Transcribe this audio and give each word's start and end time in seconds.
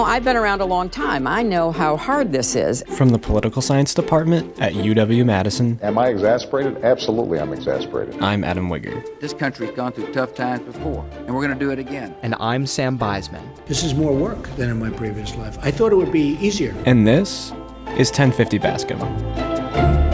know, 0.00 0.06
I've 0.06 0.24
been 0.24 0.36
around 0.36 0.60
a 0.62 0.64
long 0.64 0.88
time. 0.88 1.26
I 1.26 1.42
know 1.42 1.72
how 1.72 1.96
hard 1.96 2.32
this 2.32 2.56
is. 2.56 2.82
From 2.96 3.10
the 3.10 3.18
political 3.18 3.60
science 3.60 3.92
department 3.92 4.58
at 4.58 4.72
UW 4.72 5.26
Madison. 5.26 5.78
Am 5.82 5.98
I 5.98 6.08
exasperated? 6.08 6.82
Absolutely, 6.82 7.38
I'm 7.38 7.52
exasperated. 7.52 8.20
I'm 8.22 8.42
Adam 8.42 8.70
Wigger. 8.70 9.04
This 9.20 9.34
country's 9.34 9.72
gone 9.72 9.92
through 9.92 10.12
tough 10.12 10.34
times 10.34 10.62
before, 10.62 11.06
and 11.26 11.34
we're 11.34 11.46
going 11.46 11.58
to 11.58 11.64
do 11.64 11.70
it 11.70 11.78
again. 11.78 12.14
And 12.22 12.34
I'm 12.40 12.66
Sam 12.66 12.98
Beisman. 12.98 13.42
This 13.66 13.84
is 13.84 13.94
more 13.94 14.14
work 14.14 14.48
than 14.56 14.70
in 14.70 14.78
my 14.78 14.90
previous 14.90 15.34
life. 15.36 15.58
I 15.60 15.70
thought 15.70 15.92
it 15.92 15.96
would 15.96 16.12
be 16.12 16.38
easier. 16.38 16.74
And 16.86 17.06
this 17.06 17.52
is 17.98 18.08
1050 18.08 18.58
Bascom. 18.58 20.09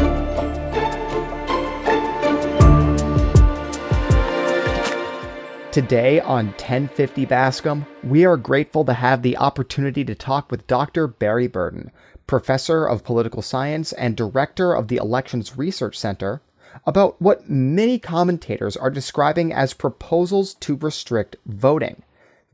Today 5.77 6.21
on 6.21 6.47
1050 6.47 7.27
Bascom, 7.27 7.85
we 8.03 8.25
are 8.25 8.39
grateful 8.39 8.83
to 8.87 8.95
have 8.95 9.21
the 9.21 9.37
opportunity 9.37 10.07
to 10.07 10.15
talk 10.15 10.51
with 10.51 10.67
Dr. 10.67 11.07
Barry 11.07 11.49
Burden, 11.49 11.91
professor 12.27 12.87
of 12.87 13.05
political 13.05 13.43
science 13.43 13.93
and 13.93 14.17
director 14.17 14.73
of 14.73 14.89
the 14.89 14.97
Elections 14.97 15.59
Research 15.59 15.99
Center, 15.99 16.41
about 16.87 17.21
what 17.21 17.51
many 17.51 17.99
commentators 17.99 18.75
are 18.75 18.89
describing 18.89 19.53
as 19.53 19.75
proposals 19.75 20.55
to 20.55 20.77
restrict 20.77 21.37
voting. 21.45 22.03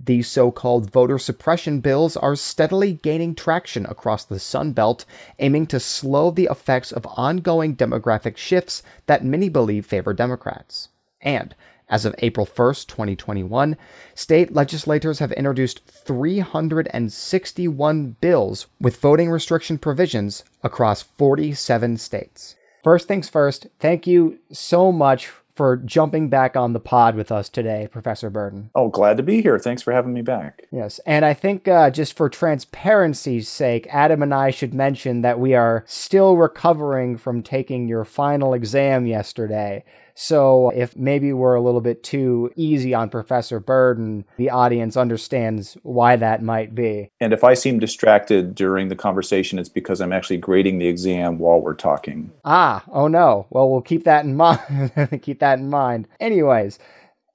These 0.04 0.26
so 0.26 0.50
called 0.50 0.90
voter 0.90 1.20
suppression 1.20 1.78
bills 1.78 2.16
are 2.16 2.34
steadily 2.34 2.94
gaining 2.94 3.36
traction 3.36 3.86
across 3.86 4.24
the 4.24 4.40
Sun 4.40 4.72
Belt, 4.72 5.04
aiming 5.38 5.68
to 5.68 5.78
slow 5.78 6.32
the 6.32 6.48
effects 6.50 6.90
of 6.90 7.06
ongoing 7.06 7.76
demographic 7.76 8.36
shifts 8.36 8.82
that 9.06 9.24
many 9.24 9.48
believe 9.48 9.86
favor 9.86 10.12
Democrats. 10.12 10.88
And 11.20 11.54
as 11.92 12.04
of 12.06 12.14
April 12.20 12.46
1st, 12.46 12.86
2021, 12.88 13.76
state 14.14 14.54
legislators 14.54 15.18
have 15.18 15.32
introduced 15.32 15.86
361 15.86 18.16
bills 18.22 18.66
with 18.80 18.96
voting 18.96 19.28
restriction 19.30 19.76
provisions 19.76 20.42
across 20.62 21.02
47 21.02 21.98
states. 21.98 22.56
First 22.82 23.06
things 23.06 23.28
first, 23.28 23.66
thank 23.78 24.06
you 24.06 24.38
so 24.50 24.90
much 24.90 25.30
for 25.54 25.76
jumping 25.76 26.30
back 26.30 26.56
on 26.56 26.72
the 26.72 26.80
pod 26.80 27.14
with 27.14 27.30
us 27.30 27.50
today, 27.50 27.86
Professor 27.92 28.30
Burden. 28.30 28.70
Oh, 28.74 28.88
glad 28.88 29.18
to 29.18 29.22
be 29.22 29.42
here. 29.42 29.58
Thanks 29.58 29.82
for 29.82 29.92
having 29.92 30.14
me 30.14 30.22
back. 30.22 30.62
Yes. 30.72 30.98
And 31.04 31.26
I 31.26 31.34
think 31.34 31.68
uh, 31.68 31.90
just 31.90 32.16
for 32.16 32.30
transparency's 32.30 33.48
sake, 33.48 33.86
Adam 33.90 34.22
and 34.22 34.32
I 34.32 34.50
should 34.50 34.72
mention 34.72 35.20
that 35.20 35.38
we 35.38 35.54
are 35.54 35.84
still 35.86 36.36
recovering 36.36 37.18
from 37.18 37.42
taking 37.42 37.86
your 37.86 38.06
final 38.06 38.54
exam 38.54 39.06
yesterday. 39.06 39.84
So 40.14 40.70
if 40.70 40.96
maybe 40.96 41.32
we're 41.32 41.54
a 41.54 41.60
little 41.60 41.80
bit 41.80 42.02
too 42.02 42.50
easy 42.56 42.94
on 42.94 43.08
Professor 43.08 43.60
Burden, 43.60 44.24
the 44.36 44.50
audience 44.50 44.96
understands 44.96 45.76
why 45.82 46.16
that 46.16 46.42
might 46.42 46.74
be. 46.74 47.10
And 47.20 47.32
if 47.32 47.44
I 47.44 47.54
seem 47.54 47.78
distracted 47.78 48.54
during 48.54 48.88
the 48.88 48.96
conversation, 48.96 49.58
it's 49.58 49.68
because 49.68 50.00
I'm 50.00 50.12
actually 50.12 50.38
grading 50.38 50.78
the 50.78 50.88
exam 50.88 51.38
while 51.38 51.60
we're 51.60 51.74
talking. 51.74 52.30
Ah, 52.44 52.84
oh 52.90 53.08
no. 53.08 53.46
Well, 53.50 53.70
we'll 53.70 53.80
keep 53.80 54.04
that 54.04 54.24
in 54.24 54.36
mind. 54.36 55.20
keep 55.22 55.40
that 55.40 55.58
in 55.58 55.70
mind. 55.70 56.08
Anyways, 56.20 56.78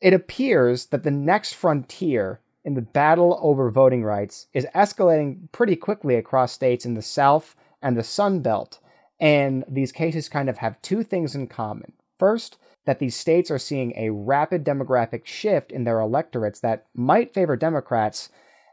it 0.01 0.13
appears 0.13 0.87
that 0.87 1.03
the 1.03 1.11
next 1.11 1.53
frontier 1.53 2.39
in 2.63 2.75
the 2.75 2.81
battle 2.81 3.39
over 3.41 3.71
voting 3.71 4.03
rights 4.03 4.47
is 4.53 4.67
escalating 4.75 5.51
pretty 5.51 5.75
quickly 5.75 6.15
across 6.15 6.51
states 6.51 6.85
in 6.85 6.93
the 6.93 7.01
South 7.01 7.55
and 7.81 7.95
the 7.97 8.03
Sun 8.03 8.41
Belt. 8.41 8.79
And 9.19 9.63
these 9.67 9.91
cases 9.91 10.29
kind 10.29 10.49
of 10.49 10.59
have 10.59 10.81
two 10.81 11.01
things 11.01 11.33
in 11.33 11.47
common. 11.47 11.93
First, 12.19 12.57
that 12.87 12.99
these 12.99 13.17
states 13.17 13.51
are 13.51 13.59
seeing 13.59 13.93
a 13.97 14.09
rapid 14.09 14.63
demographic 14.63 15.25
shift 15.25 15.73
in 15.73 15.83
their 15.83 15.99
electorates 15.99 16.61
that 16.61 16.85
might 16.95 17.33
favor 17.33 17.57
Democrats 17.57 18.29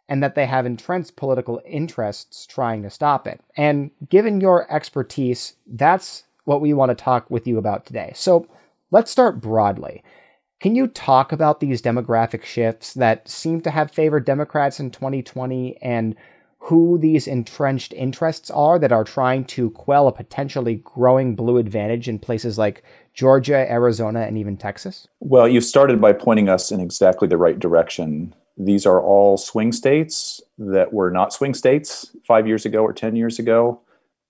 and 0.09 0.23
that 0.23 0.37
they 0.37 0.47
have 0.47 0.65
entrenched 0.65 1.17
political 1.17 1.61
interests 1.67 2.47
trying 2.47 2.85
to 2.85 2.91
stop 2.91 3.27
it. 3.27 3.41
And 3.57 3.91
given 4.09 4.41
your 4.41 4.73
expertise, 4.73 5.55
that's 5.67 6.25
what 6.45 6.61
we 6.61 6.73
want 6.73 6.91
to 6.91 6.95
talk 6.95 7.29
with 7.29 7.45
you 7.47 7.59
about 7.59 7.87
today. 7.87 8.13
So 8.15 8.47
let's 8.93 9.11
start 9.11 9.41
broadly. 9.41 10.05
Can 10.61 10.77
you 10.77 10.87
talk 10.87 11.33
about 11.33 11.59
these 11.59 11.83
demographic 11.83 12.45
shifts 12.45 12.95
that 12.95 13.29
seem 13.29 13.63
to 13.63 13.71
have 13.73 13.91
favored 13.91 14.25
Democrats 14.25 14.79
in 14.79 14.93
2020 14.93 15.77
and 15.83 16.15
who 16.59 16.99
these 16.99 17.27
entrenched 17.27 17.93
interests 17.93 18.49
are 18.51 18.79
that 18.79 18.93
are 18.93 19.05
trying 19.05 19.45
to 19.45 19.71
quell 19.71 20.07
a 20.07 20.13
potentially 20.13 20.77
growing 20.77 21.35
blue 21.35 21.59
advantage 21.59 22.09
in 22.09 22.19
places 22.19 22.57
like 22.57 22.85
Georgia, 23.15 23.71
Arizona, 23.71 24.23
and 24.23 24.37
even 24.37 24.57
Texas? 24.57 25.07
Well, 25.21 25.49
you've 25.49 25.65
started 25.65 26.01
by 26.01 26.13
pointing 26.13 26.49
us 26.49 26.71
in 26.73 26.81
exactly 26.81 27.29
the 27.29 27.37
right 27.37 27.59
direction. 27.59 28.35
These 28.59 28.87
are 28.87 29.01
all 29.01 29.37
swing 29.37 29.73
states 29.73 30.41
that 30.59 30.93
were 30.93 31.11
not 31.11 31.33
swing 31.33 31.55
states 31.55 32.15
five 32.27 32.47
years 32.47 32.67
ago 32.67 32.83
or 32.83 32.93
10 32.93 33.15
years 33.17 33.39
ago. 33.39 33.81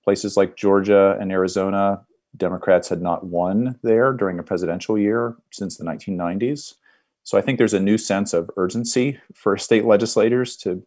Places 0.05 0.37
like 0.37 0.56
Georgia 0.56 1.17
and 1.19 1.33
Arizona, 1.33 2.05
Democrats 2.37 2.89
had 2.89 3.00
not 3.00 3.27
won 3.27 3.78
there 3.83 4.12
during 4.12 4.39
a 4.39 4.43
presidential 4.43 4.99
year 4.99 5.37
since 5.51 5.77
the 5.77 5.84
1990s. 5.84 6.75
So 7.22 7.39
I 7.39 7.41
think 7.41 7.56
there's 7.56 7.75
a 7.75 7.81
new 7.81 7.97
sense 7.97 8.34
of 8.34 8.51
urgency 8.56 9.19
for 9.34 9.56
state 9.56 9.87
legislators 9.87 10.56
to 10.59 10.83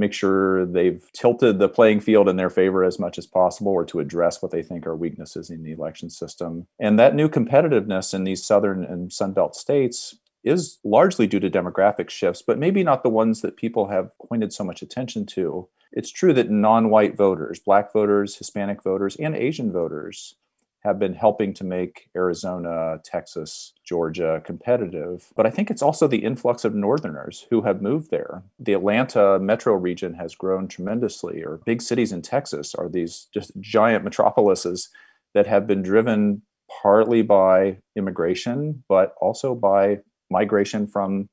make 0.00 0.12
sure 0.12 0.66
they've 0.66 1.08
tilted 1.12 1.58
the 1.58 1.68
playing 1.68 2.00
field 2.00 2.28
in 2.28 2.36
their 2.36 2.50
favor 2.50 2.82
as 2.82 2.98
much 2.98 3.18
as 3.18 3.26
possible 3.26 3.70
or 3.70 3.84
to 3.84 4.00
address 4.00 4.42
what 4.42 4.50
they 4.50 4.62
think 4.62 4.86
are 4.86 4.96
weaknesses 4.96 5.50
in 5.50 5.62
the 5.62 5.72
election 5.72 6.10
system. 6.10 6.66
And 6.80 6.98
that 6.98 7.14
new 7.14 7.28
competitiveness 7.28 8.12
in 8.12 8.24
these 8.24 8.44
southern 8.44 8.84
and 8.84 9.10
Sunbelt 9.10 9.54
states 9.54 10.16
is 10.42 10.78
largely 10.82 11.26
due 11.26 11.40
to 11.40 11.50
demographic 11.50 12.10
shifts, 12.10 12.42
but 12.42 12.58
maybe 12.58 12.82
not 12.82 13.02
the 13.02 13.10
ones 13.10 13.42
that 13.42 13.56
people 13.56 13.88
have 13.88 14.10
pointed 14.18 14.52
so 14.52 14.64
much 14.64 14.82
attention 14.82 15.26
to. 15.26 15.68
It's 15.92 16.10
true 16.10 16.32
that 16.34 16.50
non 16.50 16.88
white 16.88 17.16
voters, 17.16 17.58
black 17.58 17.92
voters, 17.92 18.36
Hispanic 18.36 18.82
voters, 18.82 19.16
and 19.16 19.36
Asian 19.36 19.70
voters 19.72 20.36
have 20.80 20.98
been 20.98 21.14
helping 21.14 21.52
to 21.54 21.64
make 21.64 22.08
Arizona, 22.16 23.00
Texas, 23.04 23.74
Georgia 23.84 24.42
competitive. 24.44 25.30
But 25.36 25.46
I 25.46 25.50
think 25.50 25.70
it's 25.70 25.82
also 25.82 26.06
the 26.06 26.24
influx 26.24 26.64
of 26.64 26.74
Northerners 26.74 27.46
who 27.50 27.62
have 27.62 27.82
moved 27.82 28.10
there. 28.10 28.42
The 28.58 28.72
Atlanta 28.72 29.38
metro 29.38 29.74
region 29.74 30.14
has 30.14 30.34
grown 30.34 30.68
tremendously, 30.68 31.42
or 31.42 31.60
big 31.66 31.82
cities 31.82 32.12
in 32.12 32.22
Texas 32.22 32.74
are 32.74 32.88
these 32.88 33.28
just 33.32 33.52
giant 33.60 34.04
metropolises 34.04 34.88
that 35.34 35.46
have 35.46 35.66
been 35.66 35.82
driven 35.82 36.42
partly 36.82 37.22
by 37.22 37.76
immigration, 37.96 38.82
but 38.88 39.14
also 39.20 39.54
by 39.54 39.98
migration 40.30 40.86
from 40.86 41.28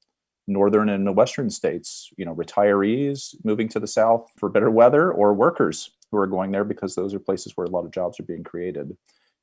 northern 0.47 0.89
and 0.89 1.15
western 1.15 1.49
states, 1.49 2.09
you 2.17 2.25
know, 2.25 2.33
retirees 2.33 3.35
moving 3.43 3.67
to 3.69 3.79
the 3.79 3.87
south 3.87 4.29
for 4.37 4.49
better 4.49 4.69
weather 4.69 5.11
or 5.11 5.33
workers 5.33 5.91
who 6.09 6.17
are 6.17 6.27
going 6.27 6.51
there 6.51 6.63
because 6.63 6.95
those 6.95 7.13
are 7.13 7.19
places 7.19 7.53
where 7.55 7.65
a 7.65 7.69
lot 7.69 7.85
of 7.85 7.91
jobs 7.91 8.19
are 8.19 8.23
being 8.23 8.43
created 8.43 8.95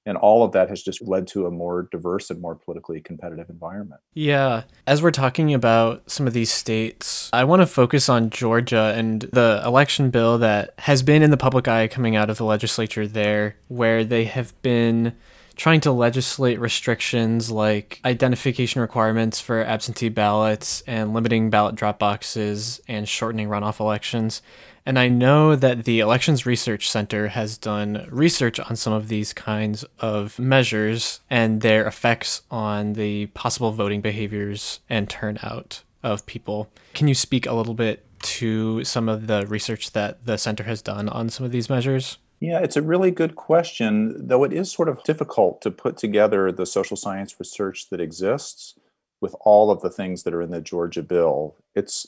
and 0.07 0.17
all 0.17 0.45
of 0.45 0.53
that 0.53 0.69
has 0.69 0.83
just 0.83 1.01
led 1.03 1.27
to 1.29 1.47
a 1.47 1.51
more 1.51 1.89
diverse 1.91 2.31
and 2.31 2.41
more 2.41 2.55
politically 2.55 3.01
competitive 3.01 3.49
environment. 3.49 4.01
Yeah. 4.13 4.65
As 4.87 5.03
we're 5.03 5.11
talking 5.11 5.55
about 5.55 6.11
some 6.11 6.27
of 6.27 6.33
these 6.33 6.53
states, 6.53 7.31
I 7.33 7.45
want 7.45 7.63
to 7.63 7.67
focus 7.67 8.09
on 8.09 8.31
Georgia 8.31 8.93
and 8.97 9.23
the 9.23 9.63
election 9.65 10.11
bill 10.11 10.39
that 10.39 10.75
has 10.79 11.03
been 11.03 11.23
in 11.23 11.31
the 11.31 11.37
public 11.37 11.69
eye 11.69 11.89
coming 11.89 12.17
out 12.17 12.31
of 12.31 12.37
the 12.37 12.45
legislature 12.45 13.07
there, 13.07 13.57
where 13.69 14.05
they 14.05 14.25
have 14.25 14.61
been 14.63 15.15
trying 15.57 15.81
to 15.81 15.93
legislate 15.93 16.59
restrictions 16.61 17.51
like 17.51 18.01
identification 18.05 18.81
requirements 18.81 19.41
for 19.41 19.63
absentee 19.63 20.09
ballots 20.09 20.83
and 20.87 21.15
limiting 21.15 21.51
ballot 21.51 21.75
drop 21.75 21.99
boxes 21.99 22.81
and 22.89 23.09
shortening 23.09 23.49
runoff 23.49 23.81
elections. 23.81 24.43
And 24.87 24.99
I 24.99 25.09
know 25.09 25.57
that 25.57 25.85
the 25.85 26.01
Elections 26.01 26.45
Research 26.45 26.91
Center 26.91 27.29
has 27.29 27.57
done 27.57 28.07
research 28.11 28.61
on 28.61 28.77
some 28.77 28.93
of 28.93 29.09
these 29.09 29.33
kinds 29.33 29.85
of 29.99 30.39
measures 30.39 31.21
and 31.31 31.63
their 31.63 31.87
effects 31.87 32.43
on 32.51 32.93
the 32.93 33.27
possible 33.29 33.73
voting 33.73 34.03
behaviors 34.03 34.81
and 34.91 35.09
turnout 35.09 35.83
of 36.03 36.27
people. 36.27 36.71
Can 36.93 37.09
you 37.09 37.15
speak 37.15 37.47
a 37.47 37.55
little 37.55 37.73
bit 37.75 38.05
to 38.25 38.85
some 38.85 39.09
of 39.09 39.27
the 39.27 39.47
research 39.47 39.93
that 39.93 40.27
the 40.27 40.37
center 40.37 40.65
has 40.65 40.83
done 40.83 41.09
on 41.09 41.31
some 41.31 41.47
of 41.47 41.53
these 41.53 41.71
measures? 41.71 42.19
Yeah, 42.41 42.61
it's 42.61 42.77
a 42.77 42.83
really 42.83 43.11
good 43.11 43.37
question, 43.37 44.27
though 44.27 44.45
it 44.45 44.53
is 44.53 44.71
sort 44.71 44.89
of 44.89 45.03
difficult 45.05 45.63
to 45.63 45.71
put 45.71 45.97
together 45.97 46.51
the 46.53 46.67
social 46.67 46.97
science 46.97 47.39
research 47.39 47.89
that 47.91 48.01
exists 48.01 48.75
with 49.21 49.35
all 49.41 49.71
of 49.71 49.81
the 49.81 49.91
things 49.91 50.23
that 50.23 50.35
are 50.35 50.43
in 50.43 50.51
the 50.51 50.61
Georgia 50.61 51.03
bill. 51.03 51.57
It's 51.75 52.07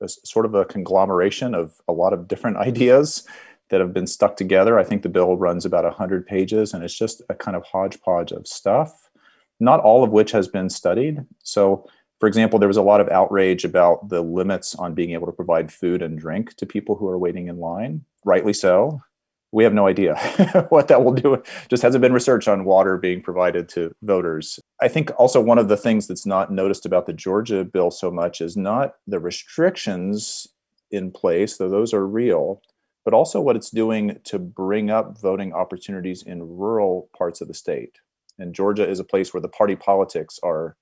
a, 0.00 0.08
sort 0.08 0.46
of 0.46 0.54
a 0.54 0.64
conglomeration 0.64 1.54
of 1.54 1.80
a 1.88 1.92
lot 1.92 2.12
of 2.12 2.28
different 2.28 2.56
ideas 2.70 3.26
that 3.70 3.80
have 3.80 3.92
been 3.92 4.06
stuck 4.06 4.36
together. 4.36 4.78
I 4.78 4.84
think 4.84 5.02
the 5.02 5.08
bill 5.08 5.36
runs 5.36 5.64
about 5.64 5.84
100 5.84 6.26
pages 6.26 6.72
and 6.72 6.84
it's 6.84 6.96
just 6.96 7.22
a 7.28 7.34
kind 7.34 7.56
of 7.56 7.64
hodgepodge 7.64 8.30
of 8.32 8.46
stuff, 8.46 9.10
not 9.58 9.80
all 9.80 10.04
of 10.04 10.10
which 10.10 10.30
has 10.32 10.48
been 10.48 10.70
studied. 10.70 11.24
So, 11.42 11.88
for 12.20 12.28
example, 12.28 12.58
there 12.58 12.68
was 12.68 12.76
a 12.76 12.82
lot 12.82 13.00
of 13.00 13.08
outrage 13.08 13.64
about 13.64 14.08
the 14.08 14.22
limits 14.22 14.74
on 14.74 14.94
being 14.94 15.10
able 15.10 15.26
to 15.26 15.32
provide 15.32 15.72
food 15.72 16.00
and 16.00 16.18
drink 16.18 16.54
to 16.56 16.66
people 16.66 16.94
who 16.94 17.08
are 17.08 17.18
waiting 17.18 17.48
in 17.48 17.58
line, 17.58 18.04
rightly 18.24 18.52
so 18.52 19.02
we 19.54 19.62
have 19.62 19.72
no 19.72 19.86
idea 19.86 20.16
what 20.70 20.88
that 20.88 21.04
will 21.04 21.12
do. 21.12 21.40
Just 21.68 21.84
hasn't 21.84 22.02
been 22.02 22.12
research 22.12 22.48
on 22.48 22.64
water 22.64 22.98
being 22.98 23.22
provided 23.22 23.68
to 23.70 23.94
voters. 24.02 24.58
I 24.82 24.88
think 24.88 25.12
also 25.16 25.40
one 25.40 25.58
of 25.58 25.68
the 25.68 25.76
things 25.76 26.08
that's 26.08 26.26
not 26.26 26.52
noticed 26.52 26.84
about 26.84 27.06
the 27.06 27.12
Georgia 27.12 27.64
bill 27.64 27.92
so 27.92 28.10
much 28.10 28.40
is 28.40 28.56
not 28.56 28.94
the 29.06 29.20
restrictions 29.20 30.48
in 30.90 31.12
place, 31.12 31.56
though 31.56 31.70
those 31.70 31.94
are 31.94 32.04
real, 32.04 32.62
but 33.04 33.14
also 33.14 33.40
what 33.40 33.54
it's 33.54 33.70
doing 33.70 34.18
to 34.24 34.40
bring 34.40 34.90
up 34.90 35.20
voting 35.20 35.52
opportunities 35.52 36.24
in 36.24 36.42
rural 36.42 37.08
parts 37.16 37.40
of 37.40 37.46
the 37.46 37.54
state. 37.54 38.00
And 38.40 38.56
Georgia 38.56 38.88
is 38.88 38.98
a 38.98 39.04
place 39.04 39.32
where 39.32 39.40
the 39.40 39.48
party 39.48 39.76
politics 39.76 40.40
are 40.42 40.76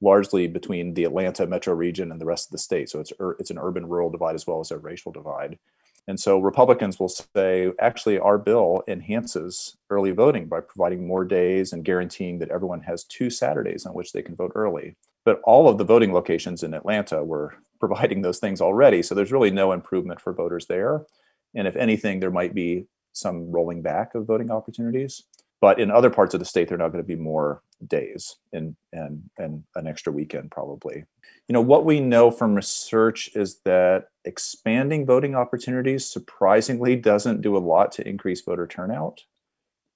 largely 0.00 0.46
between 0.46 0.94
the 0.94 1.04
Atlanta 1.04 1.48
metro 1.48 1.74
region 1.74 2.12
and 2.12 2.20
the 2.20 2.26
rest 2.26 2.46
of 2.46 2.52
the 2.52 2.58
state. 2.58 2.90
So 2.90 3.00
it's 3.00 3.12
it's 3.40 3.50
an 3.50 3.58
urban 3.58 3.86
rural 3.86 4.10
divide 4.10 4.36
as 4.36 4.46
well 4.46 4.60
as 4.60 4.70
a 4.70 4.78
racial 4.78 5.10
divide. 5.10 5.58
And 6.06 6.20
so 6.20 6.38
Republicans 6.38 7.00
will 7.00 7.08
say, 7.08 7.72
actually, 7.80 8.18
our 8.18 8.36
bill 8.36 8.82
enhances 8.88 9.76
early 9.88 10.10
voting 10.10 10.46
by 10.46 10.60
providing 10.60 11.06
more 11.06 11.24
days 11.24 11.72
and 11.72 11.84
guaranteeing 11.84 12.38
that 12.40 12.50
everyone 12.50 12.82
has 12.82 13.04
two 13.04 13.30
Saturdays 13.30 13.86
on 13.86 13.94
which 13.94 14.12
they 14.12 14.22
can 14.22 14.36
vote 14.36 14.52
early. 14.54 14.96
But 15.24 15.40
all 15.44 15.68
of 15.68 15.78
the 15.78 15.84
voting 15.84 16.12
locations 16.12 16.62
in 16.62 16.74
Atlanta 16.74 17.24
were 17.24 17.54
providing 17.80 18.22
those 18.22 18.38
things 18.38 18.60
already. 18.60 19.02
So 19.02 19.14
there's 19.14 19.32
really 19.32 19.50
no 19.50 19.72
improvement 19.72 20.20
for 20.20 20.32
voters 20.32 20.66
there. 20.66 21.06
And 21.54 21.66
if 21.66 21.76
anything, 21.76 22.20
there 22.20 22.30
might 22.30 22.54
be 22.54 22.86
some 23.12 23.50
rolling 23.50 23.80
back 23.80 24.14
of 24.14 24.26
voting 24.26 24.50
opportunities. 24.50 25.22
But 25.64 25.80
in 25.80 25.90
other 25.90 26.10
parts 26.10 26.34
of 26.34 26.40
the 26.40 26.44
state, 26.44 26.68
there 26.68 26.74
are 26.74 26.78
not 26.78 26.92
going 26.92 27.02
to 27.02 27.08
be 27.08 27.16
more 27.16 27.62
days 27.86 28.36
and, 28.52 28.76
and, 28.92 29.30
and 29.38 29.64
an 29.76 29.86
extra 29.86 30.12
weekend, 30.12 30.50
probably. 30.50 31.06
You 31.48 31.54
know, 31.54 31.62
what 31.62 31.86
we 31.86 32.00
know 32.00 32.30
from 32.30 32.54
research 32.54 33.30
is 33.34 33.60
that 33.64 34.08
expanding 34.26 35.06
voting 35.06 35.34
opportunities 35.34 36.04
surprisingly 36.04 36.96
doesn't 36.96 37.40
do 37.40 37.56
a 37.56 37.64
lot 37.64 37.92
to 37.92 38.06
increase 38.06 38.42
voter 38.42 38.66
turnout. 38.66 39.24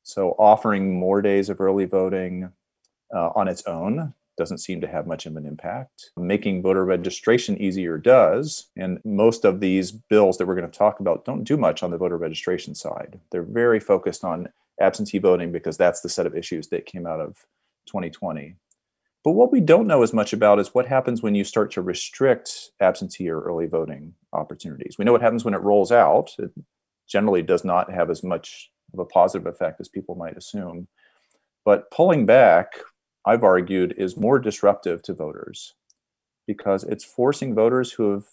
So, 0.05 0.31
offering 0.39 0.99
more 0.99 1.21
days 1.21 1.51
of 1.51 1.61
early 1.61 1.85
voting 1.85 2.51
uh, 3.15 3.29
on 3.37 3.47
its 3.47 3.63
own 3.67 4.15
doesn't 4.39 4.65
seem 4.65 4.81
to 4.81 4.89
have 4.89 5.07
much 5.07 5.27
of 5.27 5.37
an 5.37 5.45
impact. 5.45 6.13
Making 6.17 6.63
voter 6.63 6.87
registration 6.87 7.61
easier 7.61 7.99
does. 7.99 8.69
And 8.75 9.01
most 9.05 9.45
of 9.45 9.61
these 9.61 9.93
bills 9.93 10.39
that 10.39 10.47
we're 10.47 10.55
going 10.55 10.71
to 10.71 10.79
talk 10.79 11.01
about 11.01 11.27
don't 11.27 11.45
do 11.45 11.59
much 11.59 11.83
on 11.83 11.91
the 11.91 11.99
voter 11.99 12.17
registration 12.17 12.75
side. 12.75 13.21
They're 13.31 13.43
very 13.43 13.81
focused 13.81 14.25
on 14.25 14.49
absentee 14.81 15.19
voting 15.19 15.53
because 15.53 15.77
that's 15.77 16.01
the 16.01 16.09
set 16.09 16.27
of 16.27 16.37
issues 16.37 16.69
that 16.69 16.87
came 16.87 17.07
out 17.07 17.21
of 17.21 17.37
2020. 17.87 18.57
But 19.25 19.33
what 19.33 19.53
we 19.53 19.61
don't 19.61 19.87
know 19.87 20.03
as 20.03 20.13
much 20.13 20.33
about 20.33 20.59
is 20.59 20.75
what 20.75 20.87
happens 20.87 21.23
when 21.23 21.35
you 21.35 21.45
start 21.45 21.73
to 21.73 21.83
restrict 21.83 22.71
absentee 22.81 23.29
or 23.29 23.41
early 23.41 23.67
voting 23.67 24.15
opportunities. 24.33 24.97
We 24.99 25.05
know 25.05 25.13
what 25.13 25.23
happens 25.23 25.45
when 25.45 25.55
it 25.55 25.63
rolls 25.63 25.93
out. 25.93 26.31
It 26.39 26.51
generally 27.09 27.43
does 27.43 27.65
not 27.65 27.93
have 27.93 28.11
as 28.11 28.23
much 28.23 28.71
of 28.93 29.01
a 29.01 29.05
positive 29.05 29.47
effect 29.47 29.81
as 29.81 29.89
people 29.89 30.15
might 30.15 30.37
assume. 30.37 30.89
But 31.65 31.91
pulling 31.91 32.27
back 32.27 32.79
I've 33.29 33.45
argued 33.45 33.95
is 33.99 34.17
more 34.17 34.39
disruptive 34.39 35.03
to 35.03 35.13
voters 35.13 35.75
because 36.47 36.85
it's 36.85 37.05
forcing 37.05 37.55
voters 37.55 37.93
who 37.93 38.13
have 38.13 38.25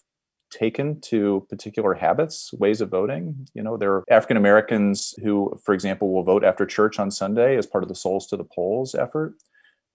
taken 0.51 1.01
to 1.01 1.45
particular 1.49 1.93
habits, 1.93 2.53
ways 2.53 2.81
of 2.81 2.89
voting. 2.89 3.47
You 3.53 3.63
know, 3.63 3.77
there 3.77 3.93
are 3.93 4.03
African 4.09 4.37
Americans 4.37 5.13
who, 5.23 5.57
for 5.63 5.73
example, 5.73 6.13
will 6.13 6.23
vote 6.23 6.43
after 6.43 6.65
church 6.65 6.99
on 6.99 7.11
Sunday 7.11 7.57
as 7.57 7.65
part 7.65 7.83
of 7.83 7.89
the 7.89 7.95
Souls 7.95 8.27
to 8.27 8.37
the 8.37 8.43
Polls 8.43 8.95
effort. 8.95 9.35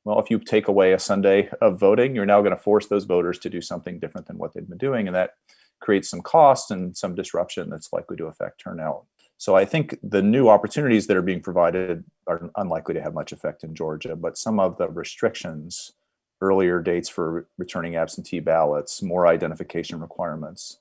Well, 0.04 0.18
if 0.18 0.30
you 0.30 0.38
take 0.38 0.68
away 0.68 0.92
a 0.92 0.98
Sunday 0.98 1.50
of 1.60 1.78
voting, 1.78 2.14
you're 2.14 2.26
now 2.26 2.40
going 2.40 2.56
to 2.56 2.62
force 2.62 2.86
those 2.86 3.04
voters 3.04 3.38
to 3.40 3.50
do 3.50 3.60
something 3.60 3.98
different 3.98 4.26
than 4.26 4.38
what 4.38 4.54
they've 4.54 4.68
been 4.68 4.78
doing. 4.78 5.06
And 5.06 5.14
that 5.14 5.32
creates 5.80 6.08
some 6.08 6.22
cost 6.22 6.70
and 6.70 6.96
some 6.96 7.14
disruption 7.14 7.70
that's 7.70 7.92
likely 7.92 8.16
to 8.16 8.26
affect 8.26 8.60
turnout. 8.60 9.04
So 9.36 9.56
I 9.56 9.64
think 9.64 9.98
the 10.02 10.22
new 10.22 10.48
opportunities 10.48 11.06
that 11.06 11.16
are 11.16 11.22
being 11.22 11.40
provided 11.40 12.04
are 12.26 12.50
unlikely 12.56 12.94
to 12.94 13.02
have 13.02 13.14
much 13.14 13.32
effect 13.32 13.64
in 13.64 13.74
Georgia, 13.74 14.14
but 14.14 14.36
some 14.36 14.60
of 14.60 14.76
the 14.76 14.88
restrictions, 14.88 15.92
earlier 16.40 16.80
dates 16.80 17.08
for 17.08 17.46
returning 17.58 17.96
absentee 17.96 18.40
ballots, 18.40 19.02
more 19.02 19.26
identification 19.26 20.00
requirements, 20.00 20.78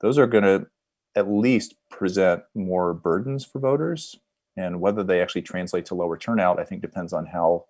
those 0.00 0.18
are 0.18 0.26
going 0.26 0.44
to 0.44 0.66
at 1.14 1.30
least 1.30 1.74
present 1.90 2.42
more 2.54 2.94
burdens 2.94 3.44
for 3.44 3.58
voters. 3.58 4.16
And 4.56 4.80
whether 4.80 5.02
they 5.02 5.20
actually 5.20 5.42
translate 5.42 5.86
to 5.86 5.94
lower 5.94 6.16
turnout, 6.16 6.60
I 6.60 6.64
think 6.64 6.82
depends 6.82 7.12
on 7.12 7.26
how 7.26 7.66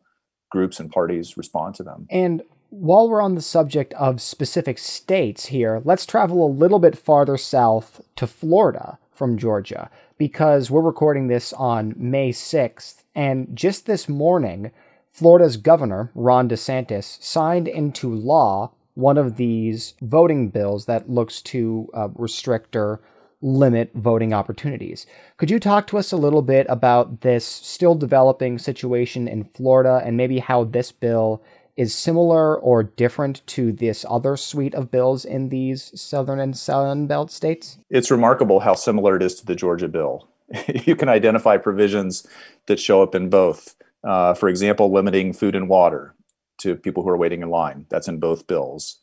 groups 0.51 0.81
and 0.81 0.91
parties 0.91 1.37
respond 1.37 1.75
to 1.77 1.83
them. 1.83 2.07
And 2.11 2.43
while 2.71 3.09
we're 3.09 3.23
on 3.23 3.35
the 3.35 3.43
subject 3.43 3.95
of 3.95 4.21
specific 4.21 4.79
states 4.79 5.47
here, 5.47 5.83
let's 5.85 6.07
travel 6.07 6.45
a 6.45 6.49
little 6.49 6.79
bit 6.79 6.97
farther 6.97 7.37
south 7.37 8.01
to 8.17 8.27
Florida 8.27 8.99
from 9.13 9.37
Georgia 9.37 9.91
because 10.19 10.71
we're 10.71 10.81
recording 10.81 11.27
this 11.29 11.53
on 11.55 11.95
May 11.97 12.31
6th. 12.31 13.03
And 13.15 13.49
just 13.55 13.87
this 13.87 14.09
morning, 14.09 14.71
Florida's 15.11 15.57
governor, 15.57 16.11
Ron 16.15 16.49
DeSantis, 16.49 17.23
signed 17.23 17.69
into 17.69 18.15
law 18.15 18.73
one 18.95 19.19
of 19.19 19.37
these 19.37 19.95
voting 20.01 20.49
bills 20.49 20.87
that 20.87 21.11
looks 21.11 21.43
to 21.43 21.89
uh, 21.95 22.09
restrict 22.15 22.77
or 22.77 23.01
limit 23.43 23.91
voting 23.95 24.33
opportunities. 24.33 25.07
Could 25.37 25.51
you 25.51 25.59
talk 25.59 25.87
to 25.89 25.99
us 25.99 26.13
a 26.13 26.17
little 26.17 26.43
bit 26.43 26.67
about 26.69 27.23
this 27.23 27.45
still 27.45 27.95
developing 27.95 28.59
situation 28.59 29.27
in 29.27 29.45
Florida 29.55 30.03
and 30.05 30.17
maybe 30.17 30.39
how 30.39 30.65
this 30.65 30.93
bill 30.93 31.43
is 31.77 31.95
similar 31.95 32.59
or 32.59 32.83
different 32.83 33.47
to 33.47 33.73
this 33.73 34.05
other 34.09 34.37
suite 34.37 34.75
of 34.75 34.91
bills 34.91 35.25
in 35.25 35.49
these 35.49 35.99
southern 35.99 36.39
and 36.39 36.57
sun 36.57 37.07
belt 37.07 37.31
states? 37.31 37.79
It's 37.89 38.11
remarkable 38.11 38.61
how 38.61 38.75
similar 38.75 39.17
it 39.17 39.23
is 39.23 39.35
to 39.37 39.47
the 39.47 39.55
Georgia 39.55 39.89
bill. 39.89 40.29
you 40.85 40.95
can 40.95 41.09
identify 41.09 41.57
provisions 41.57 42.27
that 42.67 42.79
show 42.79 43.03
up 43.03 43.15
in 43.15 43.31
both. 43.31 43.75
Uh, 44.05 44.35
for 44.35 44.49
example, 44.49 44.93
limiting 44.93 45.33
food 45.33 45.55
and 45.55 45.69
water 45.69 46.15
to 46.59 46.77
people 46.77 47.03
who 47.03 47.09
are 47.09 47.17
waiting 47.17 47.43
in 47.43 47.51
line. 47.51 47.87
That's 47.89 48.09
in 48.09 48.19
both 48.19 48.47
bills. 48.47 48.99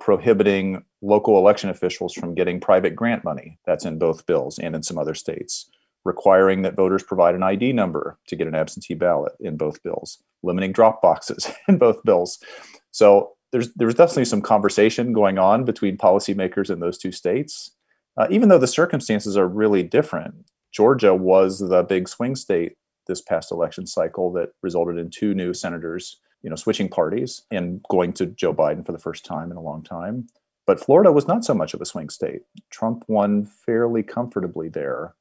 Prohibiting 0.00 0.84
local 1.02 1.38
election 1.38 1.70
officials 1.70 2.14
from 2.14 2.34
getting 2.34 2.60
private 2.60 2.94
grant 2.94 3.24
money. 3.24 3.58
That's 3.66 3.84
in 3.84 3.98
both 3.98 4.26
bills 4.26 4.58
and 4.58 4.74
in 4.74 4.82
some 4.82 4.98
other 4.98 5.14
states 5.14 5.70
requiring 6.08 6.62
that 6.62 6.74
voters 6.74 7.02
provide 7.02 7.34
an 7.34 7.42
ID 7.42 7.72
number 7.72 8.18
to 8.26 8.34
get 8.34 8.46
an 8.46 8.54
absentee 8.54 8.94
ballot 8.94 9.32
in 9.40 9.56
both 9.56 9.82
bills, 9.82 10.22
limiting 10.42 10.72
drop 10.72 11.02
boxes 11.02 11.50
in 11.68 11.78
both 11.78 12.02
bills. 12.02 12.38
So 12.90 13.32
there's 13.52 13.72
there's 13.74 13.94
definitely 13.94 14.24
some 14.26 14.42
conversation 14.42 15.12
going 15.12 15.38
on 15.38 15.64
between 15.64 15.96
policymakers 15.96 16.70
in 16.70 16.80
those 16.80 16.98
two 16.98 17.12
states, 17.12 17.72
uh, 18.16 18.26
even 18.30 18.48
though 18.48 18.58
the 18.58 18.66
circumstances 18.66 19.36
are 19.36 19.46
really 19.46 19.82
different. 19.82 20.34
Georgia 20.72 21.14
was 21.14 21.60
the 21.60 21.82
big 21.82 22.08
swing 22.08 22.36
state 22.36 22.76
this 23.08 23.20
past 23.20 23.50
election 23.50 23.86
cycle 23.86 24.32
that 24.32 24.50
resulted 24.62 24.98
in 24.98 25.10
two 25.10 25.34
new 25.34 25.52
senators, 25.52 26.20
you 26.42 26.50
know, 26.50 26.56
switching 26.56 26.88
parties 26.88 27.42
and 27.50 27.82
going 27.90 28.12
to 28.14 28.26
Joe 28.26 28.54
Biden 28.54 28.86
for 28.86 28.92
the 28.92 28.98
first 28.98 29.24
time 29.24 29.50
in 29.50 29.56
a 29.56 29.62
long 29.62 29.82
time. 29.82 30.28
But 30.66 30.78
Florida 30.78 31.10
was 31.10 31.26
not 31.26 31.44
so 31.44 31.54
much 31.54 31.74
of 31.74 31.80
a 31.80 31.86
swing 31.86 32.10
state. 32.10 32.42
Trump 32.70 33.02
won 33.08 33.46
fairly 33.46 34.02
comfortably 34.02 34.68
there. 34.68 35.14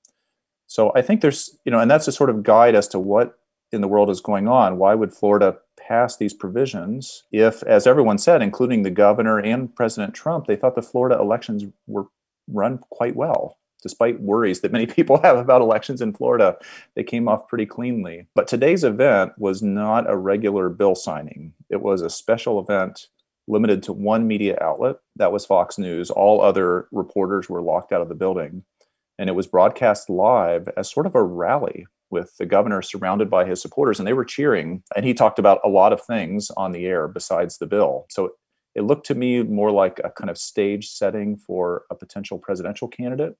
So 0.68 0.92
I 0.94 1.02
think 1.02 1.22
there's, 1.22 1.58
you 1.64 1.72
know, 1.72 1.80
and 1.80 1.90
that's 1.90 2.08
a 2.08 2.12
sort 2.12 2.30
of 2.30 2.44
guide 2.44 2.76
as 2.76 2.88
to 2.90 3.00
what 3.00 3.40
in 3.72 3.82
the 3.82 3.88
world 3.88 4.10
is 4.10 4.22
going 4.22 4.48
on. 4.48 4.78
Why 4.78 4.94
would 4.94 5.14
Florida 5.14 5.58
pass 5.80 6.18
these 6.18 6.34
provisions 6.34 7.24
if, 7.32 7.64
as 7.64 7.88
everyone 7.88 8.18
said, 8.18 8.42
including 8.42 8.84
the 8.84 8.92
governor 8.92 9.40
and 9.40 9.74
President 9.74 10.14
Trump, 10.14 10.48
they 10.48 10.56
thought 10.56 10.76
the 10.76 10.82
Florida 10.82 11.18
elections 11.20 11.64
were 11.88 12.08
run 12.48 12.80
quite 12.90 13.16
well? 13.16 13.58
Despite 13.84 14.22
worries 14.22 14.62
that 14.62 14.72
many 14.72 14.86
people 14.98 15.22
have 15.22 15.38
about 15.38 15.62
elections 15.62 16.02
in 16.02 16.14
Florida, 16.14 16.58
they 16.96 17.04
came 17.04 17.28
off 17.28 17.48
pretty 17.48 17.66
cleanly. 17.66 18.28
But 18.36 18.48
today's 18.48 18.84
event 18.84 19.34
was 19.38 19.62
not 19.62 20.10
a 20.10 20.18
regular 20.18 20.70
bill 20.70 20.96
signing, 20.96 21.54
it 21.70 21.82
was 21.82 22.02
a 22.02 22.10
special 22.10 22.60
event 22.60 23.08
limited 23.50 23.82
to 23.82 23.94
one 23.94 24.28
media 24.28 24.58
outlet. 24.60 24.98
That 25.16 25.32
was 25.32 25.46
Fox 25.46 25.78
News. 25.78 26.12
All 26.12 26.42
other 26.42 26.88
reporters 26.92 27.50
were 27.50 27.62
locked 27.62 27.94
out 27.94 28.02
of 28.02 28.10
the 28.10 28.16
building 28.16 28.64
and 29.18 29.30
it 29.30 29.34
was 29.34 29.48
broadcast 29.48 30.10
live 30.10 30.70
as 30.78 30.90
sort 30.90 31.06
of 31.06 31.16
a 31.16 31.24
rally 31.24 31.88
with 32.10 32.36
the 32.38 32.46
governor 32.46 32.82
surrounded 32.82 33.30
by 33.30 33.46
his 33.46 33.62
supporters 33.62 34.00
and 34.00 34.08
they 34.08 34.14
were 34.14 34.26
cheering 34.26 34.84
and 34.96 35.06
he 35.06 35.14
talked 35.14 35.40
about 35.40 35.60
a 35.64 35.70
lot 35.70 35.92
of 35.92 36.02
things 36.02 36.50
on 36.56 36.72
the 36.72 36.86
air 36.86 37.08
besides 37.08 37.58
the 37.58 37.66
bill 37.66 38.06
so 38.10 38.32
it 38.76 38.84
looked 38.84 39.06
to 39.08 39.16
me 39.16 39.42
more 39.44 39.72
like 39.72 40.00
a 40.04 40.12
kind 40.12 40.30
of 40.30 40.38
stage 40.38 40.90
setting 40.90 41.36
for 41.36 41.84
a 41.90 41.96
potential 41.96 42.38
presidential 42.38 42.88
candidate 42.88 43.36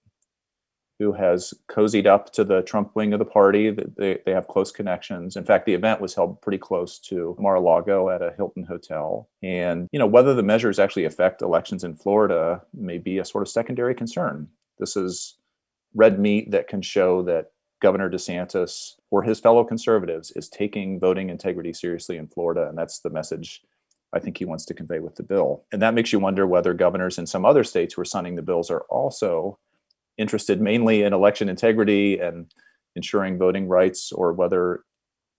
who 1.00 1.14
has 1.14 1.54
cozied 1.70 2.08
up 2.08 2.32
to 2.34 2.44
the 2.44 2.62
Trump 2.64 2.96
wing 2.96 3.14
of 3.14 3.20
the 3.20 3.26
party. 3.26 3.70
They, 3.70 4.20
they 4.26 4.32
have 4.32 4.48
close 4.48 4.72
connections. 4.72 5.36
In 5.36 5.46
fact, 5.46 5.66
the 5.66 5.74
event 5.74 6.02
was 6.02 6.16
held 6.16 6.42
pretty 6.42 6.58
close 6.58 6.98
to 7.00 7.36
Mar-a-Lago 7.40 8.10
at 8.10 8.22
a 8.22 8.34
Hilton 8.36 8.64
hotel. 8.64 9.30
And, 9.44 9.88
you 9.92 10.00
know, 10.00 10.08
whether 10.08 10.34
the 10.34 10.44
measures 10.44 10.80
actually 10.80 11.06
affect 11.06 11.42
elections 11.42 11.84
in 11.84 11.96
Florida 11.96 12.64
may 12.74 12.98
be 12.98 13.20
a 13.20 13.26
sort 13.26 13.44
of 13.44 13.50
secondary 13.50 13.94
concern. 13.94 14.48
This 14.80 14.96
is 14.96 15.38
red 15.94 16.20
meat 16.20 16.52
that 16.52 16.68
can 16.68 16.82
show 16.82 17.22
that 17.24 17.52
Governor 17.80 18.10
DeSantis 18.10 18.94
or 19.12 19.22
his 19.22 19.40
fellow 19.40 19.64
conservatives 19.64 20.32
is 20.32 20.50
taking 20.50 21.00
voting 21.00 21.30
integrity 21.30 21.74
seriously 21.74 22.18
in 22.18 22.28
Florida. 22.28 22.68
And 22.68 22.78
that's 22.78 23.00
the 23.00 23.12
message 23.12 23.62
I 24.14 24.20
think 24.20 24.38
he 24.38 24.46
wants 24.46 24.66
to 24.66 24.74
convey 24.74 25.00
with 25.00 25.16
the 25.16 25.24
bill. 25.24 25.64
And 25.72 25.82
that 25.82 25.94
makes 25.94 26.12
you 26.12 26.20
wonder 26.20 26.48
whether 26.48 26.74
governors 26.74 27.20
in 27.20 27.28
some 27.28 27.46
other 27.46 27.64
states 27.64 27.94
who 27.94 28.02
are 28.02 28.06
signing 28.06 28.36
the 28.36 28.42
bills 28.42 28.72
are 28.72 28.82
also 28.90 29.60
interested 30.18 30.62
mainly 30.62 31.04
in 31.04 31.14
election 31.14 31.50
integrity 31.50 32.20
and 32.20 32.52
ensuring 32.96 33.38
voting 33.38 33.68
rights, 33.68 34.12
or 34.12 34.34
whether 34.34 34.84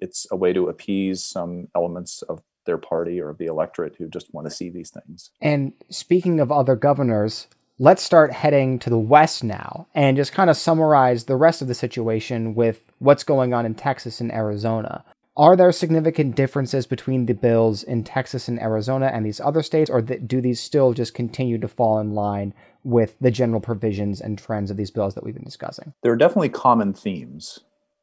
it's 0.00 0.26
a 0.30 0.36
way 0.36 0.52
to 0.52 0.68
appease 0.68 1.24
some 1.24 1.66
elements 1.74 2.22
of 2.22 2.40
their 2.66 2.78
party 2.78 3.20
or 3.20 3.30
of 3.30 3.38
the 3.38 3.46
electorate 3.46 3.96
who 3.96 4.08
just 4.08 4.32
want 4.32 4.46
to 4.46 4.50
see 4.50 4.70
these 4.70 4.90
things. 4.90 5.30
And 5.40 5.72
speaking 5.90 6.38
of 6.38 6.52
other 6.52 6.76
governors, 6.76 7.48
let's 7.78 8.02
start 8.02 8.32
heading 8.32 8.78
to 8.80 8.90
the 8.90 8.98
west 8.98 9.42
now 9.42 9.86
and 9.94 10.16
just 10.16 10.32
kind 10.32 10.50
of 10.50 10.56
summarize 10.56 11.24
the 11.24 11.36
rest 11.36 11.62
of 11.62 11.68
the 11.68 11.74
situation 11.74 12.54
with 12.54 12.82
what's 12.98 13.24
going 13.24 13.54
on 13.54 13.64
in 13.66 13.74
Texas 13.74 14.20
and 14.20 14.32
Arizona. 14.32 15.04
Are 15.36 15.56
there 15.56 15.70
significant 15.70 16.34
differences 16.34 16.86
between 16.86 17.26
the 17.26 17.32
bills 17.32 17.84
in 17.84 18.02
Texas 18.02 18.48
and 18.48 18.60
Arizona 18.60 19.06
and 19.06 19.24
these 19.24 19.40
other 19.40 19.62
states, 19.62 19.88
or 19.88 20.02
do 20.02 20.40
these 20.40 20.60
still 20.60 20.92
just 20.92 21.14
continue 21.14 21.58
to 21.58 21.68
fall 21.68 22.00
in 22.00 22.12
line 22.12 22.52
with 22.84 23.16
the 23.20 23.30
general 23.30 23.60
provisions 23.60 24.20
and 24.20 24.38
trends 24.38 24.70
of 24.70 24.76
these 24.76 24.90
bills 24.90 25.14
that 25.14 25.24
we've 25.24 25.34
been 25.34 25.44
discussing? 25.44 25.92
There 26.02 26.12
are 26.12 26.16
definitely 26.16 26.50
common 26.50 26.94
themes 26.94 27.60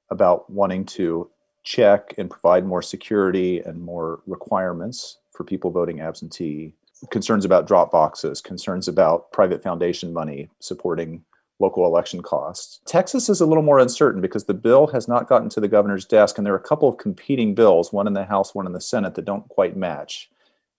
about 0.10 0.50
wanting 0.50 0.86
to 0.86 1.30
check 1.64 2.14
and 2.18 2.30
provide 2.30 2.66
more 2.66 2.82
security 2.82 3.60
and 3.60 3.82
more 3.82 4.22
requirements 4.28 5.18
for 5.32 5.44
people 5.44 5.72
voting 5.72 6.00
absentee, 6.00 6.74
concerns 7.10 7.44
about 7.44 7.68
drop 7.68 7.92
boxes, 7.92 8.42
concerns 8.42 8.88
about 8.88 9.32
private 9.32 9.62
foundation 9.64 10.14
money 10.14 10.50
supporting 10.60 11.24
local 11.60 11.86
election 11.86 12.22
costs. 12.22 12.82
Texas 12.86 13.30
is 13.30 13.42
a 13.42 13.46
little 13.46 13.64
more 13.64 13.80
uncertain 13.80 14.22
because 14.22 14.46
the 14.46 14.54
bill 14.54 14.88
has 14.88 15.08
not 15.08 15.28
gotten 15.28 15.50
to 15.50 15.60
the 15.60 15.68
governor's 15.68 16.06
desk, 16.06 16.38
and 16.38 16.46
there 16.46 16.54
are 16.54 16.58
a 16.58 16.62
couple 16.62 16.90
of 16.90 16.98
competing 16.98 17.56
bills, 17.56 17.94
one 17.94 18.08
in 18.08 18.14
the 18.14 18.26
House, 18.26 18.54
one 18.54 18.66
in 18.66 18.74
the 18.74 18.82
Senate, 18.82 19.16
that 19.16 19.26
don't 19.26 19.48
quite 19.50 19.78
match. 19.78 20.30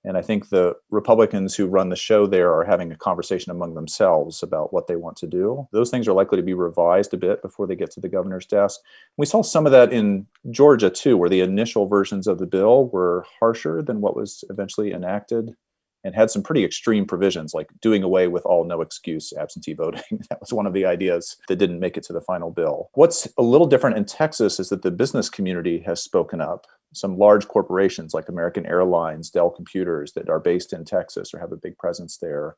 And 0.06 0.16
I 0.16 0.22
think 0.22 0.48
the 0.48 0.75
Republicans 0.90 1.56
who 1.56 1.66
run 1.66 1.88
the 1.88 1.96
show 1.96 2.26
there 2.26 2.54
are 2.54 2.64
having 2.64 2.92
a 2.92 2.96
conversation 2.96 3.50
among 3.50 3.75
themselves 3.75 4.40
about 4.40 4.72
what 4.72 4.86
they 4.86 4.94
want 4.94 5.16
to 5.18 5.26
do. 5.26 5.66
Those 5.72 5.90
things 5.90 6.06
are 6.06 6.12
likely 6.12 6.36
to 6.36 6.44
be 6.44 6.54
revised 6.54 7.12
a 7.12 7.16
bit 7.16 7.42
before 7.42 7.66
they 7.66 7.75
get 7.75 7.90
to 7.90 8.00
the 8.00 8.08
governor's 8.08 8.46
desk. 8.46 8.80
We 9.16 9.26
saw 9.26 9.42
some 9.42 9.66
of 9.66 9.72
that 9.72 9.92
in 9.92 10.26
Georgia 10.50 10.90
too, 10.90 11.16
where 11.16 11.28
the 11.28 11.40
initial 11.40 11.88
versions 11.88 12.28
of 12.28 12.38
the 12.38 12.46
bill 12.46 12.88
were 12.88 13.26
harsher 13.40 13.82
than 13.82 14.00
what 14.00 14.16
was 14.16 14.44
eventually 14.48 14.92
enacted 14.92 15.56
and 16.06 16.14
had 16.14 16.30
some 16.30 16.42
pretty 16.42 16.64
extreme 16.64 17.04
provisions 17.04 17.52
like 17.52 17.68
doing 17.82 18.04
away 18.04 18.28
with 18.28 18.46
all 18.46 18.64
no 18.64 18.80
excuse 18.80 19.32
absentee 19.32 19.72
voting. 19.75 20.25
that 20.30 20.40
was 20.40 20.52
one 20.52 20.66
of 20.66 20.72
the 20.72 20.86
ideas 20.86 21.36
that 21.48 21.56
didn't 21.56 21.80
make 21.80 21.96
it 21.96 22.04
to 22.04 22.12
the 22.12 22.20
final 22.20 22.52
bill. 22.52 22.90
What's 22.94 23.26
a 23.36 23.42
little 23.42 23.66
different 23.66 23.96
in 23.96 24.04
Texas 24.04 24.60
is 24.60 24.68
that 24.68 24.82
the 24.82 24.92
business 24.92 25.28
community 25.28 25.80
has 25.80 26.00
spoken 26.00 26.40
up. 26.40 26.66
Some 26.96 27.18
large 27.18 27.46
corporations 27.48 28.14
like 28.14 28.28
American 28.28 28.66
Airlines, 28.66 29.30
Dell 29.30 29.50
Computers, 29.50 30.12
that 30.14 30.28
are 30.28 30.40
based 30.40 30.72
in 30.72 30.84
Texas 30.84 31.32
or 31.32 31.38
have 31.38 31.52
a 31.52 31.56
big 31.56 31.76
presence 31.78 32.18
there, 32.18 32.56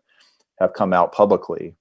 have 0.58 0.74
come 0.74 0.92
out 0.92 1.12
publicly 1.12 1.76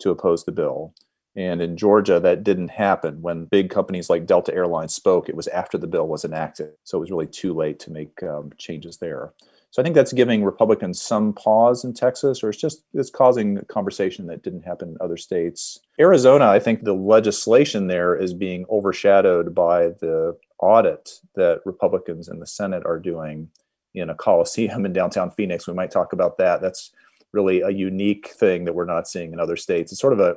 to 0.00 0.10
oppose 0.10 0.44
the 0.44 0.52
bill. 0.52 0.94
And 1.36 1.60
in 1.60 1.76
Georgia, 1.76 2.20
that 2.20 2.44
didn't 2.44 2.68
happen. 2.68 3.20
When 3.20 3.46
big 3.46 3.70
companies 3.70 4.08
like 4.08 4.26
Delta 4.26 4.54
Airlines 4.54 4.94
spoke, 4.94 5.28
it 5.28 5.34
was 5.34 5.48
after 5.48 5.76
the 5.76 5.88
bill 5.88 6.06
was 6.06 6.24
enacted. 6.24 6.70
So 6.84 6.98
it 6.98 7.00
was 7.00 7.10
really 7.10 7.26
too 7.26 7.52
late 7.54 7.80
to 7.80 7.90
make 7.90 8.22
um, 8.22 8.50
changes 8.56 8.98
there. 8.98 9.32
So 9.74 9.82
I 9.82 9.84
think 9.84 9.96
that's 9.96 10.12
giving 10.12 10.44
Republicans 10.44 11.02
some 11.02 11.32
pause 11.32 11.82
in 11.82 11.94
Texas, 11.94 12.44
or 12.44 12.50
it's 12.50 12.60
just 12.60 12.84
it's 12.94 13.10
causing 13.10 13.58
a 13.58 13.64
conversation 13.64 14.28
that 14.28 14.44
didn't 14.44 14.62
happen 14.62 14.90
in 14.90 14.96
other 15.00 15.16
states. 15.16 15.80
Arizona, 15.98 16.46
I 16.46 16.60
think 16.60 16.84
the 16.84 16.92
legislation 16.92 17.88
there 17.88 18.14
is 18.14 18.32
being 18.32 18.66
overshadowed 18.70 19.52
by 19.52 19.88
the 19.88 20.36
audit 20.60 21.20
that 21.34 21.60
Republicans 21.64 22.28
in 22.28 22.40
the 22.40 22.46
Senate 22.46 22.84
are 22.86 22.98
doing 22.98 23.48
in 23.94 24.10
a 24.10 24.14
coliseum 24.14 24.84
in 24.86 24.92
downtown 24.92 25.30
Phoenix. 25.30 25.66
We 25.66 25.74
might 25.74 25.90
talk 25.90 26.12
about 26.12 26.38
that. 26.38 26.60
That's 26.60 26.92
really 27.32 27.60
a 27.60 27.70
unique 27.70 28.28
thing 28.28 28.64
that 28.64 28.74
we're 28.74 28.84
not 28.84 29.08
seeing 29.08 29.32
in 29.32 29.40
other 29.40 29.56
states. 29.56 29.92
It's 29.92 30.00
sort 30.00 30.12
of 30.12 30.20
a 30.20 30.36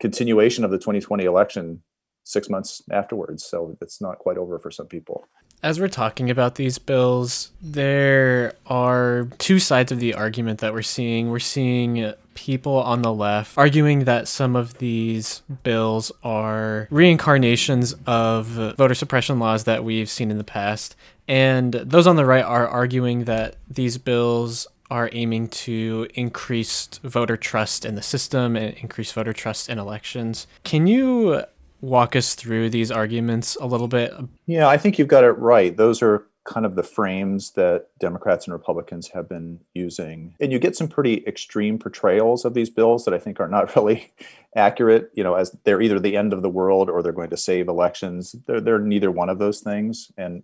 continuation 0.00 0.64
of 0.64 0.70
the 0.70 0.78
2020 0.78 1.24
election 1.24 1.82
six 2.24 2.48
months 2.48 2.82
afterwards. 2.90 3.44
So 3.44 3.76
it's 3.80 4.00
not 4.00 4.18
quite 4.18 4.38
over 4.38 4.58
for 4.58 4.70
some 4.70 4.86
people. 4.86 5.26
As 5.62 5.80
we're 5.80 5.88
talking 5.88 6.30
about 6.30 6.54
these 6.54 6.78
bills, 6.78 7.50
there 7.60 8.52
are 8.66 9.28
two 9.38 9.58
sides 9.58 9.90
of 9.90 9.98
the 9.98 10.14
argument 10.14 10.60
that 10.60 10.72
we're 10.72 10.82
seeing. 10.82 11.30
We're 11.30 11.40
seeing 11.40 12.12
people 12.38 12.76
on 12.76 13.02
the 13.02 13.12
left 13.12 13.58
arguing 13.58 14.04
that 14.04 14.28
some 14.28 14.54
of 14.54 14.78
these 14.78 15.42
bills 15.64 16.12
are 16.22 16.86
reincarnations 16.88 17.96
of 18.06 18.46
voter 18.76 18.94
suppression 18.94 19.40
laws 19.40 19.64
that 19.64 19.82
we've 19.82 20.08
seen 20.08 20.30
in 20.30 20.38
the 20.38 20.44
past. 20.44 20.94
And 21.26 21.72
those 21.72 22.06
on 22.06 22.14
the 22.14 22.24
right 22.24 22.44
are 22.44 22.68
arguing 22.68 23.24
that 23.24 23.56
these 23.68 23.98
bills 23.98 24.68
are 24.88 25.10
aiming 25.12 25.48
to 25.48 26.06
increase 26.14 26.88
voter 27.02 27.36
trust 27.36 27.84
in 27.84 27.96
the 27.96 28.02
system 28.02 28.56
and 28.56 28.72
increase 28.76 29.10
voter 29.10 29.32
trust 29.32 29.68
in 29.68 29.78
elections. 29.78 30.46
Can 30.62 30.86
you 30.86 31.42
walk 31.80 32.14
us 32.14 32.36
through 32.36 32.70
these 32.70 32.92
arguments 32.92 33.56
a 33.56 33.66
little 33.66 33.88
bit? 33.88 34.14
Yeah, 34.46 34.68
I 34.68 34.78
think 34.78 34.96
you've 34.96 35.08
got 35.08 35.24
it 35.24 35.32
right. 35.32 35.76
Those 35.76 36.02
are 36.02 36.24
kind 36.48 36.64
of 36.64 36.76
the 36.76 36.82
frames 36.82 37.50
that 37.52 37.88
Democrats 38.00 38.46
and 38.46 38.54
Republicans 38.54 39.08
have 39.08 39.28
been 39.28 39.60
using. 39.74 40.34
And 40.40 40.50
you 40.50 40.58
get 40.58 40.74
some 40.74 40.88
pretty 40.88 41.22
extreme 41.26 41.78
portrayals 41.78 42.46
of 42.46 42.54
these 42.54 42.70
bills 42.70 43.04
that 43.04 43.12
I 43.12 43.18
think 43.18 43.38
are 43.38 43.48
not 43.48 43.76
really 43.76 44.12
accurate, 44.56 45.10
you 45.14 45.22
know, 45.22 45.34
as 45.34 45.54
they're 45.64 45.82
either 45.82 46.00
the 46.00 46.16
end 46.16 46.32
of 46.32 46.40
the 46.42 46.48
world 46.48 46.88
or 46.88 47.02
they're 47.02 47.12
going 47.12 47.30
to 47.30 47.36
save 47.36 47.68
elections. 47.68 48.34
They're, 48.46 48.62
they're 48.62 48.78
neither 48.78 49.10
one 49.10 49.28
of 49.28 49.38
those 49.38 49.60
things. 49.60 50.10
And 50.16 50.42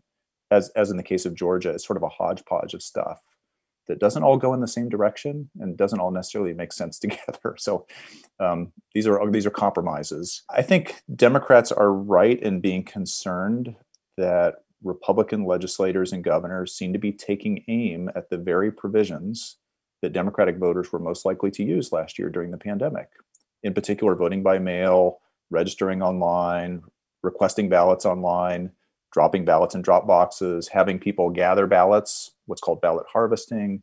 as, 0.51 0.69
as 0.77 0.91
in 0.91 0.99
the 0.99 1.03
case 1.03 1.25
of 1.25 1.35
Georgia, 1.35 1.71
it's 1.71 1.87
sort 1.87 1.97
of 1.97 2.03
a 2.03 2.09
hodgepodge 2.09 2.75
of 2.75 2.83
stuff 2.83 3.21
that 3.89 3.99
doesn't 3.99 4.23
all 4.23 4.37
go 4.37 4.53
in 4.53 4.61
the 4.61 4.69
same 4.69 4.91
direction 4.91 5.49
and 5.59 5.77
doesn't 5.77 6.01
all 6.01 6.11
necessarily 6.11 6.53
make 6.53 6.73
sense 6.73 6.99
together. 7.01 7.57
So 7.57 7.87
um, 8.39 8.73
these 8.95 9.07
are 9.07 9.31
these 9.31 9.47
are 9.47 9.51
compromises. 9.51 10.43
I 10.51 10.61
think 10.61 11.03
Democrats 11.15 11.73
are 11.73 11.93
right 11.93 12.41
in 12.41 12.61
being 12.61 12.85
concerned 12.85 13.77
that 14.17 14.64
Republican 14.85 15.45
legislators 15.45 16.13
and 16.13 16.23
governors 16.23 16.75
seem 16.75 16.93
to 16.93 16.99
be 16.99 17.11
taking 17.11 17.65
aim 17.69 18.11
at 18.15 18.31
the 18.31 18.37
very 18.37 18.71
provisions 18.71 19.57
that 20.03 20.13
Democratic 20.13 20.59
voters 20.59 20.93
were 20.93 20.99
most 20.99 21.25
likely 21.25 21.51
to 21.51 21.65
use 21.65 21.91
last 21.91 22.19
year 22.19 22.29
during 22.29 22.51
the 22.51 22.59
pandemic. 22.59 23.09
In 23.63 23.73
particular, 23.73 24.15
voting 24.15 24.43
by 24.43 24.59
mail, 24.59 25.21
registering 25.51 26.03
online, 26.03 26.83
requesting 27.23 27.71
ballots 27.71 28.05
online, 28.05 28.71
dropping 29.11 29.47
ballots 29.47 29.75
in 29.75 29.81
drop 29.81 30.07
boxes, 30.07 30.69
having 30.69 30.99
people 30.99 31.31
gather 31.31 31.67
ballots, 31.67 32.33
what's 32.45 32.61
called 32.61 32.83
ballot 32.83 33.07
harvesting, 33.11 33.83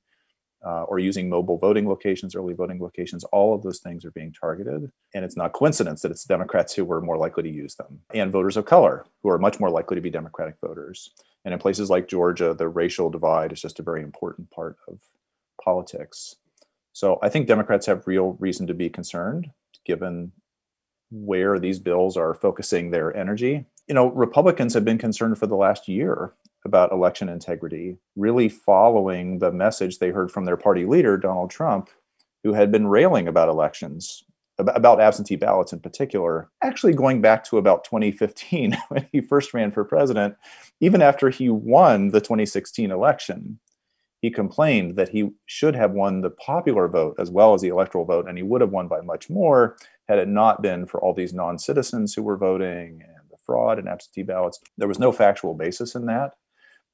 uh, 0.65 0.83
or 0.83 0.99
using 0.99 1.29
mobile 1.29 1.57
voting 1.57 1.87
locations, 1.87 2.35
early 2.35 2.53
voting 2.53 2.79
locations, 2.79 3.23
all 3.25 3.55
of 3.55 3.63
those 3.63 3.79
things 3.79 4.05
are 4.05 4.11
being 4.11 4.31
targeted. 4.31 4.91
And 5.13 5.25
it's 5.25 5.37
not 5.37 5.53
coincidence 5.53 6.01
that 6.01 6.11
it's 6.11 6.25
Democrats 6.25 6.73
who 6.73 6.85
were 6.85 7.01
more 7.01 7.17
likely 7.17 7.43
to 7.43 7.49
use 7.49 7.75
them, 7.75 7.99
and 8.13 8.31
voters 8.31 8.57
of 8.57 8.65
color 8.65 9.05
who 9.23 9.29
are 9.29 9.39
much 9.39 9.59
more 9.59 9.69
likely 9.69 9.95
to 9.95 10.01
be 10.01 10.09
Democratic 10.09 10.55
voters. 10.61 11.11
And 11.43 11.53
in 11.53 11.59
places 11.59 11.89
like 11.89 12.07
Georgia, 12.07 12.53
the 12.53 12.67
racial 12.67 13.09
divide 13.09 13.51
is 13.51 13.61
just 13.61 13.79
a 13.79 13.83
very 13.83 14.03
important 14.03 14.51
part 14.51 14.77
of 14.87 14.99
politics. 15.63 16.35
So 16.93 17.19
I 17.21 17.29
think 17.29 17.47
Democrats 17.47 17.85
have 17.85 18.05
real 18.05 18.33
reason 18.39 18.67
to 18.67 18.73
be 18.73 18.89
concerned 18.89 19.49
given 19.85 20.31
where 21.09 21.59
these 21.59 21.79
bills 21.79 22.15
are 22.17 22.33
focusing 22.33 22.91
their 22.91 23.15
energy. 23.15 23.65
You 23.87 23.95
know, 23.95 24.07
Republicans 24.07 24.73
have 24.73 24.85
been 24.85 24.97
concerned 24.97 25.37
for 25.37 25.47
the 25.47 25.55
last 25.55 25.87
year 25.87 26.33
about 26.65 26.91
election 26.91 27.29
integrity, 27.29 27.97
really 28.15 28.49
following 28.49 29.39
the 29.39 29.51
message 29.51 29.97
they 29.97 30.09
heard 30.09 30.31
from 30.31 30.45
their 30.45 30.57
party 30.57 30.85
leader, 30.85 31.17
Donald 31.17 31.49
Trump, 31.49 31.89
who 32.43 32.53
had 32.53 32.71
been 32.71 32.87
railing 32.87 33.27
about 33.27 33.49
elections, 33.49 34.23
about 34.57 35.01
absentee 35.01 35.35
ballots 35.35 35.73
in 35.73 35.79
particular, 35.79 36.49
actually 36.61 36.93
going 36.93 37.21
back 37.21 37.43
to 37.45 37.57
about 37.57 37.83
2015 37.83 38.77
when 38.89 39.07
he 39.11 39.21
first 39.21 39.53
ran 39.53 39.71
for 39.71 39.83
president, 39.83 40.35
even 40.79 41.01
after 41.01 41.29
he 41.29 41.49
won 41.49 42.09
the 42.09 42.21
2016 42.21 42.91
election. 42.91 43.59
He 44.21 44.29
complained 44.29 44.97
that 44.97 45.09
he 45.09 45.31
should 45.47 45.75
have 45.75 45.93
won 45.93 46.21
the 46.21 46.29
popular 46.29 46.87
vote 46.87 47.15
as 47.17 47.31
well 47.31 47.55
as 47.55 47.61
the 47.61 47.69
electoral 47.69 48.05
vote, 48.05 48.27
and 48.27 48.37
he 48.37 48.43
would 48.43 48.61
have 48.61 48.69
won 48.69 48.87
by 48.87 49.01
much 49.01 49.31
more 49.31 49.77
had 50.07 50.19
it 50.19 50.27
not 50.27 50.61
been 50.61 50.85
for 50.85 51.01
all 51.01 51.13
these 51.13 51.33
non 51.33 51.57
citizens 51.57 52.13
who 52.13 52.21
were 52.21 52.37
voting 52.37 53.01
and 53.01 53.29
the 53.31 53.37
fraud 53.43 53.79
and 53.79 53.89
absentee 53.89 54.21
ballots. 54.21 54.59
There 54.77 54.87
was 54.87 54.99
no 54.99 55.11
factual 55.11 55.55
basis 55.55 55.95
in 55.95 56.05
that 56.05 56.35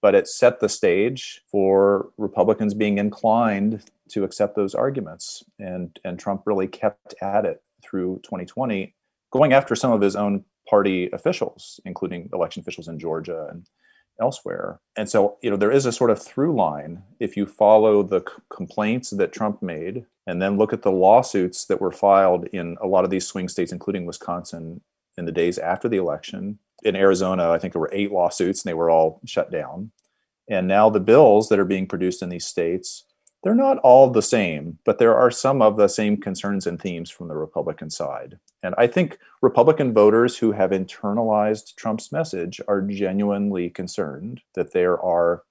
but 0.01 0.15
it 0.15 0.27
set 0.27 0.59
the 0.59 0.69
stage 0.69 1.41
for 1.49 2.09
Republicans 2.17 2.73
being 2.73 2.97
inclined 2.97 3.83
to 4.09 4.23
accept 4.23 4.55
those 4.55 4.75
arguments. 4.75 5.43
And, 5.59 5.97
and 6.03 6.19
Trump 6.19 6.43
really 6.45 6.67
kept 6.67 7.15
at 7.21 7.45
it 7.45 7.61
through 7.83 8.21
2020, 8.23 8.95
going 9.31 9.53
after 9.53 9.75
some 9.75 9.91
of 9.91 10.01
his 10.01 10.15
own 10.15 10.43
party 10.69 11.09
officials, 11.11 11.79
including 11.85 12.29
election 12.33 12.61
officials 12.61 12.87
in 12.87 12.99
Georgia 12.99 13.47
and 13.49 13.67
elsewhere. 14.19 14.79
And 14.95 15.09
so, 15.09 15.37
you 15.41 15.49
know, 15.49 15.57
there 15.57 15.71
is 15.71 15.85
a 15.85 15.91
sort 15.91 16.09
of 16.09 16.21
through 16.21 16.55
line 16.55 17.03
if 17.19 17.37
you 17.37 17.45
follow 17.45 18.03
the 18.03 18.21
c- 18.21 18.41
complaints 18.49 19.11
that 19.11 19.31
Trump 19.31 19.61
made 19.61 20.05
and 20.25 20.41
then 20.41 20.57
look 20.57 20.73
at 20.73 20.81
the 20.81 20.91
lawsuits 20.91 21.65
that 21.65 21.79
were 21.79 21.91
filed 21.91 22.45
in 22.47 22.77
a 22.81 22.87
lot 22.87 23.03
of 23.03 23.11
these 23.11 23.27
swing 23.27 23.47
states, 23.47 23.71
including 23.71 24.05
Wisconsin, 24.05 24.81
in 25.17 25.25
the 25.25 25.31
days 25.31 25.57
after 25.57 25.87
the 25.87 25.97
election 25.97 26.59
in 26.83 26.95
Arizona, 26.95 27.49
I 27.49 27.59
think 27.59 27.73
there 27.73 27.81
were 27.81 27.89
eight 27.91 28.11
lawsuits 28.11 28.63
and 28.63 28.69
they 28.69 28.75
were 28.75 28.89
all 28.89 29.21
shut 29.25 29.51
down. 29.51 29.91
And 30.49 30.67
now 30.67 30.89
the 30.89 30.99
bills 30.99 31.49
that 31.49 31.59
are 31.59 31.65
being 31.65 31.87
produced 31.87 32.21
in 32.21 32.29
these 32.29 32.45
states, 32.45 33.03
they're 33.43 33.55
not 33.55 33.79
all 33.79 34.09
the 34.09 34.21
same, 34.21 34.79
but 34.85 34.97
there 34.97 35.15
are 35.15 35.31
some 35.31 35.61
of 35.61 35.77
the 35.77 35.87
same 35.87 36.17
concerns 36.17 36.65
and 36.65 36.81
themes 36.81 37.09
from 37.09 37.27
the 37.27 37.35
Republican 37.35 37.89
side. 37.89 38.39
And 38.63 38.73
I 38.77 38.87
think 38.87 39.19
Republican 39.41 39.93
voters 39.93 40.37
who 40.37 40.51
have 40.53 40.71
internalized 40.71 41.75
Trump's 41.75 42.11
message 42.11 42.59
are 42.67 42.81
genuinely 42.81 43.69
concerned 43.69 44.41
that 44.55 44.73
there 44.73 44.99
are 45.01 45.43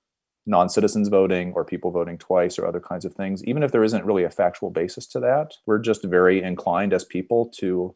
non 0.46 0.68
citizens 0.68 1.08
voting 1.08 1.52
or 1.54 1.64
people 1.64 1.90
voting 1.90 2.18
twice 2.18 2.58
or 2.58 2.66
other 2.66 2.80
kinds 2.80 3.04
of 3.04 3.14
things, 3.14 3.44
even 3.44 3.62
if 3.62 3.72
there 3.72 3.84
isn't 3.84 4.04
really 4.04 4.24
a 4.24 4.30
factual 4.30 4.70
basis 4.70 5.06
to 5.08 5.20
that, 5.20 5.54
we're 5.66 5.78
just 5.78 6.04
very 6.04 6.42
inclined 6.42 6.92
as 6.92 7.04
people 7.04 7.46
to 7.58 7.92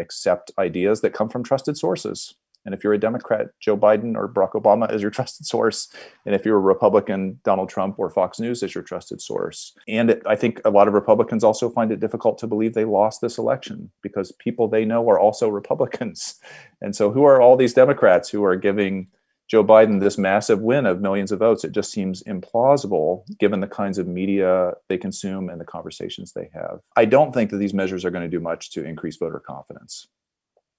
accept 0.00 0.50
ideas 0.58 1.00
that 1.00 1.14
come 1.14 1.28
from 1.28 1.44
trusted 1.44 1.76
sources. 1.76 2.34
And 2.64 2.74
if 2.74 2.84
you're 2.84 2.92
a 2.92 2.98
Democrat, 2.98 3.48
Joe 3.60 3.76
Biden 3.76 4.16
or 4.16 4.28
Barack 4.28 4.52
Obama 4.52 4.92
is 4.92 5.02
your 5.02 5.10
trusted 5.22 5.46
source. 5.46 5.88
And 6.26 6.34
if 6.34 6.44
you're 6.44 6.56
a 6.56 6.60
Republican, 6.60 7.40
Donald 7.44 7.68
Trump 7.68 7.98
or 7.98 8.10
Fox 8.10 8.38
News 8.38 8.62
is 8.62 8.74
your 8.74 8.84
trusted 8.84 9.20
source. 9.20 9.74
And 9.88 10.10
it, 10.10 10.22
I 10.26 10.36
think 10.36 10.60
a 10.64 10.70
lot 10.70 10.88
of 10.88 10.94
Republicans 10.94 11.44
also 11.44 11.70
find 11.70 11.90
it 11.90 12.00
difficult 12.00 12.38
to 12.38 12.46
believe 12.46 12.74
they 12.74 12.84
lost 12.84 13.20
this 13.20 13.38
election 13.38 13.90
because 14.02 14.32
people 14.32 14.68
they 14.68 14.84
know 14.84 15.08
are 15.08 15.18
also 15.18 15.48
Republicans. 15.62 16.40
And 16.80 16.94
so, 16.94 17.10
who 17.10 17.24
are 17.24 17.40
all 17.40 17.56
these 17.56 17.74
Democrats 17.74 18.28
who 18.28 18.44
are 18.44 18.56
giving 18.56 19.08
Joe 19.48 19.64
Biden 19.64 20.00
this 20.00 20.16
massive 20.16 20.60
win 20.60 20.86
of 20.86 21.00
millions 21.00 21.32
of 21.32 21.40
votes? 21.40 21.64
It 21.64 21.72
just 21.72 21.90
seems 21.90 22.22
implausible 22.24 23.24
given 23.38 23.60
the 23.60 23.66
kinds 23.66 23.98
of 23.98 24.06
media 24.06 24.72
they 24.88 24.98
consume 24.98 25.48
and 25.48 25.60
the 25.60 25.64
conversations 25.64 26.32
they 26.32 26.50
have. 26.54 26.80
I 26.96 27.04
don't 27.04 27.32
think 27.32 27.50
that 27.50 27.58
these 27.58 27.74
measures 27.74 28.04
are 28.04 28.10
going 28.10 28.28
to 28.28 28.36
do 28.36 28.40
much 28.40 28.70
to 28.72 28.84
increase 28.84 29.16
voter 29.16 29.40
confidence 29.40 30.06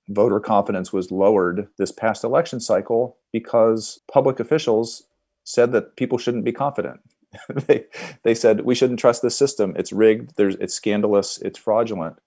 voter 0.10 0.40
confidence 0.40 0.92
was 0.92 1.12
lowered 1.12 1.68
this 1.78 1.92
past 1.92 2.24
election 2.24 2.60
cycle 2.60 3.18
because 3.32 4.00
public 4.12 4.40
officials 4.40 5.04
said 5.44 5.72
that 5.72 5.96
people 5.96 6.18
shouldn't 6.18 6.46
be 6.46 6.52
confident. 6.52 7.00
they, 7.68 7.86
they 8.24 8.36
said 8.36 8.62
we 8.62 8.76
shouldn't 8.76 9.00
trust 9.00 9.22
this 9.22 9.38
system. 9.38 9.74
It's 9.78 9.94
rigged. 9.94 10.34
There's, 10.38 10.56
it's 10.56 10.74
scandalous. 10.74 11.40
It's 11.42 11.60
fraudulent. 11.60 12.18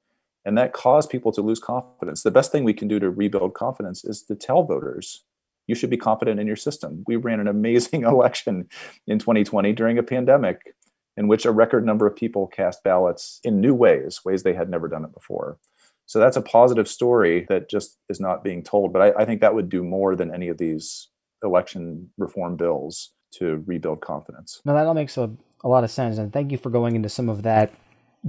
And 0.44 0.56
that 0.56 0.72
caused 0.72 1.10
people 1.10 1.32
to 1.32 1.42
lose 1.42 1.58
confidence. 1.58 2.22
The 2.22 2.30
best 2.30 2.52
thing 2.52 2.64
we 2.64 2.74
can 2.74 2.88
do 2.88 3.00
to 3.00 3.10
rebuild 3.10 3.54
confidence 3.54 4.04
is 4.04 4.22
to 4.24 4.36
tell 4.36 4.62
voters 4.62 5.24
you 5.66 5.74
should 5.74 5.90
be 5.90 5.96
confident 5.96 6.38
in 6.38 6.46
your 6.46 6.56
system. 6.56 7.02
We 7.06 7.16
ran 7.16 7.40
an 7.40 7.48
amazing 7.48 8.02
election 8.04 8.68
in 9.06 9.18
2020 9.18 9.72
during 9.72 9.98
a 9.98 10.02
pandemic 10.02 10.74
in 11.16 11.28
which 11.28 11.44
a 11.44 11.50
record 11.50 11.84
number 11.84 12.06
of 12.06 12.14
people 12.14 12.46
cast 12.46 12.84
ballots 12.84 13.40
in 13.42 13.60
new 13.60 13.74
ways, 13.74 14.20
ways 14.24 14.42
they 14.42 14.52
had 14.54 14.68
never 14.68 14.86
done 14.86 15.04
it 15.04 15.14
before. 15.14 15.58
So 16.06 16.18
that's 16.18 16.36
a 16.36 16.42
positive 16.42 16.88
story 16.88 17.46
that 17.48 17.68
just 17.68 17.98
is 18.08 18.20
not 18.20 18.44
being 18.44 18.62
told. 18.62 18.92
But 18.92 19.02
I, 19.02 19.22
I 19.22 19.24
think 19.24 19.40
that 19.40 19.54
would 19.54 19.68
do 19.68 19.82
more 19.82 20.16
than 20.16 20.32
any 20.32 20.48
of 20.48 20.58
these 20.58 21.08
election 21.42 22.10
reform 22.16 22.56
bills 22.56 23.12
to 23.34 23.62
rebuild 23.66 24.00
confidence. 24.00 24.60
No, 24.64 24.74
that 24.74 24.86
all 24.86 24.94
makes 24.94 25.18
a, 25.18 25.30
a 25.62 25.68
lot 25.68 25.84
of 25.84 25.90
sense. 25.90 26.18
And 26.18 26.32
thank 26.32 26.52
you 26.52 26.58
for 26.58 26.70
going 26.70 26.96
into 26.96 27.08
some 27.08 27.28
of 27.28 27.42
that 27.42 27.72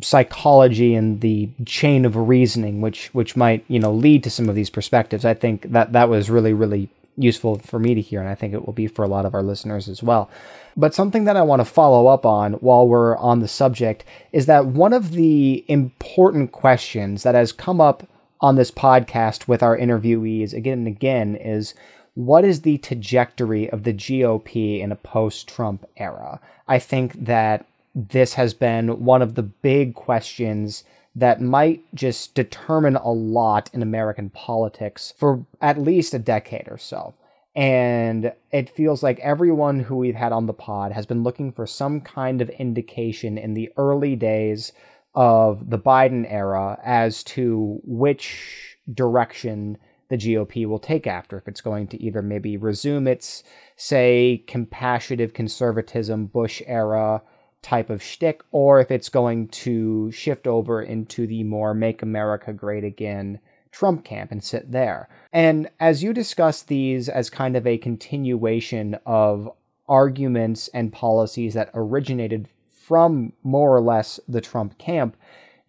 psychology 0.02 0.94
and 0.94 1.22
the 1.22 1.50
chain 1.66 2.06
of 2.06 2.16
reasoning 2.16 2.82
which 2.82 3.08
which 3.16 3.36
might 3.36 3.66
you 3.68 3.80
know 3.80 3.92
lead 3.92 4.24
to 4.24 4.30
some 4.30 4.48
of 4.48 4.54
these 4.54 4.70
perspectives 4.70 5.26
i 5.26 5.34
think 5.34 5.72
that 5.72 5.92
that 5.94 6.08
was 6.08 6.30
really 6.30 6.54
really 6.54 6.88
useful 7.18 7.60
for 7.60 7.80
me 7.80 7.96
to 7.96 8.02
hear, 8.02 8.20
and 8.20 8.30
I 8.30 8.36
think 8.36 8.54
it 8.54 8.66
will 8.66 8.74
be 8.74 8.88
for 8.88 9.04
a 9.04 9.08
lot 9.08 9.26
of 9.26 9.34
our 9.34 9.44
listeners 9.44 9.90
as 9.90 10.04
well. 10.04 10.30
But 10.76 10.94
something 10.94 11.24
that 11.24 11.36
I 11.36 11.42
want 11.42 11.60
to 11.60 11.66
follow 11.66 12.08
up 12.08 12.26
on 12.26 12.54
while 12.54 12.88
we're 12.88 13.18
on 13.18 13.40
the 13.40 13.48
subject 13.48 14.06
is 14.32 14.46
that 14.46 14.68
one 14.68 14.94
of 14.94 15.12
the 15.12 15.66
important 15.68 16.52
questions 16.52 17.24
that 17.24 17.36
has 17.36 17.52
come 17.52 17.82
up 17.82 18.08
on 18.40 18.56
this 18.56 18.70
podcast 18.70 19.48
with 19.48 19.64
our 19.64 19.76
interviewees 19.76 20.54
again 20.54 20.80
and 20.80 20.88
again 20.88 21.36
is 21.36 21.74
what 22.14 22.46
is 22.46 22.62
the 22.62 22.78
trajectory 22.78 23.70
of 23.70 23.84
the 23.84 23.94
GOP 23.94 24.80
in 24.80 24.92
a 24.92 24.96
post 24.96 25.48
Trump 25.48 25.86
era? 25.98 26.40
I 26.68 26.80
think 26.80 27.26
that 27.26 27.66
this 27.96 28.36
has 28.36 28.54
been 28.54 29.04
one 29.04 29.24
of 29.24 29.36
the 29.36 29.44
big 29.44 29.96
questions 29.96 30.84
that 31.18 31.42
might 31.42 31.84
just 31.96 32.36
determine 32.36 32.96
a 32.96 33.12
lot 33.12 33.72
in 33.74 33.82
American 33.82 34.30
politics 34.30 35.14
for 35.18 35.44
at 35.62 35.82
least 35.82 36.14
a 36.14 36.20
decade 36.20 36.68
or 36.70 36.78
so. 36.78 37.16
And 37.56 38.32
it 38.52 38.70
feels 38.70 39.02
like 39.02 39.20
everyone 39.20 39.80
who 39.80 39.96
we've 39.96 40.14
had 40.14 40.32
on 40.32 40.46
the 40.46 40.54
pod 40.54 40.92
has 40.92 41.08
been 41.08 41.24
looking 41.24 41.52
for 41.52 41.66
some 41.66 42.02
kind 42.02 42.40
of 42.40 42.50
indication 42.52 43.36
in 43.36 43.56
the 43.56 43.72
early 43.78 44.16
days 44.16 44.74
of 45.16 45.72
the 45.72 45.80
Biden 45.80 46.32
era 46.32 46.80
as 46.84 47.24
to 47.24 47.82
which 47.84 48.78
direction 48.94 49.80
the 50.10 50.18
GOP 50.18 50.68
will 50.68 50.78
take 50.78 51.08
after. 51.08 51.40
If 51.40 51.48
it's 51.48 51.62
going 51.62 51.88
to 51.88 52.02
either 52.02 52.22
maybe 52.22 52.58
resume 52.58 53.08
its, 53.08 53.44
say, 53.76 54.44
compassionate 54.46 55.34
conservatism 55.34 56.28
Bush 56.28 56.62
era 56.68 57.24
type 57.62 57.90
of 57.90 58.04
shtick, 58.04 58.42
or 58.52 58.80
if 58.80 58.92
it's 58.92 59.10
going 59.10 59.48
to 59.50 60.12
shift 60.12 60.48
over 60.48 60.82
into 60.82 61.28
the 61.28 61.44
more 61.44 61.74
make 61.74 62.02
America 62.02 62.54
great 62.54 62.84
again 62.84 63.40
Trump 63.72 64.04
camp 64.04 64.32
and 64.32 64.44
sit 64.44 64.72
there. 64.72 65.08
And 65.32 65.70
as 65.80 66.02
you 66.02 66.14
discuss 66.14 66.64
these 66.64 67.10
as 67.10 67.30
kind 67.30 67.56
of 67.56 67.68
a 67.68 67.78
continuation 67.78 68.98
of 69.06 69.52
arguments 69.88 70.68
and 70.70 70.92
policies 70.92 71.54
that 71.54 71.70
originated 71.74 72.48
from 72.70 73.34
more 73.44 73.76
or 73.76 73.82
less 73.82 74.20
the 74.28 74.42
Trump 74.42 74.78
camp, 74.78 75.16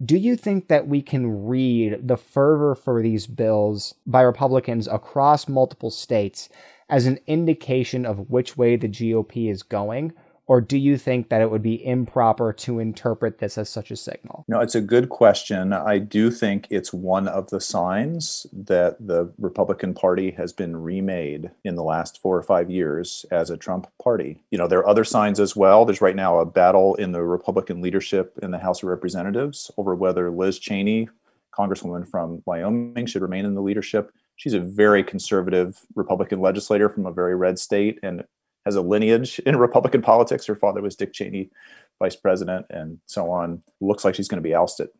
do 0.04 0.16
you 0.16 0.36
think 0.36 0.68
that 0.68 0.86
we 0.86 1.02
can 1.02 1.46
read 1.46 2.06
the 2.06 2.16
fervor 2.16 2.74
for 2.74 3.02
these 3.02 3.26
bills 3.26 3.94
by 4.06 4.22
Republicans 4.22 4.86
across 4.86 5.48
multiple 5.48 5.90
states 5.90 6.48
as 6.88 7.06
an 7.06 7.18
indication 7.26 8.06
of 8.06 8.30
which 8.30 8.56
way 8.56 8.76
the 8.76 8.88
GOP 8.88 9.50
is 9.50 9.62
going? 9.62 10.12
Or 10.48 10.62
do 10.62 10.78
you 10.78 10.96
think 10.96 11.28
that 11.28 11.42
it 11.42 11.50
would 11.50 11.62
be 11.62 11.84
improper 11.84 12.54
to 12.54 12.78
interpret 12.78 13.38
this 13.38 13.58
as 13.58 13.68
such 13.68 13.90
a 13.90 13.96
signal? 13.96 14.46
No, 14.48 14.60
it's 14.60 14.74
a 14.74 14.80
good 14.80 15.10
question. 15.10 15.74
I 15.74 15.98
do 15.98 16.30
think 16.30 16.66
it's 16.70 16.90
one 16.90 17.28
of 17.28 17.50
the 17.50 17.60
signs 17.60 18.46
that 18.52 18.96
the 18.98 19.30
Republican 19.38 19.92
Party 19.92 20.30
has 20.32 20.54
been 20.54 20.74
remade 20.74 21.50
in 21.64 21.74
the 21.74 21.82
last 21.82 22.22
four 22.22 22.34
or 22.34 22.42
five 22.42 22.70
years 22.70 23.26
as 23.30 23.50
a 23.50 23.58
Trump 23.58 23.88
party. 24.02 24.42
You 24.50 24.56
know, 24.56 24.66
there 24.66 24.78
are 24.78 24.88
other 24.88 25.04
signs 25.04 25.38
as 25.38 25.54
well. 25.54 25.84
There's 25.84 26.00
right 26.00 26.16
now 26.16 26.38
a 26.38 26.46
battle 26.46 26.94
in 26.94 27.12
the 27.12 27.22
Republican 27.22 27.82
leadership 27.82 28.38
in 28.42 28.50
the 28.50 28.58
House 28.58 28.82
of 28.82 28.88
Representatives 28.88 29.70
over 29.76 29.94
whether 29.94 30.30
Liz 30.30 30.58
Cheney, 30.58 31.10
Congresswoman 31.52 32.08
from 32.08 32.42
Wyoming, 32.46 33.04
should 33.04 33.20
remain 33.20 33.44
in 33.44 33.54
the 33.54 33.60
leadership. 33.60 34.12
She's 34.36 34.54
a 34.54 34.60
very 34.60 35.04
conservative 35.04 35.80
Republican 35.94 36.40
legislator 36.40 36.88
from 36.88 37.04
a 37.04 37.12
very 37.12 37.36
red 37.36 37.58
state 37.58 37.98
and 38.02 38.24
has 38.68 38.76
a 38.76 38.82
lineage 38.82 39.38
in 39.40 39.56
Republican 39.66 40.02
politics. 40.02 40.46
Her 40.46 40.54
father 40.54 40.82
was 40.82 40.94
Dick 40.94 41.14
Cheney, 41.14 41.50
vice 41.98 42.16
president, 42.16 42.66
and 42.68 42.98
so 43.06 43.30
on. 43.30 43.62
Looks 43.80 44.04
like 44.04 44.14
she's 44.14 44.28
going 44.28 44.42
to 44.42 44.48
be 44.48 44.54
ousted, 44.54 44.90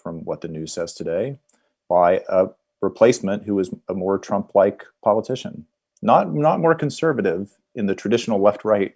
from 0.00 0.24
what 0.24 0.42
the 0.42 0.48
news 0.48 0.72
says 0.72 0.92
today, 0.92 1.38
by 1.88 2.22
a 2.28 2.48
replacement 2.82 3.44
who 3.44 3.58
is 3.58 3.70
a 3.88 3.94
more 3.94 4.18
Trump-like 4.18 4.84
politician, 5.02 5.66
not 6.02 6.32
not 6.34 6.60
more 6.60 6.74
conservative 6.74 7.56
in 7.74 7.86
the 7.86 7.94
traditional 7.94 8.40
left-right 8.40 8.94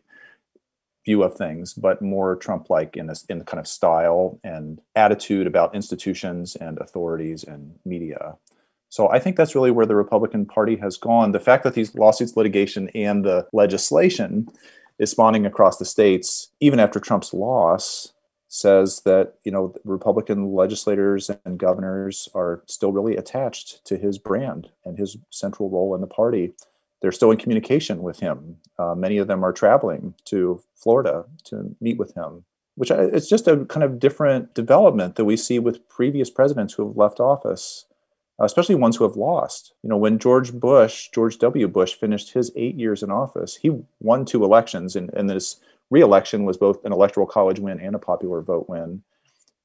view 1.06 1.22
of 1.22 1.34
things, 1.34 1.72
but 1.72 2.02
more 2.02 2.36
Trump-like 2.36 2.96
in 2.96 3.06
this 3.06 3.24
in 3.30 3.38
the 3.38 3.44
kind 3.44 3.58
of 3.58 3.66
style 3.66 4.38
and 4.44 4.80
attitude 4.94 5.46
about 5.46 5.74
institutions 5.74 6.54
and 6.56 6.78
authorities 6.78 7.44
and 7.44 7.78
media. 7.86 8.36
So 8.88 9.11
I 9.11 9.18
think 9.18 9.37
that's 9.37 9.55
really 9.55 9.70
where 9.70 9.87
the 9.87 9.96
Republican 9.96 10.46
Party 10.46 10.77
has 10.77 10.96
gone. 10.96 11.33
The 11.33 11.40
fact 11.40 11.64
that 11.64 11.74
these 11.74 11.94
lawsuits, 11.94 12.37
litigation, 12.37 12.88
and 12.94 13.24
the 13.24 13.46
legislation 13.53 14.48
is 14.98 15.11
spawning 15.11 15.46
across 15.46 15.79
the 15.79 15.85
states, 15.85 16.48
even 16.61 16.81
after 16.81 16.98
Trump's 16.98 17.35
loss, 17.35 18.12
says 18.48 19.03
that 19.05 19.35
you 19.44 19.53
know 19.53 19.74
Republican 19.85 20.55
legislators 20.55 21.31
and 21.44 21.59
governors 21.59 22.29
are 22.35 22.62
still 22.66 22.92
really 22.92 23.16
attached 23.16 23.85
to 23.85 23.96
his 23.98 24.18
brand 24.18 24.68
and 24.85 24.98
his 24.98 25.18
central 25.31 25.68
role 25.68 25.94
in 25.94 26.01
the 26.01 26.07
party. 26.07 26.53
They're 27.01 27.12
still 27.12 27.31
in 27.31 27.37
communication 27.37 28.03
with 28.03 28.20
him. 28.20 28.57
Uh, 28.79 28.94
many 28.94 29.18
of 29.18 29.29
them 29.29 29.44
are 29.44 29.53
traveling 29.53 30.14
to 30.24 30.62
Florida 30.74 31.27
to 31.44 31.77
meet 31.81 31.98
with 31.98 32.14
him, 32.14 32.44
which 32.74 32.90
uh, 32.90 33.09
it's 33.12 33.29
just 33.29 33.46
a 33.46 33.64
kind 33.66 33.85
of 33.85 34.01
different 34.01 34.55
development 34.55 35.16
that 35.16 35.27
we 35.27 35.37
see 35.37 35.59
with 35.59 35.87
previous 35.88 36.31
presidents 36.31 36.74
who 36.74 36.88
have 36.88 36.96
left 36.96 37.20
office 37.20 37.85
Uh, 38.40 38.44
especially 38.44 38.77
ones 38.77 38.96
who 38.96 39.05
have 39.05 39.16
lost. 39.16 39.72
You 39.83 39.88
know, 39.88 39.96
when 39.96 40.18
George 40.18 40.53
Bush, 40.53 41.09
George 41.12 41.38
W. 41.38 41.66
Bush, 41.66 41.94
finished 41.94 42.33
his 42.33 42.53
eight 42.55 42.77
years 42.77 43.03
in 43.03 43.11
office, 43.11 43.57
he 43.57 43.72
won 44.01 44.24
two 44.24 44.44
elections, 44.44 44.94
and, 44.94 45.11
and 45.14 45.29
this 45.29 45.57
reelection 45.90 46.44
was 46.44 46.57
both 46.57 46.85
an 46.85 46.92
electoral 46.92 47.27
college 47.27 47.59
win 47.59 47.81
and 47.81 47.94
a 47.96 47.98
popular 47.98 48.40
vote 48.40 48.68
win. 48.68 49.03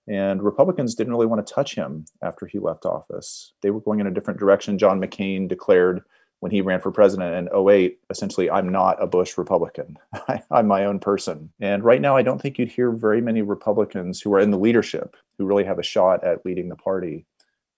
And 0.08 0.42
Republicans 0.42 0.96
didn't 0.96 1.14
really 1.14 1.28
want 1.28 1.46
to 1.46 1.54
touch 1.54 1.76
him 1.76 2.06
after 2.22 2.46
he 2.46 2.60
left 2.60 2.86
office. 2.86 3.54
They 3.62 3.72
were 3.72 3.80
going 3.80 4.00
in 4.00 4.08
a 4.08 4.12
different 4.12 4.40
direction. 4.40 4.78
John 4.78 5.00
McCain 5.00 5.48
declared 5.48 6.02
when 6.40 6.52
he 6.52 6.60
ran 6.60 6.82
for 6.82 6.92
president 6.92 7.48
in 7.48 7.70
08, 7.70 8.00
essentially, 8.10 8.52
I'm 8.52 8.70
not 8.70 9.02
a 9.02 9.08
Bush 9.08 9.38
Republican. 9.38 9.98
I, 10.28 10.42
am 10.52 10.68
my 10.68 10.84
own 10.84 11.00
person. 11.00 11.50
And 11.62 11.86
right 11.86 12.02
now, 12.02 12.18
I 12.18 12.22
don't 12.22 12.42
think 12.42 12.58
you'd 12.58 12.72
hear 12.72 12.92
very 12.92 13.22
many 13.22 13.42
Republicans 13.42 14.20
who 14.20 14.34
are 14.34 14.42
in 14.42 14.52
the 14.52 14.60
leadership 14.60 15.16
who 15.38 15.46
really 15.46 15.64
have 15.64 15.80
a 15.80 15.84
shot 15.84 16.22
at 16.26 16.46
leading 16.46 16.68
the 16.68 16.76
party 16.76 17.26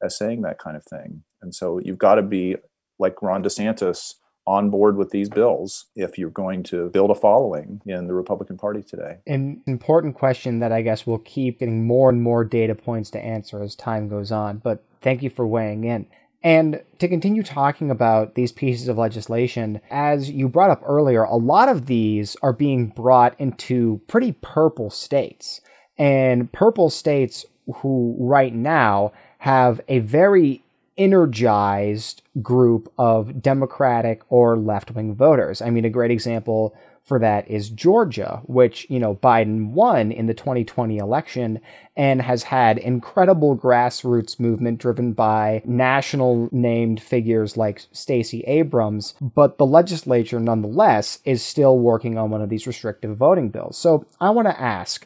as 0.04 0.18
saying 0.18 0.42
that 0.42 0.60
kind 0.60 0.78
of 0.78 0.84
thing. 0.86 1.24
And 1.42 1.54
so 1.54 1.80
you've 1.84 1.98
got 1.98 2.16
to 2.16 2.22
be 2.22 2.56
like 3.00 3.22
Ron 3.22 3.44
DeSantis 3.44 4.16
on 4.48 4.70
board 4.70 4.96
with 4.96 5.10
these 5.10 5.30
bills 5.30 5.86
if 5.96 6.18
you're 6.18 6.30
going 6.30 6.62
to 6.64 6.90
build 6.90 7.10
a 7.10 7.16
following 7.16 7.82
in 7.86 8.08
the 8.08 8.14
Republican 8.14 8.58
Party 8.58 8.84
today. 8.84 9.18
An 9.26 9.62
important 9.66 10.16
question 10.16 10.60
that 10.60 10.72
I 10.72 10.82
guess 10.82 11.08
we'll 11.08 11.18
keep 11.20 11.60
getting 11.60 11.88
more 11.88 12.10
and 12.10 12.22
more 12.22 12.44
data 12.44 12.76
points 12.76 13.10
to 13.12 13.20
answer 13.20 13.64
as 13.64 13.76
time 13.76 14.08
goes 14.08 14.32
on, 14.32 14.58
but 14.58 14.84
thank 15.02 15.24
you 15.24 15.30
for 15.30 15.48
weighing 15.48 15.84
in. 15.84 16.08
And 16.44 16.84
to 17.00 17.08
continue 17.08 17.42
talking 17.42 17.90
about 17.90 18.36
these 18.36 18.52
pieces 18.52 18.88
of 18.88 19.00
legislation, 19.00 19.82
as 19.90 20.30
you 20.30 20.48
brought 20.48 20.70
up 20.70 20.84
earlier, 20.86 21.24
a 21.24 21.38
lot 21.38 21.70
of 21.70 21.88
these 21.88 22.38
are 22.44 22.54
being 22.54 22.90
brought 22.90 23.40
into 23.40 24.00
pretty 24.06 24.32
purple 24.32 24.92
states. 24.92 25.62
And 25.98 26.52
purple 26.54 26.92
states 26.92 27.48
who 27.78 28.16
right 28.20 28.54
now 28.54 29.12
have 29.46 29.80
a 29.88 30.00
very 30.00 30.64
energized 30.98 32.24
group 32.42 32.92
of 32.98 33.44
Democratic 33.44 34.24
or 34.30 34.58
left 34.58 34.90
wing 34.90 35.14
voters. 35.14 35.62
I 35.62 35.70
mean, 35.70 35.86
a 35.86 35.90
great 35.92 36.10
example 36.10 36.76
for 37.04 37.20
that 37.20 37.48
is 37.48 37.70
Georgia, 37.70 38.42
which, 38.46 38.88
you 38.90 39.00
know, 39.00 39.14
Biden 39.14 39.70
won 39.70 40.12
in 40.12 40.26
the 40.26 40.34
2020 40.34 40.98
election 40.98 41.60
and 41.96 42.24
has 42.24 42.42
had 42.42 42.80
incredible 42.80 43.56
grassroots 43.56 44.40
movement 44.40 44.80
driven 44.80 45.14
by 45.14 45.62
national 45.64 46.50
named 46.52 47.00
figures 47.00 47.56
like 47.56 47.84
Stacey 47.92 48.42
Abrams, 48.48 49.14
but 49.22 49.60
the 49.60 49.66
legislature 49.68 50.40
nonetheless 50.40 51.20
is 51.24 51.44
still 51.44 51.78
working 51.78 52.18
on 52.18 52.32
one 52.32 52.42
of 52.42 52.50
these 52.50 52.66
restrictive 52.66 53.16
voting 53.16 53.50
bills. 53.50 53.78
So 53.78 54.08
I 54.20 54.32
want 54.32 54.48
to 54.48 54.60
ask, 54.60 55.06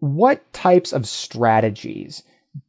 what 0.00 0.52
types 0.52 0.92
of 0.92 1.06
strategies 1.06 2.24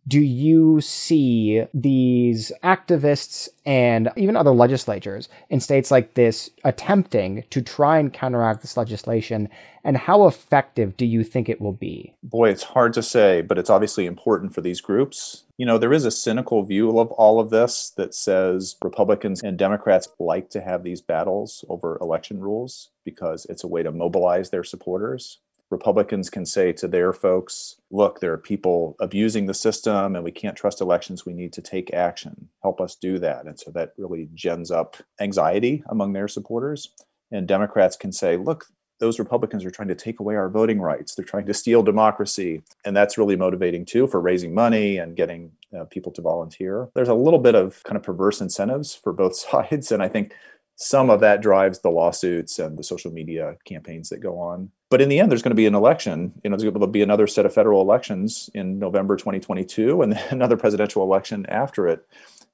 do 0.07 0.19
you 0.19 0.81
see 0.81 1.63
these 1.73 2.51
activists 2.63 3.47
and 3.65 4.09
even 4.17 4.35
other 4.35 4.51
legislatures 4.51 5.29
in 5.49 5.59
states 5.59 5.91
like 5.91 6.15
this 6.15 6.49
attempting 6.63 7.43
to 7.49 7.61
try 7.61 7.99
and 7.99 8.11
counteract 8.11 8.61
this 8.61 8.75
legislation? 8.75 9.47
And 9.85 9.97
how 9.97 10.27
effective 10.27 10.95
do 10.95 11.05
you 11.05 11.23
think 11.23 11.49
it 11.49 11.59
will 11.59 11.73
be? 11.73 12.13
Boy, 12.23 12.49
it's 12.49 12.63
hard 12.63 12.93
to 12.93 13.03
say, 13.03 13.41
but 13.41 13.57
it's 13.57 13.69
obviously 13.69 14.05
important 14.05 14.53
for 14.53 14.61
these 14.61 14.81
groups. 14.81 15.43
You 15.57 15.65
know, 15.65 15.77
there 15.77 15.93
is 15.93 16.05
a 16.05 16.11
cynical 16.11 16.63
view 16.63 16.99
of 16.99 17.11
all 17.11 17.39
of 17.39 17.49
this 17.49 17.91
that 17.97 18.13
says 18.13 18.75
Republicans 18.83 19.41
and 19.43 19.57
Democrats 19.57 20.07
like 20.19 20.49
to 20.51 20.61
have 20.61 20.83
these 20.83 21.01
battles 21.01 21.63
over 21.69 21.97
election 22.01 22.39
rules 22.39 22.89
because 23.03 23.45
it's 23.49 23.63
a 23.63 23.67
way 23.67 23.83
to 23.83 23.91
mobilize 23.91 24.49
their 24.49 24.63
supporters. 24.63 25.39
Republicans 25.73 26.29
can 26.29 26.45
say 26.45 26.71
to 26.71 26.87
their 26.87 27.11
folks, 27.11 27.75
look, 27.91 28.19
there 28.19 28.31
are 28.31 28.37
people 28.37 28.95
abusing 29.01 29.47
the 29.47 29.53
system 29.53 30.15
and 30.15 30.23
we 30.23 30.31
can't 30.31 30.55
trust 30.55 30.79
elections. 30.79 31.25
We 31.25 31.33
need 31.33 31.51
to 31.53 31.61
take 31.61 31.93
action. 31.93 32.47
Help 32.61 32.79
us 32.79 32.95
do 32.95 33.19
that. 33.19 33.45
And 33.45 33.59
so 33.59 33.71
that 33.71 33.93
really 33.97 34.29
gens 34.33 34.71
up 34.71 34.95
anxiety 35.19 35.83
among 35.89 36.13
their 36.13 36.27
supporters. 36.27 36.89
And 37.31 37.47
Democrats 37.47 37.97
can 37.97 38.11
say, 38.11 38.37
look, 38.37 38.67
those 38.99 39.19
Republicans 39.19 39.65
are 39.65 39.71
trying 39.71 39.87
to 39.87 39.95
take 39.95 40.19
away 40.19 40.35
our 40.35 40.47
voting 40.47 40.79
rights. 40.79 41.15
They're 41.15 41.25
trying 41.25 41.47
to 41.47 41.53
steal 41.53 41.81
democracy. 41.83 42.61
And 42.85 42.95
that's 42.95 43.17
really 43.17 43.35
motivating 43.35 43.83
too 43.85 44.07
for 44.07 44.21
raising 44.21 44.53
money 44.53 44.97
and 44.97 45.15
getting 45.15 45.51
uh, 45.77 45.85
people 45.85 46.11
to 46.13 46.21
volunteer. 46.21 46.87
There's 46.93 47.09
a 47.09 47.15
little 47.15 47.39
bit 47.39 47.55
of 47.55 47.83
kind 47.83 47.97
of 47.97 48.03
perverse 48.03 48.39
incentives 48.39 48.93
for 48.93 49.11
both 49.11 49.35
sides. 49.49 49.91
And 49.91 50.03
I 50.03 50.07
think 50.07 50.35
some 50.75 51.09
of 51.09 51.19
that 51.19 51.41
drives 51.41 51.79
the 51.79 51.89
lawsuits 51.89 52.59
and 52.59 52.77
the 52.77 52.83
social 52.83 53.11
media 53.11 53.55
campaigns 53.65 54.09
that 54.09 54.19
go 54.19 54.39
on. 54.39 54.71
But 54.89 55.01
in 55.01 55.09
the 55.09 55.19
end, 55.19 55.31
there's 55.31 55.41
going 55.41 55.51
to 55.51 55.55
be 55.55 55.65
an 55.65 55.75
election. 55.75 56.33
You 56.43 56.49
know, 56.49 56.57
there's 56.57 56.69
going 56.69 56.79
to 56.79 56.87
be 56.87 57.01
another 57.01 57.27
set 57.27 57.45
of 57.45 57.53
federal 57.53 57.81
elections 57.81 58.49
in 58.53 58.79
November 58.79 59.15
2022 59.15 60.01
and 60.01 60.13
another 60.29 60.57
presidential 60.57 61.03
election 61.03 61.45
after 61.47 61.87
it. 61.87 62.05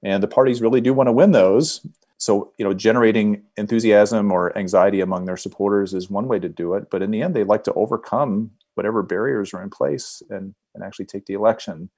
And 0.03 0.23
the 0.23 0.27
parties 0.27 0.62
really 0.62 0.82
do 0.82 0.93
want 0.93 1.08
to 1.08 1.13
win 1.13 1.32
those. 1.32 1.86
So, 2.17 2.51
you 2.58 2.65
know, 2.65 2.73
generating 2.73 3.43
enthusiasm 3.55 4.32
or 4.32 4.58
anxiety 4.58 4.99
among 4.99 5.25
their 5.25 5.38
supporters 5.38 5.93
is 5.93 6.10
one 6.10 6.27
way 6.27 6.39
to 6.39 6.49
do 6.49 6.73
it. 6.73 6.89
But 6.89 7.01
in 7.01 7.12
the 7.12 7.21
end, 7.21 7.34
they 7.34 7.45
like 7.45 7.63
to 7.65 7.73
overcome 7.73 8.51
whatever 8.75 9.03
barriers 9.03 9.53
are 9.53 9.63
in 9.63 9.69
place 9.69 10.21
and, 10.29 10.53
and 10.75 10.84
actually 10.84 11.05
take 11.05 11.25
the 11.25 11.34
election. 11.34 11.89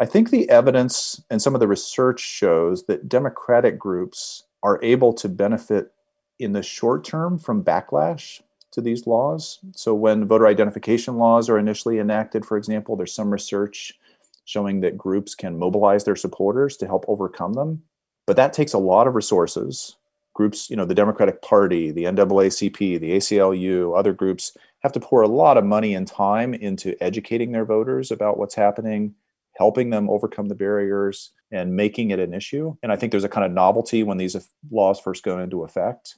I 0.00 0.06
think 0.06 0.30
the 0.30 0.48
evidence 0.48 1.22
and 1.30 1.42
some 1.42 1.54
of 1.54 1.60
the 1.60 1.68
research 1.68 2.20
shows 2.20 2.84
that 2.84 3.08
Democratic 3.08 3.78
groups 3.78 4.44
are 4.62 4.82
able 4.82 5.12
to 5.14 5.28
benefit 5.28 5.92
in 6.38 6.52
the 6.52 6.62
short 6.62 7.04
term 7.04 7.38
from 7.38 7.64
backlash 7.64 8.40
to 8.70 8.80
these 8.80 9.06
laws. 9.06 9.60
So, 9.74 9.94
when 9.94 10.26
voter 10.26 10.46
identification 10.46 11.16
laws 11.16 11.48
are 11.48 11.58
initially 11.58 11.98
enacted, 11.98 12.44
for 12.44 12.56
example, 12.56 12.96
there's 12.96 13.14
some 13.14 13.30
research 13.30 13.98
showing 14.44 14.80
that 14.80 14.96
groups 14.96 15.34
can 15.34 15.58
mobilize 15.58 16.04
their 16.04 16.16
supporters 16.16 16.76
to 16.78 16.86
help 16.86 17.04
overcome 17.06 17.52
them. 17.52 17.82
But 18.26 18.36
that 18.36 18.52
takes 18.52 18.72
a 18.72 18.78
lot 18.78 19.06
of 19.06 19.14
resources. 19.14 19.96
Groups, 20.34 20.70
you 20.70 20.76
know, 20.76 20.84
the 20.84 20.94
Democratic 20.94 21.42
Party, 21.42 21.90
the 21.90 22.04
NAACP, 22.04 23.00
the 23.00 23.16
ACLU, 23.16 23.98
other 23.98 24.12
groups 24.12 24.56
have 24.80 24.92
to 24.92 25.00
pour 25.00 25.22
a 25.22 25.28
lot 25.28 25.58
of 25.58 25.64
money 25.64 25.94
and 25.94 26.06
time 26.06 26.54
into 26.54 26.94
educating 27.02 27.52
their 27.52 27.64
voters 27.64 28.10
about 28.10 28.38
what's 28.38 28.54
happening, 28.54 29.14
helping 29.56 29.90
them 29.90 30.08
overcome 30.08 30.48
the 30.48 30.54
barriers 30.54 31.32
and 31.50 31.74
making 31.74 32.10
it 32.10 32.18
an 32.18 32.34
issue. 32.34 32.76
And 32.82 32.92
I 32.92 32.96
think 32.96 33.10
there's 33.10 33.24
a 33.24 33.28
kind 33.28 33.46
of 33.46 33.52
novelty 33.52 34.02
when 34.02 34.18
these 34.18 34.36
laws 34.70 35.00
first 35.00 35.22
go 35.22 35.38
into 35.38 35.64
effect 35.64 36.16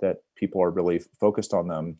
that 0.00 0.18
people 0.36 0.62
are 0.62 0.70
really 0.70 1.00
focused 1.18 1.52
on 1.52 1.68
them. 1.68 1.98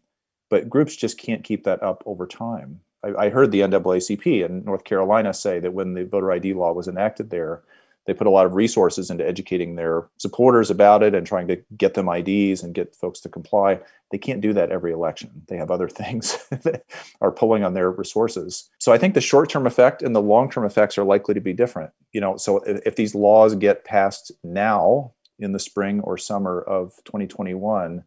But 0.49 0.69
groups 0.69 0.97
just 0.97 1.19
can't 1.19 1.45
keep 1.45 1.65
that 1.65 1.83
up 1.83 2.03
over 2.07 2.27
time. 2.27 2.81
I, 3.05 3.27
I 3.27 3.29
heard 3.31 3.51
the 3.51 3.61
NAACP 3.61 4.45
in 4.45 4.65
North 4.65 4.85
Carolina 4.85 5.33
say 5.35 5.61
that 5.61 5.73
when 5.73 5.95
the 5.95 6.05
voter 6.05 6.33
ID 6.33 6.55
law 6.55 6.73
was 6.73 6.89
enacted 6.89 7.31
there, 7.31 7.63
they 8.07 8.15
put 8.15 8.27
a 8.27 8.31
lot 8.31 8.47
of 8.47 8.55
resources 8.55 9.11
into 9.11 9.27
educating 9.27 9.77
their 9.77 10.09
supporters 10.17 10.71
about 10.71 11.03
it 11.03 11.15
and 11.15 11.27
trying 11.27 11.47
to 11.49 11.57
get 11.77 11.95
them 11.95 12.09
IDs 12.09 12.63
and 12.63 12.75
get 12.75 12.95
folks 12.95 13.21
to 13.21 13.29
comply. 13.29 13.79
They 14.11 14.19
can't 14.19 14.41
do 14.41 14.53
that 14.55 14.71
every 14.71 14.93
election. 14.93 15.43
They 15.49 15.57
have 15.57 15.71
other 15.71 15.89
things 16.01 16.39
that 16.51 16.85
are 17.21 17.31
pulling 17.31 17.63
on 17.63 17.75
their 17.75 17.91
resources. 17.91 18.71
So 18.79 18.93
I 18.93 18.99
think 18.99 19.15
the 19.15 19.21
short-term 19.21 19.67
effect 19.67 20.03
and 20.03 20.15
the 20.15 20.23
long-term 20.23 20.65
effects 20.65 20.97
are 20.99 21.05
likely 21.05 21.35
to 21.35 21.41
be 21.41 21.53
different. 21.53 21.91
You 22.13 22.21
know, 22.21 22.37
so 22.37 22.59
if, 22.59 22.81
if 22.87 22.97
these 22.97 23.15
laws 23.15 23.55
get 23.55 23.85
passed 23.85 24.33
now 24.43 25.13
in 25.39 25.53
the 25.53 25.59
spring 25.59 26.01
or 26.01 26.17
summer 26.19 26.63
of 26.63 26.93
2021, 27.05 28.05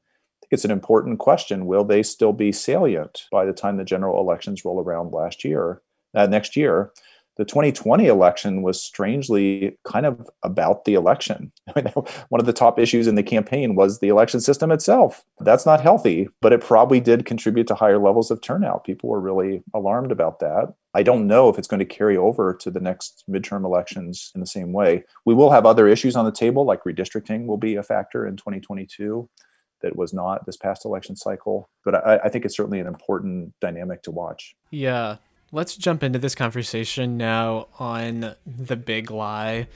it's 0.52 0.66
an 0.66 0.72
important 0.72 1.20
question. 1.20 1.66
Will 1.66 1.84
they 1.84 2.04
still 2.04 2.34
be 2.34 2.52
salient 2.52 3.26
by 3.32 3.46
the 3.46 3.54
time 3.54 3.78
the 3.78 3.84
general 3.84 4.20
elections 4.20 4.64
roll 4.66 4.80
around 4.80 5.12
last 5.12 5.44
year, 5.44 5.82
uh, 6.14 6.28
next 6.28 6.56
year? 6.56 6.92
The 7.38 7.46
2020 7.46 8.06
election 8.08 8.62
was 8.62 8.82
strangely 8.82 9.78
kind 9.86 10.06
of 10.06 10.30
about 10.44 10.86
the 10.86 10.94
election. 10.94 11.52
One 12.30 12.40
of 12.40 12.46
the 12.46 12.54
top 12.54 12.78
issues 12.78 13.08
in 13.08 13.16
the 13.16 13.24
campaign 13.24 13.76
was 13.76 14.00
the 14.00 14.10
election 14.10 14.40
system 14.40 14.72
itself. 14.72 15.24
That's 15.40 15.66
not 15.66 15.82
healthy, 15.82 16.30
but 16.42 16.54
it 16.54 16.62
probably 16.62 17.00
did 17.00 17.26
contribute 17.26 17.68
to 17.68 17.76
higher 17.76 17.98
levels 17.98 18.30
of 18.30 18.42
turnout. 18.42 18.84
People 18.84 19.10
were 19.10 19.20
really 19.20 19.64
alarmed 19.74 20.12
about 20.12 20.40
that. 20.40 20.74
I 20.94 21.02
don't 21.02 21.26
know 21.26 21.50
if 21.50 21.58
it's 21.58 21.68
going 21.68 21.80
to 21.80 21.86
carry 21.86 22.16
over 22.16 22.54
to 22.54 22.70
the 22.70 22.80
next 22.80 23.24
midterm 23.28 23.66
elections 23.66 24.32
in 24.36 24.42
the 24.42 24.48
same 24.48 24.72
way. 24.72 25.04
We 25.26 25.34
will 25.34 25.50
have 25.50 25.66
other 25.66 25.88
issues 25.88 26.16
on 26.16 26.26
the 26.26 26.32
table, 26.32 26.66
like 26.66 26.84
redistricting 26.84 27.48
will 27.48 27.58
be 27.58 27.76
a 27.76 27.84
factor 27.84 28.28
in 28.28 28.38
2022 28.38 29.28
that 29.82 29.96
was 29.96 30.14
not 30.14 30.46
this 30.46 30.56
past 30.56 30.86
election 30.86 31.16
cycle. 31.16 31.70
But 31.84 31.96
I, 31.96 32.20
I 32.26 32.30
think 32.30 32.46
it's 32.46 32.56
certainly 32.56 32.80
an 32.80 32.88
important 32.88 33.54
dynamic 33.60 34.04
to 34.04 34.12
watch. 34.12 34.56
Yeah, 34.70 35.18
let's 35.54 35.78
jump 35.78 36.04
into 36.04 36.18
this 36.18 36.34
conversation 36.34 37.16
now 37.16 37.68
on 37.78 38.36
the 38.46 38.76
big 38.76 39.12
lie 39.12 39.68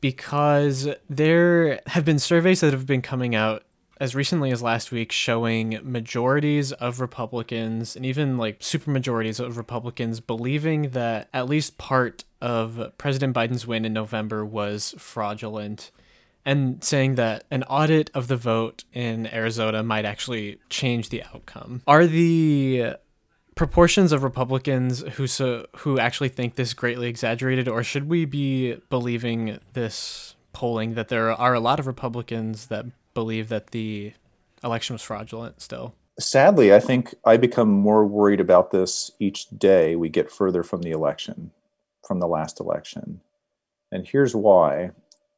because 0.00 0.88
there 1.10 1.80
have 1.88 2.06
been 2.06 2.18
surveys 2.18 2.60
that 2.60 2.72
have 2.72 2.86
been 2.86 3.02
coming 3.02 3.34
out 3.34 3.62
as 4.00 4.14
recently 4.14 4.50
as 4.50 4.62
last 4.62 4.90
week 4.90 5.12
showing 5.12 5.78
majorities 5.82 6.72
of 6.72 7.00
Republicans 7.00 7.94
and 7.94 8.06
even 8.06 8.38
like 8.38 8.56
super 8.60 8.90
majorities 8.90 9.38
of 9.38 9.58
Republicans 9.58 10.20
believing 10.20 10.88
that 10.90 11.28
at 11.34 11.46
least 11.46 11.76
part 11.76 12.24
of 12.40 12.90
President 12.96 13.36
Biden's 13.36 13.66
win 13.66 13.84
in 13.84 13.92
November 13.92 14.42
was 14.42 14.94
fraudulent 14.96 15.90
and 16.46 16.82
saying 16.82 17.16
that 17.16 17.44
an 17.50 17.62
audit 17.64 18.10
of 18.14 18.28
the 18.28 18.38
vote 18.38 18.84
in 18.94 19.26
Arizona 19.26 19.82
might 19.82 20.06
actually 20.06 20.58
change 20.70 21.10
the 21.10 21.22
outcome. 21.24 21.82
Are 21.86 22.06
the 22.06 22.94
proportions 23.60 24.10
of 24.10 24.22
Republicans 24.22 25.00
who 25.16 25.26
so 25.26 25.66
who 25.80 25.98
actually 25.98 26.30
think 26.30 26.54
this 26.54 26.68
is 26.68 26.74
greatly 26.74 27.10
exaggerated, 27.10 27.68
or 27.68 27.84
should 27.84 28.08
we 28.08 28.24
be 28.24 28.76
believing 28.88 29.58
this 29.74 30.34
polling 30.54 30.94
that 30.94 31.08
there 31.08 31.30
are 31.30 31.52
a 31.52 31.60
lot 31.60 31.78
of 31.78 31.86
Republicans 31.86 32.68
that 32.68 32.86
believe 33.12 33.50
that 33.50 33.72
the 33.72 34.14
election 34.64 34.94
was 34.94 35.02
fraudulent 35.02 35.60
still? 35.60 35.94
Sadly, 36.18 36.72
I 36.72 36.80
think 36.80 37.14
I 37.26 37.36
become 37.36 37.68
more 37.68 38.06
worried 38.06 38.40
about 38.40 38.70
this 38.70 39.10
each 39.18 39.46
day 39.50 39.94
we 39.94 40.08
get 40.08 40.32
further 40.32 40.62
from 40.62 40.80
the 40.80 40.92
election, 40.92 41.50
from 42.08 42.18
the 42.18 42.28
last 42.28 42.60
election. 42.60 43.20
And 43.92 44.08
here's 44.08 44.34
why. 44.34 44.92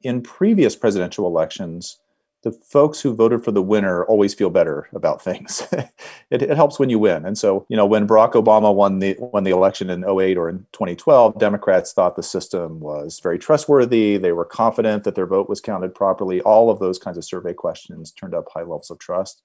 In 0.05 0.23
previous 0.23 0.77
presidential 0.77 1.27
elections, 1.27 1.99
the 2.43 2.51
folks 2.51 3.01
who 3.01 3.15
voted 3.15 3.45
for 3.45 3.53
the 3.53 3.63
winner 3.63 4.05
always 4.05 4.35
feel 4.35 4.51
better 4.51 4.89
about 4.93 5.23
things. 5.23 5.67
it, 6.31 6.43
it, 6.43 6.57
helps 6.57 6.79
when 6.79 6.91
you 6.91 6.99
win. 6.99 7.25
And 7.25 7.39
so, 7.39 7.65
you 7.69 7.77
know, 7.77 7.87
when 7.87 8.07
Barack 8.07 8.33
Obama 8.33 8.75
won 8.75 8.99
the 8.99 9.17
won 9.19 9.45
the 9.45 9.53
election 9.53 9.89
in 9.91 10.05
08 10.05 10.37
or 10.37 10.49
in 10.49 10.67
2012, 10.73 11.39
Democrats 11.39 11.93
thought 11.93 12.17
the 12.17 12.23
system 12.23 12.81
was 12.81 13.21
very 13.21 13.39
trustworthy. 13.39 14.17
They 14.17 14.33
were 14.33 14.45
confident 14.45 15.05
that 15.05 15.15
their 15.15 15.27
vote 15.27 15.49
was 15.49 15.61
counted 15.61 15.95
properly. 15.95 16.41
All 16.41 16.69
of 16.69 16.81
those 16.81 16.99
kinds 16.99 17.17
of 17.17 17.25
survey 17.25 17.55
questions 17.55 18.11
turned 18.11 18.35
up 18.35 18.49
high 18.53 18.61
levels 18.61 18.91
of 18.91 18.99
trust. 18.99 19.43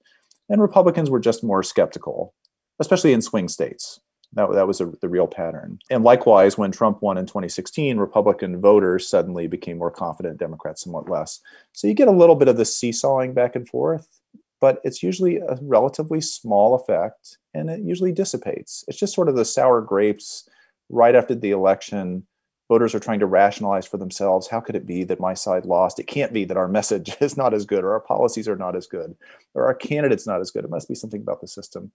And 0.48 0.60
Republicans 0.60 1.08
were 1.08 1.20
just 1.20 1.44
more 1.44 1.62
skeptical, 1.62 2.34
especially 2.80 3.12
in 3.12 3.22
swing 3.22 3.48
states. 3.48 4.00
That, 4.34 4.52
that 4.52 4.66
was 4.66 4.80
a, 4.80 4.92
the 5.00 5.08
real 5.08 5.26
pattern. 5.26 5.78
And 5.90 6.04
likewise, 6.04 6.58
when 6.58 6.70
Trump 6.70 7.00
won 7.00 7.16
in 7.16 7.26
2016, 7.26 7.96
Republican 7.96 8.60
voters 8.60 9.08
suddenly 9.08 9.46
became 9.46 9.78
more 9.78 9.90
confident, 9.90 10.38
Democrats 10.38 10.82
somewhat 10.82 11.08
less. 11.08 11.40
So 11.72 11.86
you 11.86 11.94
get 11.94 12.08
a 12.08 12.12
little 12.12 12.36
bit 12.36 12.48
of 12.48 12.56
this 12.56 12.76
seesawing 12.76 13.32
back 13.32 13.56
and 13.56 13.66
forth, 13.66 14.20
but 14.60 14.80
it's 14.84 15.02
usually 15.02 15.36
a 15.36 15.58
relatively 15.62 16.20
small 16.20 16.74
effect 16.74 17.38
and 17.54 17.70
it 17.70 17.80
usually 17.80 18.12
dissipates. 18.12 18.84
It's 18.86 18.98
just 18.98 19.14
sort 19.14 19.28
of 19.28 19.36
the 19.36 19.44
sour 19.44 19.80
grapes 19.80 20.48
right 20.88 21.14
after 21.14 21.34
the 21.34 21.50
election. 21.50 22.26
Voters 22.68 22.94
are 22.94 23.00
trying 23.00 23.20
to 23.20 23.26
rationalize 23.26 23.86
for 23.86 23.96
themselves 23.96 24.48
how 24.48 24.60
could 24.60 24.76
it 24.76 24.86
be 24.86 25.04
that 25.04 25.20
my 25.20 25.32
side 25.32 25.64
lost? 25.64 25.98
It 25.98 26.06
can't 26.06 26.32
be 26.32 26.44
that 26.44 26.56
our 26.56 26.68
message 26.68 27.16
is 27.20 27.36
not 27.36 27.54
as 27.54 27.64
good, 27.64 27.84
or 27.84 27.92
our 27.92 28.00
policies 28.00 28.48
are 28.48 28.56
not 28.56 28.76
as 28.76 28.86
good, 28.86 29.16
or 29.54 29.66
our 29.66 29.74
candidate's 29.74 30.26
not 30.26 30.40
as 30.40 30.50
good. 30.50 30.64
It 30.64 30.70
must 30.70 30.88
be 30.88 30.94
something 30.94 31.22
about 31.22 31.40
the 31.40 31.48
system. 31.48 31.92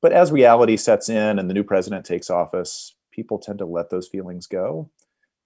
But 0.00 0.12
as 0.12 0.30
reality 0.30 0.76
sets 0.76 1.08
in 1.08 1.38
and 1.38 1.50
the 1.50 1.54
new 1.54 1.64
president 1.64 2.04
takes 2.04 2.30
office, 2.30 2.94
people 3.10 3.38
tend 3.38 3.58
to 3.58 3.66
let 3.66 3.90
those 3.90 4.08
feelings 4.08 4.46
go. 4.46 4.90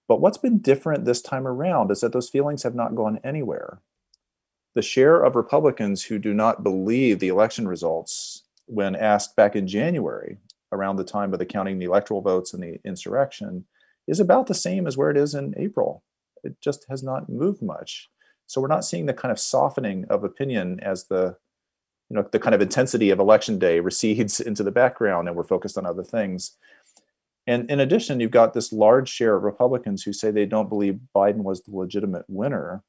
But 0.07 0.21
what's 0.21 0.37
been 0.37 0.59
different 0.59 1.05
this 1.05 1.21
time 1.21 1.47
around 1.47 1.91
is 1.91 2.01
that 2.01 2.13
those 2.13 2.29
feelings 2.29 2.63
have 2.63 2.75
not 2.75 2.95
gone 2.95 3.19
anywhere. 3.23 3.81
The 4.75 4.81
share 4.81 5.23
of 5.23 5.35
Republicans 5.35 6.03
who 6.03 6.19
do 6.19 6.33
not 6.33 6.63
believe 6.63 7.19
the 7.19 7.27
election 7.29 7.67
results, 7.67 8.43
when 8.65 8.95
asked 8.95 9.35
back 9.35 9.55
in 9.55 9.67
January, 9.67 10.37
around 10.71 10.97
the 10.97 11.03
time 11.03 11.33
of 11.33 11.39
the 11.39 11.45
counting 11.45 11.79
the 11.79 11.85
electoral 11.85 12.21
votes 12.21 12.53
and 12.53 12.61
the 12.61 12.79
insurrection, 12.83 13.65
is 14.07 14.19
about 14.19 14.47
the 14.47 14.53
same 14.53 14.85
as 14.87 14.97
where 14.97 15.09
it 15.09 15.17
is 15.17 15.33
in 15.33 15.53
April. 15.57 16.03
It 16.43 16.59
just 16.59 16.85
has 16.89 17.01
not 17.03 17.29
moved 17.29 17.61
much. 17.61 18.09
So 18.47 18.59
we're 18.59 18.67
not 18.67 18.83
seeing 18.83 19.05
the 19.05 19.13
kind 19.13 19.31
of 19.31 19.39
softening 19.39 20.05
of 20.09 20.23
opinion 20.23 20.79
as 20.81 21.05
the 21.05 21.37
you 22.13 22.19
know 22.19 22.29
the 22.31 22.37
kind 22.37 22.53
of 22.53 22.61
intensity 22.61 23.09
of 23.09 23.17
election 23.17 23.57
day 23.57 23.79
recedes 23.79 24.39
into 24.49 24.61
the 24.61 24.71
background 24.71 25.27
and 25.27 25.35
we're 25.35 25.43
focused 25.43 25.77
on 25.79 25.85
other 25.85 26.03
things. 26.03 26.55
And 27.47 27.69
in 27.69 27.79
addition 27.79 28.19
you've 28.19 28.31
got 28.31 28.53
this 28.53 28.71
large 28.71 29.09
share 29.09 29.35
of 29.35 29.43
republicans 29.43 30.03
who 30.03 30.13
say 30.13 30.29
they 30.29 30.45
don't 30.45 30.69
believe 30.69 30.99
biden 31.15 31.43
was 31.43 31.61
the 31.61 31.75
legitimate 31.75 32.25
winner. 32.27 32.83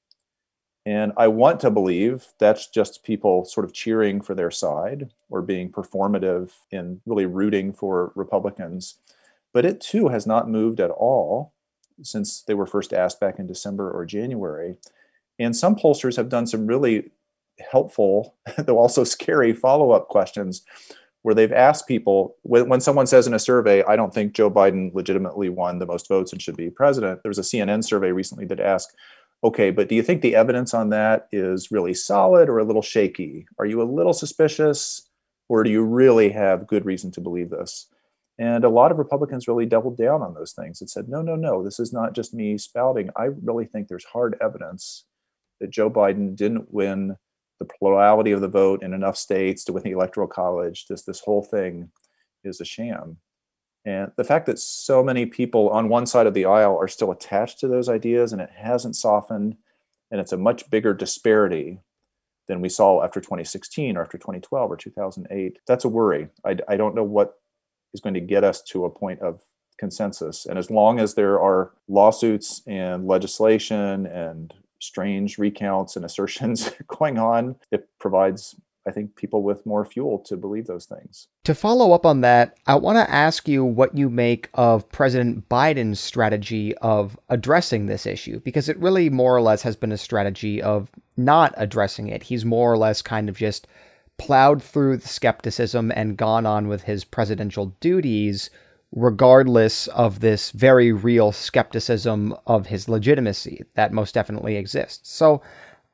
And 0.84 1.12
i 1.16 1.26
want 1.26 1.58
to 1.60 1.70
believe 1.70 2.26
that's 2.38 2.68
just 2.68 3.02
people 3.02 3.46
sort 3.46 3.64
of 3.64 3.72
cheering 3.72 4.20
for 4.20 4.34
their 4.34 4.50
side 4.50 5.10
or 5.30 5.40
being 5.40 5.72
performative 5.72 6.50
in 6.70 7.00
really 7.06 7.24
rooting 7.24 7.72
for 7.72 8.12
republicans. 8.14 8.96
But 9.54 9.64
it 9.64 9.80
too 9.80 10.08
has 10.08 10.26
not 10.26 10.50
moved 10.50 10.80
at 10.80 10.90
all 10.90 11.54
since 12.02 12.42
they 12.42 12.54
were 12.54 12.66
first 12.66 12.92
asked 12.92 13.20
back 13.20 13.38
in 13.38 13.46
december 13.46 13.90
or 13.90 14.04
january. 14.04 14.76
And 15.38 15.56
some 15.56 15.76
pollsters 15.76 16.16
have 16.16 16.28
done 16.28 16.46
some 16.46 16.66
really 16.66 17.10
helpful, 17.58 18.36
though 18.58 18.78
also 18.78 19.04
scary 19.04 19.52
follow 19.52 19.90
up 19.90 20.08
questions 20.08 20.64
where 21.22 21.34
they've 21.34 21.52
asked 21.52 21.88
people 21.88 22.36
when, 22.42 22.68
when 22.68 22.80
someone 22.80 23.06
says 23.06 23.26
in 23.26 23.32
a 23.32 23.38
survey, 23.38 23.82
I 23.84 23.96
don't 23.96 24.12
think 24.12 24.34
Joe 24.34 24.50
Biden 24.50 24.92
legitimately 24.94 25.48
won 25.48 25.78
the 25.78 25.86
most 25.86 26.06
votes 26.06 26.32
and 26.32 26.40
should 26.40 26.56
be 26.56 26.68
president. 26.68 27.22
There 27.22 27.30
was 27.30 27.38
a 27.38 27.42
CNN 27.42 27.82
survey 27.82 28.12
recently 28.12 28.44
that 28.46 28.60
asked, 28.60 28.94
okay, 29.42 29.70
but 29.70 29.88
do 29.88 29.94
you 29.94 30.02
think 30.02 30.20
the 30.20 30.36
evidence 30.36 30.74
on 30.74 30.90
that 30.90 31.28
is 31.32 31.70
really 31.70 31.94
solid 31.94 32.50
or 32.50 32.58
a 32.58 32.64
little 32.64 32.82
shaky? 32.82 33.46
Are 33.58 33.64
you 33.64 33.80
a 33.80 33.84
little 33.84 34.12
suspicious 34.12 35.08
or 35.48 35.64
do 35.64 35.70
you 35.70 35.82
really 35.82 36.28
have 36.30 36.66
good 36.66 36.84
reason 36.84 37.10
to 37.12 37.22
believe 37.22 37.48
this? 37.48 37.88
And 38.38 38.64
a 38.64 38.68
lot 38.68 38.90
of 38.90 38.98
Republicans 38.98 39.48
really 39.48 39.64
doubled 39.64 39.96
down 39.96 40.20
on 40.20 40.34
those 40.34 40.52
things 40.52 40.80
and 40.82 40.90
said, 40.90 41.08
no, 41.08 41.22
no, 41.22 41.36
no, 41.36 41.62
this 41.62 41.80
is 41.80 41.92
not 41.92 42.14
just 42.14 42.34
me 42.34 42.58
spouting. 42.58 43.08
I 43.16 43.28
really 43.42 43.64
think 43.64 43.88
there's 43.88 44.04
hard 44.04 44.36
evidence 44.42 45.04
that 45.60 45.70
Joe 45.70 45.88
Biden 45.88 46.36
didn't 46.36 46.72
win 46.72 47.16
the 47.66 47.74
plurality 47.78 48.32
of 48.32 48.40
the 48.40 48.48
vote 48.48 48.82
in 48.82 48.92
enough 48.92 49.16
states 49.16 49.64
to 49.64 49.72
win 49.72 49.82
the 49.82 49.92
electoral 49.92 50.26
college 50.26 50.86
this 50.86 51.02
this 51.02 51.20
whole 51.20 51.42
thing 51.42 51.90
is 52.44 52.60
a 52.60 52.64
sham. 52.64 53.16
And 53.86 54.12
the 54.16 54.24
fact 54.24 54.46
that 54.46 54.58
so 54.58 55.02
many 55.02 55.26
people 55.26 55.68
on 55.70 55.88
one 55.88 56.06
side 56.06 56.26
of 56.26 56.34
the 56.34 56.46
aisle 56.46 56.76
are 56.78 56.88
still 56.88 57.10
attached 57.10 57.60
to 57.60 57.68
those 57.68 57.88
ideas 57.88 58.32
and 58.32 58.40
it 58.40 58.50
hasn't 58.54 58.96
softened 58.96 59.56
and 60.10 60.20
it's 60.20 60.32
a 60.32 60.38
much 60.38 60.70
bigger 60.70 60.94
disparity 60.94 61.80
than 62.48 62.60
we 62.60 62.68
saw 62.68 63.02
after 63.02 63.20
2016 63.20 63.96
or 63.96 64.02
after 64.02 64.18
2012 64.18 64.70
or 64.70 64.76
2008 64.76 65.58
that's 65.66 65.84
a 65.84 65.88
worry. 65.88 66.28
I, 66.44 66.56
I 66.68 66.76
don't 66.76 66.94
know 66.94 67.04
what 67.04 67.34
is 67.92 68.00
going 68.00 68.14
to 68.14 68.20
get 68.20 68.44
us 68.44 68.62
to 68.62 68.84
a 68.84 68.90
point 68.90 69.20
of 69.20 69.40
consensus. 69.78 70.46
And 70.46 70.58
as 70.58 70.70
long 70.70 70.98
as 71.00 71.14
there 71.14 71.40
are 71.40 71.72
lawsuits 71.88 72.62
and 72.66 73.06
legislation 73.06 74.06
and 74.06 74.52
strange 74.84 75.38
recounts 75.38 75.96
and 75.96 76.04
assertions 76.04 76.70
going 76.86 77.18
on, 77.18 77.56
it 77.70 77.88
provides 77.98 78.54
I 78.86 78.90
think 78.90 79.16
people 79.16 79.42
with 79.42 79.64
more 79.64 79.84
fuel 79.84 80.18
to 80.26 80.36
believe 80.36 80.66
those 80.66 80.84
things. 80.84 81.28
To 81.44 81.54
follow 81.54 81.92
up 81.92 82.04
on 82.04 82.20
that, 82.20 82.58
I 82.66 82.74
want 82.74 82.98
to 82.98 83.10
ask 83.10 83.48
you 83.48 83.64
what 83.64 83.96
you 83.96 84.10
make 84.10 84.50
of 84.54 84.90
President 84.90 85.48
Biden's 85.48 86.00
strategy 86.00 86.76
of 86.76 87.18
addressing 87.30 87.86
this 87.86 88.04
issue, 88.04 88.40
because 88.40 88.68
it 88.68 88.78
really 88.78 89.08
more 89.08 89.34
or 89.34 89.40
less 89.40 89.62
has 89.62 89.74
been 89.74 89.92
a 89.92 89.98
strategy 89.98 90.60
of 90.60 90.90
not 91.16 91.54
addressing 91.56 92.08
it. 92.08 92.24
He's 92.24 92.44
more 92.44 92.70
or 92.70 92.76
less 92.76 93.00
kind 93.00 93.28
of 93.28 93.36
just 93.38 93.66
plowed 94.18 94.62
through 94.62 94.98
the 94.98 95.08
skepticism 95.08 95.90
and 95.96 96.16
gone 96.16 96.44
on 96.46 96.68
with 96.68 96.82
his 96.82 97.04
presidential 97.04 97.74
duties 97.80 98.50
regardless 98.94 99.88
of 99.88 100.20
this 100.20 100.50
very 100.52 100.92
real 100.92 101.32
skepticism 101.32 102.34
of 102.46 102.66
his 102.66 102.88
legitimacy 102.88 103.64
that 103.74 103.92
most 103.92 104.14
definitely 104.14 104.56
exists. 104.56 105.10
So, 105.10 105.42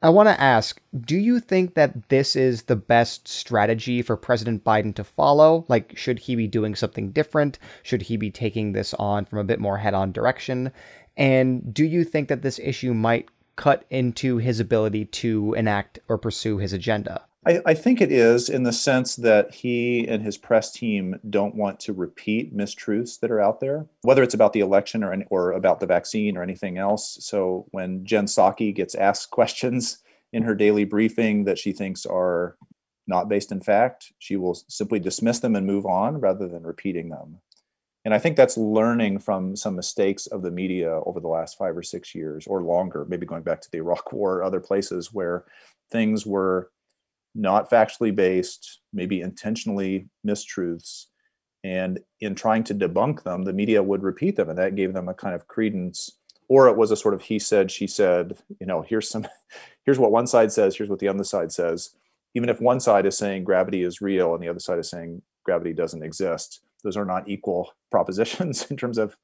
I 0.02 0.08
want 0.08 0.30
to 0.30 0.40
ask 0.40 0.80
do 0.98 1.16
you 1.16 1.40
think 1.40 1.74
that 1.74 2.08
this 2.08 2.34
is 2.34 2.62
the 2.62 2.76
best 2.76 3.28
strategy 3.28 4.00
for 4.00 4.16
President 4.16 4.64
Biden 4.64 4.94
to 4.94 5.04
follow? 5.04 5.66
Like, 5.68 5.96
should 5.96 6.20
he 6.20 6.36
be 6.36 6.46
doing 6.46 6.74
something 6.74 7.10
different? 7.12 7.58
Should 7.82 8.02
he 8.02 8.16
be 8.16 8.30
taking 8.30 8.72
this 8.72 8.94
on 8.94 9.26
from 9.26 9.40
a 9.40 9.44
bit 9.44 9.60
more 9.60 9.76
head 9.76 9.92
on 9.92 10.12
direction? 10.12 10.72
And 11.18 11.74
do 11.74 11.84
you 11.84 12.04
think 12.04 12.28
that 12.28 12.40
this 12.40 12.58
issue 12.58 12.94
might 12.94 13.28
cut 13.56 13.84
into 13.90 14.38
his 14.38 14.58
ability 14.58 15.04
to 15.04 15.52
enact 15.52 15.98
or 16.08 16.16
pursue 16.16 16.56
his 16.56 16.72
agenda? 16.72 17.26
I, 17.46 17.60
I, 17.64 17.74
think 17.74 18.02
it 18.02 18.12
is 18.12 18.50
in 18.50 18.64
the 18.64 18.72
sense 18.72 19.16
that 19.16 19.54
he 19.54 20.06
and 20.06 20.22
his 20.22 20.36
press 20.36 20.70
team 20.70 21.18
don't 21.30 21.54
want 21.54 21.80
to 21.80 21.94
repeat 21.94 22.54
mistruths 22.54 23.18
that 23.20 23.30
are 23.30 23.40
out 23.40 23.60
there, 23.60 23.86
whether 24.02 24.22
it's 24.22 24.34
about 24.34 24.52
the 24.52 24.60
election 24.60 25.02
or, 25.02 25.24
or 25.30 25.52
about 25.52 25.80
the 25.80 25.86
vaccine 25.86 26.36
or 26.36 26.42
anything 26.42 26.76
else. 26.76 27.16
So 27.20 27.66
when 27.70 28.04
Jen 28.04 28.26
Psaki 28.26 28.74
gets 28.74 28.94
asked 28.94 29.30
questions 29.30 29.98
in 30.32 30.42
her 30.42 30.54
daily 30.54 30.84
briefing 30.84 31.44
that 31.44 31.58
she 31.58 31.72
thinks 31.72 32.04
are 32.04 32.56
not 33.06 33.28
based 33.28 33.50
in 33.50 33.60
fact, 33.62 34.12
she 34.18 34.36
will 34.36 34.54
simply 34.54 35.00
dismiss 35.00 35.40
them 35.40 35.56
and 35.56 35.66
move 35.66 35.86
on 35.86 36.20
rather 36.20 36.46
than 36.46 36.62
repeating 36.62 37.08
them. 37.08 37.38
And 38.04 38.14
I 38.14 38.18
think 38.18 38.36
that's 38.36 38.56
learning 38.56 39.18
from 39.18 39.56
some 39.56 39.76
mistakes 39.76 40.26
of 40.26 40.42
the 40.42 40.50
media 40.50 41.00
over 41.04 41.20
the 41.20 41.28
last 41.28 41.58
five 41.58 41.76
or 41.76 41.82
six 41.82 42.14
years 42.14 42.46
or 42.46 42.62
longer, 42.62 43.04
maybe 43.06 43.26
going 43.26 43.42
back 43.42 43.60
to 43.62 43.70
the 43.70 43.78
Iraq 43.78 44.12
War 44.12 44.36
or 44.36 44.42
other 44.44 44.60
places 44.60 45.12
where 45.12 45.44
things 45.90 46.24
were 46.24 46.70
not 47.34 47.70
factually 47.70 48.14
based, 48.14 48.80
maybe 48.92 49.20
intentionally 49.20 50.08
mistruths. 50.26 51.06
And 51.62 52.00
in 52.20 52.34
trying 52.34 52.64
to 52.64 52.74
debunk 52.74 53.22
them, 53.22 53.42
the 53.42 53.52
media 53.52 53.82
would 53.82 54.02
repeat 54.02 54.36
them, 54.36 54.48
and 54.48 54.58
that 54.58 54.76
gave 54.76 54.94
them 54.94 55.08
a 55.08 55.14
kind 55.14 55.34
of 55.34 55.46
credence. 55.46 56.18
Or 56.48 56.68
it 56.68 56.76
was 56.76 56.90
a 56.90 56.96
sort 56.96 57.14
of 57.14 57.22
he 57.22 57.38
said, 57.38 57.70
she 57.70 57.86
said, 57.86 58.38
you 58.60 58.66
know, 58.66 58.82
here's 58.82 59.08
some, 59.08 59.26
here's 59.84 59.98
what 59.98 60.12
one 60.12 60.26
side 60.26 60.52
says, 60.52 60.76
here's 60.76 60.90
what 60.90 60.98
the 60.98 61.08
other 61.08 61.24
side 61.24 61.52
says. 61.52 61.90
Even 62.34 62.48
if 62.48 62.60
one 62.60 62.80
side 62.80 63.06
is 63.06 63.18
saying 63.18 63.44
gravity 63.44 63.82
is 63.82 64.00
real 64.00 64.34
and 64.34 64.42
the 64.42 64.48
other 64.48 64.60
side 64.60 64.78
is 64.78 64.88
saying 64.88 65.22
gravity 65.44 65.72
doesn't 65.72 66.02
exist, 66.02 66.60
those 66.82 66.96
are 66.96 67.04
not 67.04 67.28
equal 67.28 67.72
propositions 67.90 68.66
in 68.70 68.76
terms 68.76 68.98
of 68.98 69.16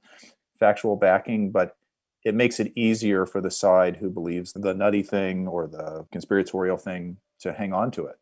factual 0.59 0.97
backing, 0.97 1.51
but 1.51 1.77
it 2.26 2.34
makes 2.34 2.58
it 2.58 2.72
easier 2.74 3.24
for 3.24 3.40
the 3.40 3.52
side 3.52 3.96
who 3.96 4.10
believes 4.10 4.52
the 4.52 4.74
nutty 4.74 5.04
thing 5.04 5.46
or 5.46 5.68
the 5.68 6.04
conspiratorial 6.10 6.76
thing 6.76 7.16
to 7.38 7.52
hang 7.52 7.72
on 7.72 7.88
to 7.92 8.06
it 8.06 8.16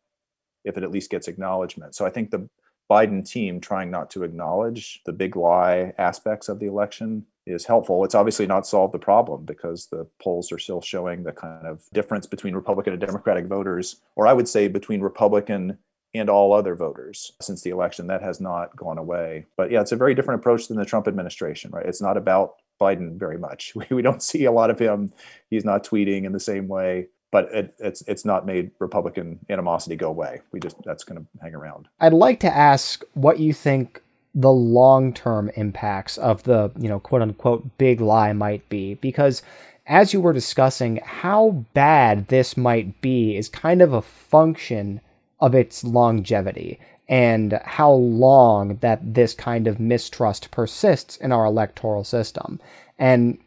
if 0.63 0.77
it 0.77 0.83
at 0.83 0.91
least 0.91 1.09
gets 1.09 1.27
acknowledgement. 1.27 1.95
So 1.95 2.05
I 2.05 2.11
think 2.11 2.29
the 2.29 2.47
Biden 2.87 3.27
team 3.27 3.59
trying 3.59 3.89
not 3.89 4.11
to 4.11 4.21
acknowledge 4.21 5.01
the 5.07 5.11
big 5.11 5.35
lie 5.35 5.91
aspects 5.97 6.49
of 6.49 6.59
the 6.59 6.67
election 6.67 7.25
is 7.47 7.65
helpful. 7.65 8.05
It's 8.05 8.13
obviously 8.13 8.45
not 8.45 8.67
solved 8.67 8.93
the 8.93 8.99
problem 8.99 9.43
because 9.43 9.87
the 9.87 10.05
polls 10.21 10.51
are 10.51 10.59
still 10.59 10.81
showing 10.81 11.23
the 11.23 11.31
kind 11.31 11.65
of 11.65 11.81
difference 11.91 12.27
between 12.27 12.53
Republican 12.53 12.93
and 12.93 13.01
Democratic 13.01 13.47
voters, 13.47 14.01
or 14.15 14.27
I 14.27 14.33
would 14.33 14.47
say 14.47 14.67
between 14.67 15.01
Republican 15.01 15.79
and 16.13 16.29
all 16.29 16.53
other 16.53 16.75
voters 16.75 17.31
since 17.41 17.63
the 17.63 17.71
election. 17.71 18.05
That 18.05 18.21
has 18.21 18.39
not 18.39 18.75
gone 18.75 18.99
away. 18.99 19.47
But 19.57 19.71
yeah, 19.71 19.81
it's 19.81 19.91
a 19.91 19.97
very 19.97 20.13
different 20.13 20.41
approach 20.41 20.67
than 20.67 20.77
the 20.77 20.85
Trump 20.85 21.07
administration, 21.07 21.71
right? 21.71 21.87
It's 21.87 22.03
not 22.03 22.17
about 22.17 22.57
Biden 22.79 23.17
very 23.17 23.37
much. 23.37 23.73
We, 23.75 23.85
we 23.97 24.01
don't 24.01 24.23
see 24.23 24.45
a 24.45 24.51
lot 24.51 24.69
of 24.69 24.79
him. 24.79 25.13
He's 25.49 25.65
not 25.65 25.83
tweeting 25.83 26.25
in 26.25 26.31
the 26.31 26.39
same 26.39 26.67
way 26.67 27.07
but 27.31 27.51
it, 27.51 27.75
it's 27.79 28.01
it's 28.07 28.23
not 28.23 28.45
made 28.45 28.71
Republican 28.79 29.37
animosity 29.49 29.97
go 29.97 30.07
away. 30.07 30.39
We 30.53 30.61
just 30.61 30.81
that's 30.85 31.03
going 31.03 31.19
to 31.19 31.27
hang 31.41 31.53
around. 31.53 31.89
I'd 31.99 32.13
like 32.13 32.39
to 32.41 32.55
ask 32.55 33.03
what 33.13 33.39
you 33.39 33.51
think 33.51 34.01
the 34.35 34.51
long 34.51 35.13
term 35.13 35.49
impacts 35.55 36.17
of 36.17 36.43
the 36.43 36.71
you 36.77 36.87
know 36.87 36.99
quote 36.99 37.21
unquote 37.21 37.77
big 37.77 37.99
lie 37.99 38.31
might 38.31 38.67
be 38.69 38.93
because 38.95 39.41
as 39.87 40.13
you 40.13 40.21
were 40.21 40.31
discussing 40.31 41.01
how 41.03 41.65
bad 41.73 42.29
this 42.29 42.55
might 42.55 43.01
be 43.01 43.35
is 43.35 43.49
kind 43.49 43.81
of 43.81 43.91
a 43.91 44.01
function 44.01 45.01
of 45.41 45.53
its 45.53 45.83
longevity 45.83 46.79
and 47.07 47.59
how 47.63 47.91
long 47.91 48.77
that 48.77 49.13
this 49.13 49.33
kind 49.33 49.67
of 49.67 49.79
mistrust 49.79 50.51
persists 50.51 51.17
in 51.17 51.31
our 51.31 51.45
electoral 51.45 52.03
system. 52.03 52.59
And 52.97 53.37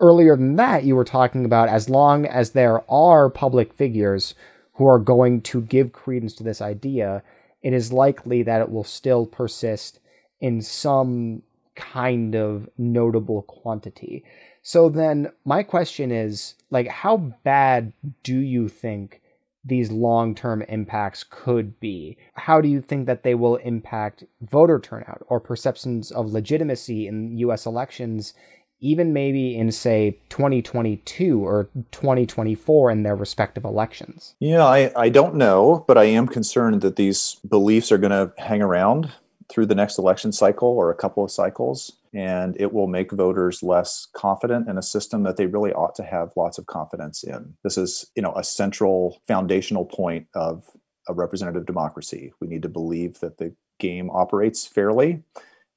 earlier 0.00 0.36
than 0.36 0.56
that, 0.56 0.84
you 0.84 0.94
were 0.94 1.04
talking 1.04 1.44
about 1.44 1.68
as 1.68 1.88
long 1.88 2.26
as 2.26 2.50
there 2.50 2.88
are 2.90 3.28
public 3.28 3.72
figures 3.72 4.34
who 4.74 4.86
are 4.86 4.98
going 4.98 5.42
to 5.42 5.60
give 5.60 5.92
credence 5.92 6.34
to 6.34 6.44
this 6.44 6.60
idea, 6.60 7.22
it 7.62 7.72
is 7.72 7.92
likely 7.92 8.42
that 8.42 8.60
it 8.60 8.70
will 8.70 8.84
still 8.84 9.26
persist 9.26 10.00
in 10.40 10.62
some 10.62 11.42
kind 11.74 12.34
of 12.34 12.68
notable 12.78 13.42
quantity. 13.42 14.24
So 14.62 14.88
then 14.88 15.32
my 15.44 15.62
question 15.62 16.10
is 16.10 16.54
like 16.70 16.86
how 16.88 17.16
bad 17.44 17.92
do 18.22 18.38
you 18.38 18.68
think 18.68 19.19
these 19.64 19.90
long-term 19.90 20.62
impacts 20.62 21.24
could 21.28 21.78
be? 21.80 22.16
How 22.34 22.60
do 22.60 22.68
you 22.68 22.80
think 22.80 23.06
that 23.06 23.22
they 23.22 23.34
will 23.34 23.56
impact 23.56 24.24
voter 24.40 24.78
turnout 24.78 25.22
or 25.28 25.40
perceptions 25.40 26.10
of 26.10 26.32
legitimacy 26.32 27.06
in 27.06 27.36
US 27.38 27.66
elections 27.66 28.34
even 28.80 29.12
maybe 29.12 29.56
in 29.56 29.70
say 29.70 30.18
2022 30.30 31.46
or 31.46 31.68
2024 31.92 32.90
in 32.90 33.02
their 33.02 33.14
respective 33.14 33.64
elections? 33.64 34.34
Yeah, 34.40 34.64
I, 34.64 34.90
I 34.96 35.08
don't 35.10 35.34
know, 35.34 35.84
but 35.86 35.98
I 35.98 36.04
am 36.04 36.26
concerned 36.26 36.80
that 36.80 36.96
these 36.96 37.36
beliefs 37.48 37.92
are 37.92 37.98
going 37.98 38.10
to 38.10 38.32
hang 38.42 38.62
around 38.62 39.12
through 39.50 39.66
the 39.66 39.74
next 39.74 39.98
election 39.98 40.32
cycle 40.32 40.68
or 40.68 40.90
a 40.90 40.94
couple 40.94 41.24
of 41.24 41.30
cycles 41.30 41.98
and 42.12 42.56
it 42.58 42.72
will 42.72 42.86
make 42.86 43.12
voters 43.12 43.62
less 43.62 44.06
confident 44.14 44.68
in 44.68 44.78
a 44.78 44.82
system 44.82 45.22
that 45.22 45.36
they 45.36 45.46
really 45.46 45.72
ought 45.72 45.94
to 45.94 46.02
have 46.02 46.32
lots 46.36 46.58
of 46.58 46.66
confidence 46.66 47.22
in. 47.22 47.54
This 47.62 47.76
is 47.76 48.10
you 48.14 48.22
know 48.22 48.32
a 48.34 48.44
central 48.44 49.20
foundational 49.26 49.84
point 49.84 50.26
of 50.34 50.64
a 51.08 51.14
representative 51.14 51.66
democracy. 51.66 52.32
We 52.40 52.48
need 52.48 52.62
to 52.62 52.68
believe 52.68 53.20
that 53.20 53.38
the 53.38 53.54
game 53.78 54.10
operates 54.10 54.66
fairly 54.66 55.22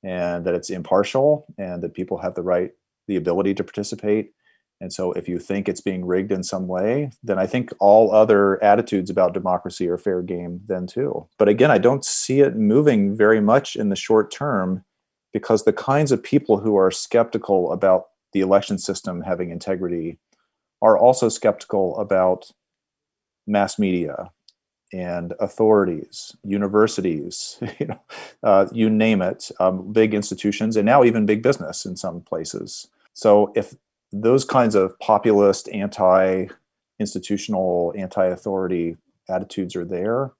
and 0.03 0.45
that 0.45 0.53
it's 0.53 0.69
impartial 0.69 1.45
and 1.57 1.81
that 1.81 1.93
people 1.93 2.17
have 2.17 2.35
the 2.35 2.41
right 2.41 2.71
the 3.07 3.15
ability 3.15 3.53
to 3.55 3.63
participate 3.63 4.31
and 4.83 4.91
so 4.91 5.13
if 5.13 5.29
you 5.29 5.39
think 5.39 5.69
it's 5.69 5.79
being 5.79 6.05
rigged 6.05 6.33
in 6.33 6.43
some 6.43 6.67
way, 6.67 7.09
then 7.23 7.39
I 7.39 7.47
think 7.47 7.71
all 7.79 8.13
other 8.13 8.61
attitudes 8.61 9.09
about 9.09 9.33
democracy 9.33 9.87
are 9.87 9.97
fair 9.97 10.21
game 10.21 10.59
then 10.67 10.87
too. 10.87 11.25
But 11.39 11.47
again, 11.47 11.71
I 11.71 11.77
don't 11.77 12.03
see 12.03 12.41
it 12.41 12.57
moving 12.57 13.15
very 13.15 13.39
much 13.39 13.77
in 13.77 13.87
the 13.87 13.95
short 13.95 14.29
term 14.29 14.83
because 15.31 15.63
the 15.63 15.71
kinds 15.71 16.11
of 16.11 16.21
people 16.21 16.57
who 16.57 16.75
are 16.75 16.91
skeptical 16.91 17.71
about 17.71 18.07
the 18.33 18.41
election 18.41 18.77
system 18.77 19.21
having 19.21 19.51
integrity 19.51 20.19
are 20.81 20.97
also 20.97 21.29
skeptical 21.29 21.97
about 21.97 22.51
mass 23.47 23.79
media 23.79 24.31
and 24.91 25.33
authorities, 25.39 26.35
universities, 26.43 27.57
you 27.79 27.85
know, 27.85 28.01
uh, 28.43 28.67
you 28.73 28.89
name 28.89 29.21
it, 29.21 29.49
um, 29.61 29.93
big 29.93 30.13
institutions, 30.13 30.75
and 30.75 30.85
now 30.85 31.05
even 31.05 31.25
big 31.25 31.41
business 31.41 31.85
in 31.85 31.95
some 31.95 32.19
places. 32.19 32.89
So 33.13 33.53
if 33.55 33.75
those 34.13 34.45
kinds 34.45 34.75
of 34.75 34.97
populist, 34.99 35.67
anti 35.69 36.45
institutional, 36.99 37.93
anti 37.97 38.25
authority 38.25 38.95
attitudes 39.27 39.75
are 39.75 39.85
there, 39.85 40.31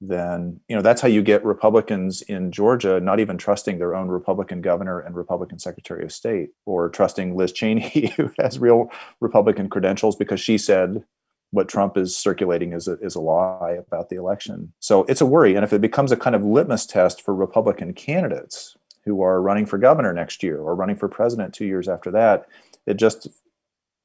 then 0.00 0.60
you 0.68 0.74
know 0.74 0.82
that's 0.82 1.00
how 1.00 1.08
you 1.08 1.22
get 1.22 1.44
Republicans 1.44 2.22
in 2.22 2.50
Georgia 2.50 3.00
not 3.00 3.20
even 3.20 3.38
trusting 3.38 3.78
their 3.78 3.94
own 3.94 4.08
Republican 4.08 4.60
governor 4.60 4.98
and 4.98 5.14
Republican 5.14 5.58
Secretary 5.58 6.04
of 6.04 6.12
State, 6.12 6.50
or 6.66 6.88
trusting 6.88 7.36
Liz 7.36 7.52
Cheney, 7.52 8.12
who 8.16 8.30
has 8.38 8.58
real 8.58 8.90
Republican 9.20 9.70
credentials 9.70 10.16
because 10.16 10.40
she 10.40 10.58
said 10.58 11.04
what 11.52 11.68
Trump 11.68 11.98
is 11.98 12.16
circulating 12.16 12.72
is 12.72 12.88
a, 12.88 12.94
is 13.00 13.14
a 13.14 13.20
lie 13.20 13.76
about 13.86 14.08
the 14.08 14.16
election. 14.16 14.72
So 14.80 15.04
it's 15.04 15.20
a 15.20 15.26
worry, 15.26 15.54
and 15.54 15.64
if 15.64 15.72
it 15.72 15.80
becomes 15.80 16.10
a 16.10 16.16
kind 16.16 16.34
of 16.34 16.44
litmus 16.44 16.86
test 16.86 17.22
for 17.22 17.34
Republican 17.34 17.94
candidates 17.94 18.76
who 19.04 19.22
are 19.22 19.42
running 19.42 19.66
for 19.66 19.78
governor 19.78 20.12
next 20.12 20.42
year 20.42 20.58
or 20.58 20.74
running 20.74 20.96
for 20.96 21.08
president 21.08 21.54
two 21.54 21.66
years 21.66 21.88
after 21.88 22.10
that, 22.10 22.48
it 22.86 22.94
just 22.94 23.28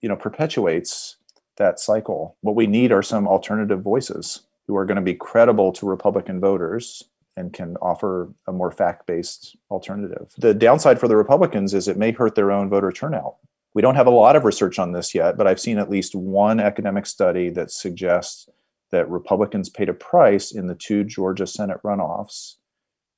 you 0.02 0.10
know 0.10 0.16
perpetuates 0.16 1.18
that 1.58 1.80
cycle. 1.80 2.38
What 2.42 2.56
we 2.56 2.68
need 2.68 2.92
are 2.92 3.02
some 3.02 3.28
alternative 3.28 3.82
voices 3.82 4.42
who 4.68 4.76
are 4.76 4.86
going 4.86 4.98
to 4.98 5.02
be 5.02 5.16
credible 5.16 5.72
to 5.74 5.86
republican 5.86 6.40
voters 6.40 7.04
and 7.36 7.54
can 7.54 7.78
offer 7.78 8.34
a 8.48 8.52
more 8.52 8.72
fact-based 8.72 9.56
alternative. 9.70 10.34
The 10.38 10.54
downside 10.54 11.00
for 11.00 11.08
the 11.08 11.16
republicans 11.16 11.74
is 11.74 11.88
it 11.88 11.98
may 11.98 12.12
hurt 12.12 12.36
their 12.36 12.52
own 12.52 12.70
voter 12.70 12.92
turnout. 12.92 13.36
We 13.74 13.82
don't 13.84 13.96
have 13.96 14.08
a 14.08 14.12
lot 14.12 14.36
of 14.36 14.44
research 14.44 14.80
on 14.80 14.92
this 14.92 15.14
yet 15.14 15.38
but 15.38 15.46
i've 15.46 15.60
seen 15.60 15.78
at 15.78 15.90
least 15.90 16.16
one 16.16 16.60
academic 16.60 17.06
study 17.06 17.52
that 17.52 17.70
suggests 17.70 18.50
that 18.92 19.08
republicans 19.10 19.70
paid 19.70 19.88
a 19.88 19.94
price 19.94 20.52
in 20.52 20.66
the 20.66 20.74
two 20.74 21.04
georgia 21.04 21.46
senate 21.46 21.78
runoffs 21.84 22.56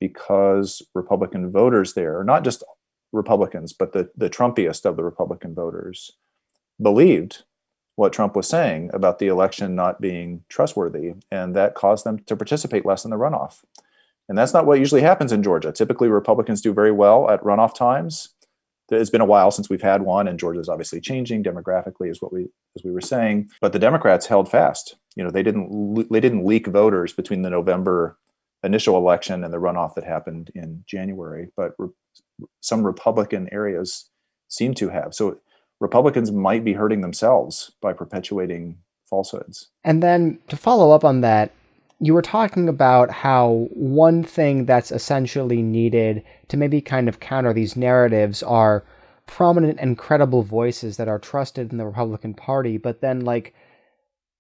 because 0.02 0.82
republican 0.93 1.50
voters 1.50 1.93
there 1.93 2.19
are 2.19 2.26
not 2.26 2.43
just 2.43 2.63
Republicans, 3.12 3.74
but 3.74 3.93
the, 3.93 4.10
the 4.15 4.30
Trumpiest 4.30 4.86
of 4.86 4.95
the 4.95 5.04
Republican 5.04 5.56
voters 5.56 6.12
believed 6.82 7.43
what 7.95 8.13
Trump 8.13 8.36
was 8.36 8.48
saying 8.48 8.89
about 8.93 9.19
the 9.19 9.28
election 9.28 9.76
not 9.76 10.00
being 10.00 10.43
trustworthy, 10.48 11.13
and 11.32 11.56
that 11.56 11.76
caused 11.76 12.06
them 12.06 12.19
to 12.19 12.36
participate 12.36 12.86
less 12.86 13.04
in 13.04 13.12
the 13.12 13.17
runoff. 13.17 13.63
And 14.30 14.38
that's 14.38 14.54
not 14.54 14.65
what 14.65 14.80
usually 14.80 15.02
happens 15.02 15.32
in 15.32 15.43
Georgia. 15.43 15.72
Typically, 15.72 16.08
Republicans 16.08 16.62
do 16.62 16.74
very 16.74 16.91
well 16.91 17.30
at 17.30 17.41
runoff 17.41 17.74
times. 17.74 18.30
It's 18.91 19.10
been 19.10 19.22
a 19.22 19.26
while 19.26 19.52
since 19.52 19.69
we've 19.69 19.82
had 19.82 20.04
one, 20.04 20.28
and 20.28 20.39
Georgia 20.39 20.60
is 20.60 20.69
obviously 20.69 21.02
changing 21.02 21.43
demographically, 21.43 22.10
as 22.10 22.22
what 22.22 22.32
we 22.32 22.48
as 22.76 22.84
we 22.84 22.91
were 22.91 23.02
saying. 23.02 23.50
But 23.60 23.74
the 23.74 23.80
Democrats 23.80 24.28
held 24.28 24.50
fast. 24.50 24.95
You 25.15 25.24
know, 25.24 25.32
they 25.32 25.43
didn't 25.43 26.08
they 26.10 26.19
didn't 26.19 26.45
leak 26.45 26.67
voters 26.67 27.12
between 27.12 27.41
the 27.41 27.50
November 27.50 28.17
initial 28.63 28.98
election 28.98 29.43
and 29.43 29.54
the 29.54 29.58
runoff 29.58 29.95
that 29.95 30.04
happened 30.04 30.52
in 30.56 30.84
January. 30.86 31.50
But 31.56 31.74
re- 31.78 31.89
some 32.62 32.84
Republican 32.84 33.50
areas 33.52 34.10
seem 34.48 34.74
to 34.76 34.89
have. 34.89 35.13
So 35.13 35.39
Republicans 35.80 36.32
might 36.32 36.63
be 36.65 36.74
hurting 36.74 37.02
themselves 37.02 37.72
by 37.82 37.93
perpetuating 37.93 38.78
falsehoods. 39.10 39.69
And 39.84 40.04
then 40.04 40.39
to 40.50 40.58
follow 40.58 40.91
up 40.91 41.04
on 41.04 41.22
that, 41.22 41.52
you 42.00 42.13
were 42.13 42.22
talking 42.22 42.69
about 42.69 43.10
how 43.10 43.67
one 43.72 44.24
thing 44.24 44.65
that's 44.65 44.91
essentially 44.91 45.62
needed 45.62 46.24
to 46.48 46.58
maybe 46.58 46.82
kind 46.82 47.10
of 47.10 47.19
counter 47.19 47.54
these 47.54 47.76
narratives 47.76 48.41
are 48.43 48.86
prominent 49.26 49.78
and 49.80 49.98
credible 49.98 50.41
voices 50.41 50.98
that 50.98 51.08
are 51.08 51.19
trusted 51.19 51.72
in 51.72 51.78
the 51.78 51.86
Republican 51.86 52.34
Party, 52.34 52.78
but 52.78 53.02
then 53.02 53.22
like 53.22 53.54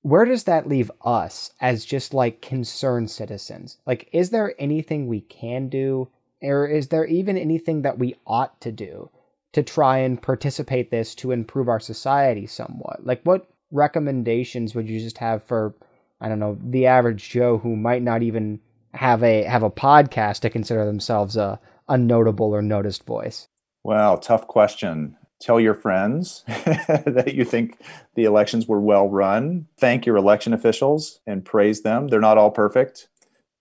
where 0.01 0.25
does 0.25 0.45
that 0.45 0.67
leave 0.67 0.91
us 1.03 1.51
as 1.59 1.85
just 1.85 2.13
like 2.13 2.41
concerned 2.41 3.11
citizens? 3.11 3.77
Like 3.85 4.09
is 4.11 4.29
there 4.29 4.55
anything 4.59 5.07
we 5.07 5.21
can 5.21 5.69
do 5.69 6.09
or 6.41 6.67
is 6.67 6.87
there 6.87 7.05
even 7.05 7.37
anything 7.37 7.81
that 7.81 7.99
we 7.99 8.15
ought 8.25 8.59
to 8.61 8.71
do 8.71 9.09
to 9.51 9.63
try 9.63 9.97
and 9.97 10.21
participate 10.21 10.91
this 10.91 11.13
to 11.15 11.31
improve 11.31 11.67
our 11.67 11.79
society 11.79 12.47
somewhat? 12.47 13.05
Like 13.05 13.21
what 13.23 13.47
recommendations 13.71 14.73
would 14.73 14.89
you 14.89 14.99
just 14.99 15.17
have 15.17 15.43
for 15.43 15.75
I 16.21 16.27
don't 16.27 16.39
know, 16.39 16.57
the 16.61 16.85
average 16.85 17.29
Joe 17.29 17.57
who 17.57 17.75
might 17.75 18.01
not 18.01 18.23
even 18.23 18.59
have 18.93 19.23
a 19.23 19.43
have 19.43 19.63
a 19.63 19.71
podcast 19.71 20.39
to 20.41 20.49
consider 20.49 20.85
themselves 20.85 21.37
a, 21.37 21.59
a 21.87 21.97
notable 21.97 22.53
or 22.53 22.61
noticed 22.61 23.05
voice? 23.05 23.47
Well, 23.83 24.17
tough 24.17 24.47
question. 24.47 25.15
Tell 25.39 25.59
your 25.59 25.73
friends 25.73 26.43
that 26.47 27.33
you 27.33 27.45
think 27.45 27.79
the 28.15 28.25
elections 28.25 28.67
were 28.67 28.81
well 28.81 29.09
run. 29.09 29.67
Thank 29.77 30.05
your 30.05 30.17
election 30.17 30.53
officials 30.53 31.21
and 31.25 31.45
praise 31.45 31.81
them. 31.81 32.07
They're 32.07 32.19
not 32.19 32.37
all 32.37 32.51
perfect, 32.51 33.07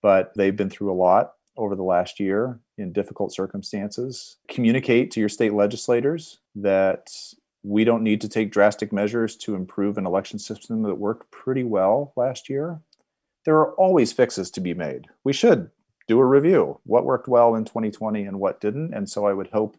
but 0.03 0.33
they've 0.35 0.57
been 0.57 0.71
through 0.71 0.93
a 0.93 0.95
lot 0.95 1.35
over 1.57 1.77
the 1.77 1.85
last 1.85 2.19
year 2.19 2.59
in 2.77 2.93
difficult 2.93 3.33
circumstances. 3.33 4.39
Communicate 4.49 5.11
to 5.13 5.21
your 5.21 5.29
state 5.29 5.53
legislators 5.53 6.39
that 6.55 7.11
we 7.63 7.85
don't 7.85 8.05
need 8.05 8.21
to 8.23 8.29
take 8.29 8.53
drastic 8.53 8.93
measures 8.93 9.37
to 9.37 9.55
improve 9.55 9.99
an 9.99 10.07
election 10.07 10.39
system 10.39 10.83
that 10.83 10.95
worked 10.95 11.31
pretty 11.31 11.65
well 11.65 12.13
last 12.17 12.49
year. 12.49 12.81
There 13.45 13.57
are 13.57 13.73
always 13.75 14.13
fixes 14.13 14.51
to 14.53 14.61
be 14.61 14.75
made. 14.75 15.07
We 15.25 15.33
should 15.33 15.71
do 16.07 16.19
a 16.19 16.25
review 16.25 16.81
what 16.85 17.05
worked 17.05 17.29
well 17.29 17.55
in 17.55 17.65
2020 17.65 18.25
and 18.25 18.41
what 18.41 18.61
didn't. 18.61 18.95
And 18.95 19.09
so 19.09 19.27
I 19.27 19.33
would 19.33 19.49
hope 19.49 19.77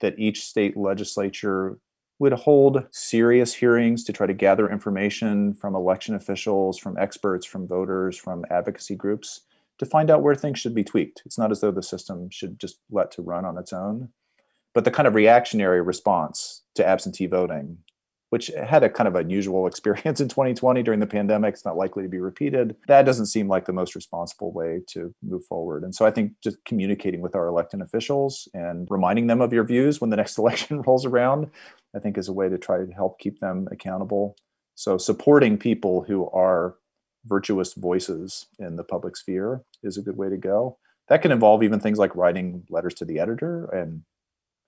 that 0.00 0.18
each 0.18 0.44
state 0.44 0.76
legislature 0.76 1.78
would 2.18 2.32
hold 2.32 2.86
serious 2.90 3.52
hearings 3.54 4.02
to 4.04 4.12
try 4.12 4.26
to 4.26 4.32
gather 4.32 4.70
information 4.70 5.52
from 5.52 5.74
election 5.74 6.14
officials, 6.14 6.78
from 6.78 6.96
experts, 6.98 7.44
from 7.44 7.68
voters, 7.68 8.16
from 8.16 8.44
advocacy 8.50 8.94
groups 8.94 9.42
to 9.78 9.84
find 9.84 10.10
out 10.10 10.22
where 10.22 10.34
things 10.34 10.58
should 10.58 10.74
be 10.74 10.84
tweaked. 10.84 11.22
It's 11.26 11.38
not 11.38 11.50
as 11.50 11.60
though 11.60 11.70
the 11.70 11.82
system 11.82 12.30
should 12.30 12.58
just 12.58 12.80
let 12.90 13.10
to 13.12 13.22
run 13.22 13.44
on 13.44 13.58
its 13.58 13.72
own. 13.72 14.08
But 14.72 14.84
the 14.84 14.90
kind 14.90 15.06
of 15.06 15.14
reactionary 15.14 15.80
response 15.80 16.62
to 16.74 16.86
absentee 16.86 17.26
voting, 17.26 17.78
which 18.30 18.48
had 18.48 18.82
a 18.82 18.90
kind 18.90 19.08
of 19.08 19.14
unusual 19.14 19.66
experience 19.68 20.20
in 20.20 20.28
2020 20.28 20.82
during 20.82 21.00
the 21.00 21.06
pandemic, 21.06 21.54
it's 21.54 21.64
not 21.64 21.76
likely 21.76 22.02
to 22.02 22.08
be 22.08 22.18
repeated. 22.18 22.76
That 22.88 23.02
doesn't 23.02 23.26
seem 23.26 23.48
like 23.48 23.66
the 23.66 23.72
most 23.72 23.94
responsible 23.94 24.52
way 24.52 24.80
to 24.88 25.14
move 25.22 25.44
forward. 25.44 25.84
And 25.84 25.94
so 25.94 26.06
I 26.06 26.10
think 26.10 26.32
just 26.42 26.64
communicating 26.64 27.20
with 27.20 27.34
our 27.34 27.46
elected 27.46 27.80
officials 27.80 28.48
and 28.54 28.86
reminding 28.90 29.26
them 29.26 29.40
of 29.40 29.52
your 29.52 29.64
views 29.64 30.00
when 30.00 30.10
the 30.10 30.16
next 30.16 30.38
election 30.38 30.82
rolls 30.82 31.04
around, 31.04 31.50
I 31.94 31.98
think 31.98 32.18
is 32.18 32.28
a 32.28 32.32
way 32.32 32.48
to 32.48 32.58
try 32.58 32.78
to 32.78 32.92
help 32.92 33.18
keep 33.18 33.40
them 33.40 33.68
accountable. 33.70 34.36
So 34.74 34.98
supporting 34.98 35.56
people 35.56 36.04
who 36.06 36.28
are 36.30 36.76
virtuous 37.24 37.74
voices 37.74 38.46
in 38.58 38.76
the 38.76 38.84
public 38.84 39.16
sphere 39.16 39.62
is 39.82 39.96
a 39.96 40.02
good 40.02 40.16
way 40.16 40.28
to 40.28 40.36
go. 40.36 40.78
That 41.08 41.22
can 41.22 41.32
involve 41.32 41.62
even 41.62 41.80
things 41.80 41.98
like 41.98 42.14
writing 42.14 42.64
letters 42.68 42.94
to 42.94 43.04
the 43.04 43.18
editor 43.18 43.66
and 43.66 44.02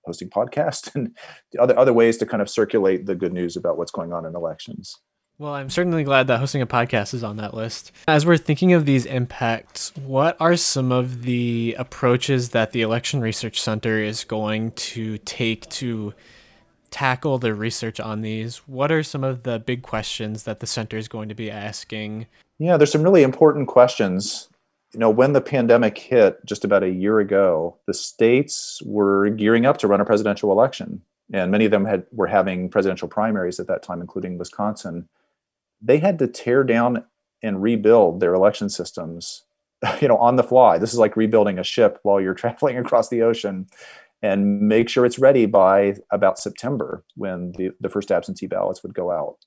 hosting 0.05 0.29
podcasts 0.29 0.93
and 0.95 1.15
other 1.59 1.77
other 1.77 1.93
ways 1.93 2.17
to 2.17 2.25
kind 2.25 2.41
of 2.41 2.49
circulate 2.49 3.05
the 3.05 3.15
good 3.15 3.33
news 3.33 3.55
about 3.55 3.77
what's 3.77 3.91
going 3.91 4.13
on 4.13 4.25
in 4.25 4.35
elections. 4.35 4.95
Well, 5.39 5.53
I'm 5.53 5.69
certainly 5.69 6.03
glad 6.03 6.27
that 6.27 6.39
hosting 6.39 6.61
a 6.61 6.67
podcast 6.67 7.13
is 7.13 7.23
on 7.23 7.37
that 7.37 7.53
list. 7.53 7.93
As 8.09 8.25
we're 8.25 8.35
thinking 8.35 8.73
of 8.73 8.85
these 8.85 9.05
impacts, 9.05 9.95
what 9.95 10.35
are 10.41 10.57
some 10.57 10.91
of 10.91 11.21
the 11.21 11.77
approaches 11.79 12.49
that 12.49 12.73
the 12.73 12.81
Election 12.81 13.21
Research 13.21 13.61
Center 13.61 13.99
is 13.99 14.25
going 14.25 14.71
to 14.71 15.17
take 15.19 15.69
to 15.69 16.13
tackle 16.91 17.37
the 17.37 17.53
research 17.53 18.01
on 18.01 18.19
these? 18.19 18.57
What 18.67 18.91
are 18.91 19.01
some 19.01 19.23
of 19.23 19.43
the 19.43 19.59
big 19.59 19.81
questions 19.81 20.43
that 20.43 20.59
the 20.59 20.67
center 20.67 20.97
is 20.97 21.07
going 21.07 21.29
to 21.29 21.35
be 21.35 21.49
asking? 21.49 22.27
Yeah, 22.57 22.75
there's 22.75 22.91
some 22.91 23.03
really 23.03 23.23
important 23.23 23.69
questions. 23.69 24.49
You 24.93 24.99
know, 24.99 25.09
when 25.09 25.33
the 25.33 25.41
pandemic 25.41 25.97
hit 25.97 26.43
just 26.45 26.65
about 26.65 26.83
a 26.83 26.89
year 26.89 27.19
ago, 27.19 27.77
the 27.85 27.93
states 27.93 28.81
were 28.85 29.29
gearing 29.29 29.65
up 29.65 29.77
to 29.77 29.87
run 29.87 30.01
a 30.01 30.05
presidential 30.05 30.51
election. 30.51 31.01
And 31.31 31.51
many 31.51 31.65
of 31.65 31.71
them 31.71 31.85
had 31.85 32.05
were 32.11 32.27
having 32.27 32.69
presidential 32.69 33.07
primaries 33.07 33.59
at 33.59 33.67
that 33.67 33.83
time, 33.83 34.01
including 34.01 34.39
Wisconsin 34.39 35.07
they 35.81 35.97
had 35.97 36.19
to 36.19 36.27
tear 36.27 36.63
down 36.63 37.03
and 37.41 37.61
rebuild 37.61 38.19
their 38.19 38.33
election 38.33 38.69
systems 38.69 39.43
you 40.01 40.07
know 40.07 40.17
on 40.17 40.35
the 40.35 40.43
fly 40.43 40.77
this 40.77 40.93
is 40.93 40.99
like 40.99 41.15
rebuilding 41.15 41.59
a 41.59 41.63
ship 41.63 41.99
while 42.03 42.19
you're 42.19 42.33
traveling 42.35 42.77
across 42.77 43.09
the 43.09 43.21
ocean 43.21 43.67
and 44.21 44.59
make 44.59 44.89
sure 44.89 45.05
it's 45.05 45.19
ready 45.19 45.45
by 45.45 45.95
about 46.11 46.39
september 46.39 47.03
when 47.15 47.53
the, 47.53 47.71
the 47.79 47.89
first 47.89 48.11
absentee 48.11 48.47
ballots 48.47 48.83
would 48.83 48.93
go 48.93 49.11
out 49.11 49.37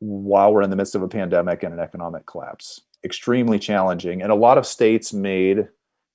while 0.00 0.52
we're 0.52 0.62
in 0.62 0.70
the 0.70 0.76
midst 0.76 0.94
of 0.94 1.02
a 1.02 1.08
pandemic 1.08 1.62
and 1.62 1.74
an 1.74 1.80
economic 1.80 2.24
collapse 2.26 2.80
extremely 3.04 3.58
challenging 3.58 4.22
and 4.22 4.32
a 4.32 4.36
lot 4.36 4.58
of 4.58 4.66
states 4.66 5.12
made 5.12 5.68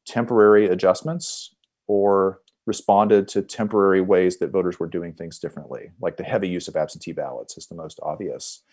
temporary 0.06 0.68
adjustments 0.68 1.56
or 1.88 2.42
responded 2.66 3.28
to 3.28 3.42
temporary 3.42 4.02
ways 4.02 4.38
that 4.38 4.52
voters 4.52 4.80
were 4.80 4.88
doing 4.88 5.14
things 5.14 5.40
differently 5.40 5.92
like 6.02 6.18
the 6.18 6.24
heavy 6.24 6.48
use 6.48 6.68
of 6.68 6.76
absentee 6.76 7.12
ballots 7.12 7.58
is 7.58 7.68
the 7.68 7.76
most 7.76 8.00
obvious 8.04 8.64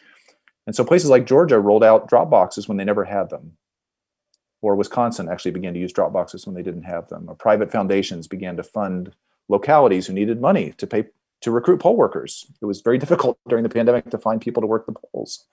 and 0.67 0.77
so 0.77 0.85
places 0.85 1.11
like 1.11 1.27
Georgia 1.27 1.59
rolled 1.59 1.85
out 1.85 2.09
drop 2.09 2.31
boxes 2.31 2.69
when 2.69 2.77
they 2.77 2.85
never 2.85 3.05
had 3.05 3.31
them. 3.31 3.57
Or 4.63 4.77
Wisconsin 4.77 5.29
actually 5.29 5.53
began 5.53 5.73
to 5.75 5.81
use 5.81 5.93
drop 5.93 6.13
boxes 6.13 6.47
when 6.47 6.55
they 6.55 6.63
didn't 6.63 6.83
have 6.83 7.09
them. 7.09 7.25
Or 7.29 7.35
private 7.35 7.73
foundations 7.73 8.29
began 8.29 8.57
to 8.57 8.63
fund 8.63 9.13
localities 9.49 10.07
who 10.07 10.13
needed 10.13 10.41
money 10.41 10.73
to 10.77 10.87
pay 10.87 11.07
to 11.41 11.51
recruit 11.51 11.81
poll 11.81 11.97
workers. 11.97 12.47
It 12.61 12.67
was 12.67 12.83
very 12.83 12.99
difficult 13.05 13.39
during 13.49 13.63
the 13.63 13.71
pandemic 13.71 14.11
to 14.11 14.19
find 14.19 14.41
people 14.41 14.61
to 14.61 14.67
work 14.67 14.87
the 14.87 14.93
polls. 14.93 15.47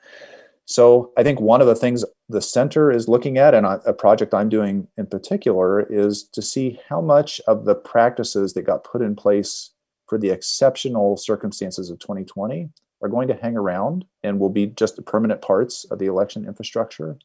So 0.69 1.13
I 1.17 1.23
think 1.23 1.39
one 1.39 1.61
of 1.61 1.67
the 1.67 1.75
things 1.75 2.03
the 2.27 2.41
center 2.41 2.91
is 2.91 3.07
looking 3.07 3.37
at, 3.37 3.53
and 3.53 3.65
a 3.65 3.93
project 3.93 4.33
I'm 4.33 4.49
doing 4.49 4.89
in 4.97 5.07
particular, 5.07 5.81
is 5.81 6.23
to 6.33 6.41
see 6.41 6.77
how 6.89 6.99
much 6.99 7.39
of 7.47 7.63
the 7.63 7.73
practices 7.73 8.53
that 8.53 8.63
got 8.63 8.83
put 8.83 9.01
in 9.01 9.15
place 9.15 9.71
for 10.07 10.17
the 10.17 10.29
exceptional 10.29 11.15
circumstances 11.15 11.89
of 11.89 11.99
2020 11.99 12.69
are 13.01 13.07
going 13.07 13.29
to 13.29 13.35
hang 13.35 13.55
around 13.55 14.03
and 14.23 14.39
will 14.39 14.49
be 14.49 14.67
just 14.67 15.03
permanent 15.05 15.41
parts 15.41 15.85
of 15.85 15.99
the 15.99 16.05
election 16.05 16.45
infrastructure, 16.45 17.17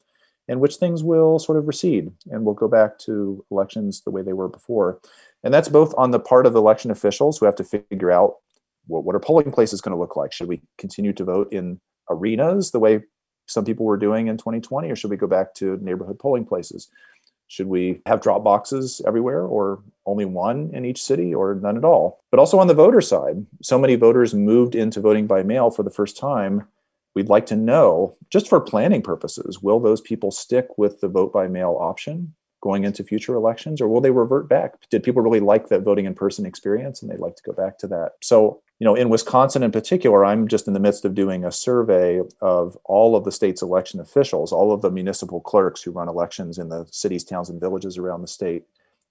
and 0.47 0.61
which 0.61 0.77
things 0.77 1.03
will 1.03 1.41
sort 1.41 1.59
of 1.59 1.67
recede 1.67 2.13
and 2.31 2.45
will 2.45 2.55
go 2.55 2.69
back 2.69 2.97
to 2.99 3.45
elections 3.51 4.03
the 4.03 4.13
way 4.13 4.23
they 4.23 4.35
were 4.35 4.49
before. 4.49 5.01
And 5.43 5.53
that's 5.53 5.69
both 5.69 5.93
on 5.99 6.13
the 6.13 6.21
part 6.21 6.47
of 6.47 6.55
election 6.55 6.93
officials 6.93 7.39
who 7.39 7.47
have 7.47 7.57
to 7.57 7.65
figure 7.65 8.13
out 8.13 8.37
what, 8.87 9.03
what 9.03 9.17
are 9.17 9.21
polling 9.21 9.51
places 9.51 9.81
going 9.81 9.97
to 9.97 10.01
look 10.01 10.15
like? 10.15 10.33
Should 10.33 10.47
we 10.47 10.63
continue 10.79 11.13
to 11.15 11.25
vote 11.25 11.53
in 11.53 11.81
arenas 12.09 12.71
the 12.71 12.79
way 12.79 13.03
some 13.47 13.65
people 13.65 13.87
were 13.87 13.97
doing 13.97 14.29
in 14.29 14.37
2020, 14.37 14.91
or 14.91 14.97
should 14.97 15.11
we 15.11 15.17
go 15.17 15.27
back 15.27 15.55
to 15.55 15.79
neighborhood 15.83 16.19
polling 16.19 16.45
places? 16.45 16.89
Should 17.49 17.67
we 17.67 18.01
have 18.07 18.23
drop 18.23 18.43
boxes 18.43 19.03
everywhere 19.07 19.45
or 19.45 19.83
only 20.07 20.25
one 20.25 20.71
in 20.73 20.87
each 20.87 21.03
city 21.03 21.35
or 21.35 21.55
none 21.57 21.77
at 21.77 21.85
all? 21.85 22.21
But 22.31 22.41
also 22.41 22.59
on 22.59 22.67
the 22.67 22.75
voter 22.75 23.03
side, 23.03 23.45
so 23.61 23.79
many 23.79 23.95
voters 23.95 24.33
moved 24.33 24.75
into 24.75 25.01
voting 25.01 25.27
by 25.27 25.43
mail 25.43 25.71
for 25.71 25.83
the 25.83 25.91
first 25.91 26.17
time. 26.17 26.67
We'd 27.15 27.29
like 27.29 27.45
to 27.47 27.57
know, 27.57 28.17
just 28.31 28.49
for 28.49 28.59
planning 28.59 29.03
purposes, 29.03 29.61
will 29.61 29.81
those 29.81 30.01
people 30.01 30.31
stick 30.31 30.79
with 30.79 31.03
the 31.03 31.09
vote 31.09 31.31
by 31.31 31.47
mail 31.47 31.77
option 31.79 32.35
going 32.63 32.85
into 32.85 33.05
future 33.05 33.35
elections 33.35 33.81
or 33.81 33.89
will 33.89 34.01
they 34.01 34.11
revert 34.11 34.49
back 34.49 34.75
did 34.89 35.03
people 35.03 35.21
really 35.21 35.41
like 35.41 35.69
that 35.69 35.83
voting 35.83 36.07
in 36.07 36.15
person 36.15 36.47
experience 36.47 37.03
and 37.03 37.11
they'd 37.11 37.19
like 37.19 37.35
to 37.35 37.43
go 37.43 37.53
back 37.53 37.77
to 37.77 37.89
that 37.89 38.13
so 38.23 38.63
you 38.83 38.85
know 38.85 38.97
in 38.97 39.09
wisconsin 39.09 39.63
in 39.63 39.71
particular 39.71 40.25
i'm 40.25 40.49
just 40.49 40.67
in 40.67 40.73
the 40.75 40.81
midst 40.81 41.05
of 41.05 41.15
doing 41.15 41.45
a 41.45 41.53
survey 41.53 42.21
of 42.41 42.77
all 42.83 43.15
of 43.15 43.23
the 43.23 43.31
state's 43.31 43.63
election 43.63 44.01
officials 44.01 44.51
all 44.51 44.73
of 44.73 44.83
the 44.83 44.91
municipal 44.91 45.41
clerks 45.41 45.81
who 45.81 45.93
run 45.93 46.09
elections 46.09 46.59
in 46.59 46.69
the 46.69 46.85
cities 46.91 47.23
towns 47.23 47.49
and 47.49 47.61
villages 47.61 47.97
around 47.97 48.23
the 48.23 48.27
state 48.27 48.65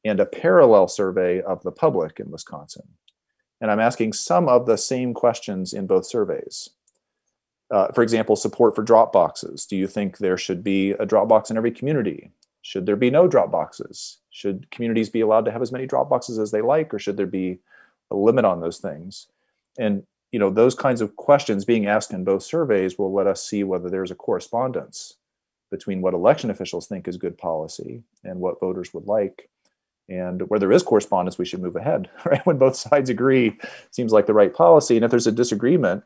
and 0.03 0.19
a 0.19 0.25
parallel 0.25 0.89
survey 0.89 1.41
of 1.43 1.63
the 1.63 1.71
public 1.71 2.19
in 2.19 2.29
wisconsin 2.29 2.85
and 3.61 3.71
i'm 3.71 3.79
asking 3.79 4.11
some 4.11 4.49
of 4.49 4.65
the 4.65 4.77
same 4.77 5.13
questions 5.13 5.71
in 5.71 5.87
both 5.87 6.05
surveys 6.05 6.71
uh, 7.71 7.87
for 7.93 8.03
example, 8.03 8.35
support 8.35 8.75
for 8.75 8.83
drop 8.83 9.13
boxes. 9.13 9.65
Do 9.65 9.77
you 9.77 9.87
think 9.87 10.17
there 10.17 10.37
should 10.37 10.61
be 10.61 10.91
a 10.91 11.05
drop 11.05 11.29
box 11.29 11.49
in 11.49 11.55
every 11.55 11.71
community? 11.71 12.29
Should 12.63 12.85
there 12.85 12.97
be 12.97 13.09
no 13.09 13.29
drop 13.29 13.49
boxes? 13.49 14.17
Should 14.29 14.69
communities 14.71 15.09
be 15.09 15.21
allowed 15.21 15.45
to 15.45 15.53
have 15.53 15.61
as 15.61 15.71
many 15.71 15.85
drop 15.85 16.09
boxes 16.09 16.37
as 16.37 16.51
they 16.51 16.61
like, 16.61 16.93
or 16.93 16.99
should 16.99 17.15
there 17.15 17.25
be 17.25 17.59
a 18.11 18.15
limit 18.17 18.43
on 18.43 18.59
those 18.59 18.79
things? 18.79 19.27
And 19.77 20.03
you 20.31 20.39
know, 20.39 20.49
those 20.49 20.75
kinds 20.75 21.01
of 21.01 21.15
questions 21.15 21.65
being 21.65 21.87
asked 21.87 22.11
in 22.11 22.23
both 22.23 22.43
surveys 22.43 22.97
will 22.97 23.13
let 23.13 23.27
us 23.27 23.45
see 23.45 23.63
whether 23.63 23.89
there's 23.89 24.11
a 24.11 24.15
correspondence 24.15 25.15
between 25.69 26.01
what 26.01 26.13
election 26.13 26.49
officials 26.49 26.87
think 26.87 27.07
is 27.07 27.17
good 27.17 27.37
policy 27.37 28.03
and 28.23 28.39
what 28.39 28.59
voters 28.59 28.93
would 28.93 29.07
like. 29.07 29.49
And 30.09 30.41
where 30.49 30.59
there 30.59 30.71
is 30.71 30.83
correspondence, 30.83 31.37
we 31.37 31.45
should 31.45 31.61
move 31.61 31.75
ahead, 31.75 32.09
right? 32.25 32.45
When 32.45 32.57
both 32.57 32.75
sides 32.75 33.09
agree, 33.09 33.57
seems 33.91 34.11
like 34.11 34.25
the 34.25 34.33
right 34.33 34.53
policy. 34.53 34.95
And 34.95 35.05
if 35.05 35.11
there's 35.11 35.27
a 35.27 35.31
disagreement, 35.31 36.03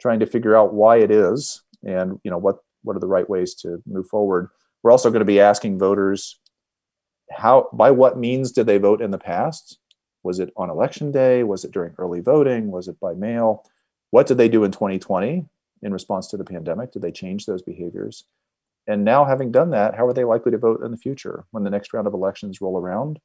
trying 0.00 0.20
to 0.20 0.26
figure 0.26 0.56
out 0.56 0.74
why 0.74 0.96
it 0.96 1.10
is 1.10 1.62
and 1.84 2.18
you 2.24 2.30
know 2.30 2.38
what 2.38 2.58
what 2.82 2.96
are 2.96 3.00
the 3.00 3.06
right 3.06 3.30
ways 3.30 3.54
to 3.54 3.80
move 3.86 4.06
forward 4.08 4.48
we're 4.82 4.90
also 4.90 5.10
going 5.10 5.20
to 5.20 5.24
be 5.24 5.38
asking 5.38 5.78
voters 5.78 6.40
how 7.32 7.68
by 7.72 7.90
what 7.90 8.18
means 8.18 8.52
did 8.52 8.66
they 8.66 8.78
vote 8.78 9.00
in 9.00 9.10
the 9.10 9.18
past? 9.18 9.78
Was 10.22 10.38
it 10.38 10.52
on 10.56 10.70
election 10.70 11.10
day? 11.10 11.42
Was 11.42 11.64
it 11.64 11.72
during 11.72 11.94
early 11.98 12.20
voting? 12.20 12.70
Was 12.70 12.88
it 12.88 13.00
by 13.00 13.14
mail? 13.14 13.64
What 14.10 14.26
did 14.26 14.38
they 14.38 14.48
do 14.48 14.64
in 14.64 14.72
2020 14.72 15.46
in 15.82 15.92
response 15.92 16.28
to 16.28 16.36
the 16.36 16.44
pandemic? 16.44 16.92
Did 16.92 17.02
they 17.02 17.12
change 17.12 17.46
those 17.46 17.62
behaviors? 17.62 18.24
And 18.86 19.04
now, 19.04 19.24
having 19.24 19.52
done 19.52 19.70
that, 19.70 19.94
how 19.94 20.06
are 20.06 20.12
they 20.12 20.24
likely 20.24 20.50
to 20.50 20.58
vote 20.58 20.82
in 20.82 20.90
the 20.90 20.96
future 20.96 21.44
when 21.50 21.62
the 21.62 21.70
next 21.70 21.92
round 21.92 22.06
of 22.06 22.14
elections 22.14 22.60
roll 22.60 22.78
around? 22.78 23.20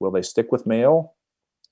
Will 0.00 0.10
they 0.10 0.22
stick 0.22 0.50
with 0.50 0.66
mail 0.66 1.14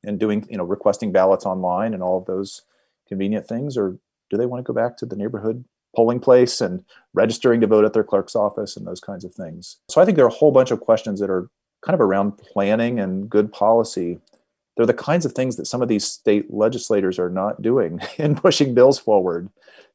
and 0.04 0.18
doing, 0.20 0.46
you 0.50 0.58
know, 0.58 0.64
requesting 0.64 1.12
ballots 1.12 1.46
online 1.46 1.94
and 1.94 2.02
all 2.02 2.18
of 2.18 2.26
those 2.26 2.62
convenient 3.08 3.46
things, 3.46 3.76
or 3.76 3.98
do 4.30 4.36
they 4.36 4.46
want 4.46 4.64
to 4.64 4.70
go 4.70 4.74
back 4.74 4.96
to 4.98 5.06
the 5.06 5.16
neighborhood 5.16 5.64
polling 5.94 6.20
place 6.20 6.60
and 6.60 6.84
registering 7.12 7.60
to 7.60 7.66
vote 7.66 7.84
at 7.84 7.92
their 7.92 8.04
clerk's 8.04 8.34
office 8.34 8.76
and 8.76 8.86
those 8.86 9.00
kinds 9.00 9.24
of 9.24 9.34
things. 9.34 9.78
So 9.88 10.00
I 10.00 10.04
think 10.04 10.16
there 10.16 10.24
are 10.24 10.28
a 10.28 10.32
whole 10.32 10.52
bunch 10.52 10.70
of 10.70 10.80
questions 10.80 11.20
that 11.20 11.30
are 11.30 11.50
kind 11.82 11.94
of 11.94 12.00
around 12.00 12.38
planning 12.38 12.98
and 12.98 13.28
good 13.28 13.52
policy. 13.52 14.18
They're 14.76 14.86
the 14.86 14.94
kinds 14.94 15.26
of 15.26 15.32
things 15.32 15.56
that 15.56 15.66
some 15.66 15.82
of 15.82 15.88
these 15.88 16.04
state 16.04 16.52
legislators 16.52 17.18
are 17.18 17.30
not 17.30 17.62
doing 17.62 18.00
in 18.18 18.34
pushing 18.34 18.74
bills 18.74 18.98
forward 18.98 19.48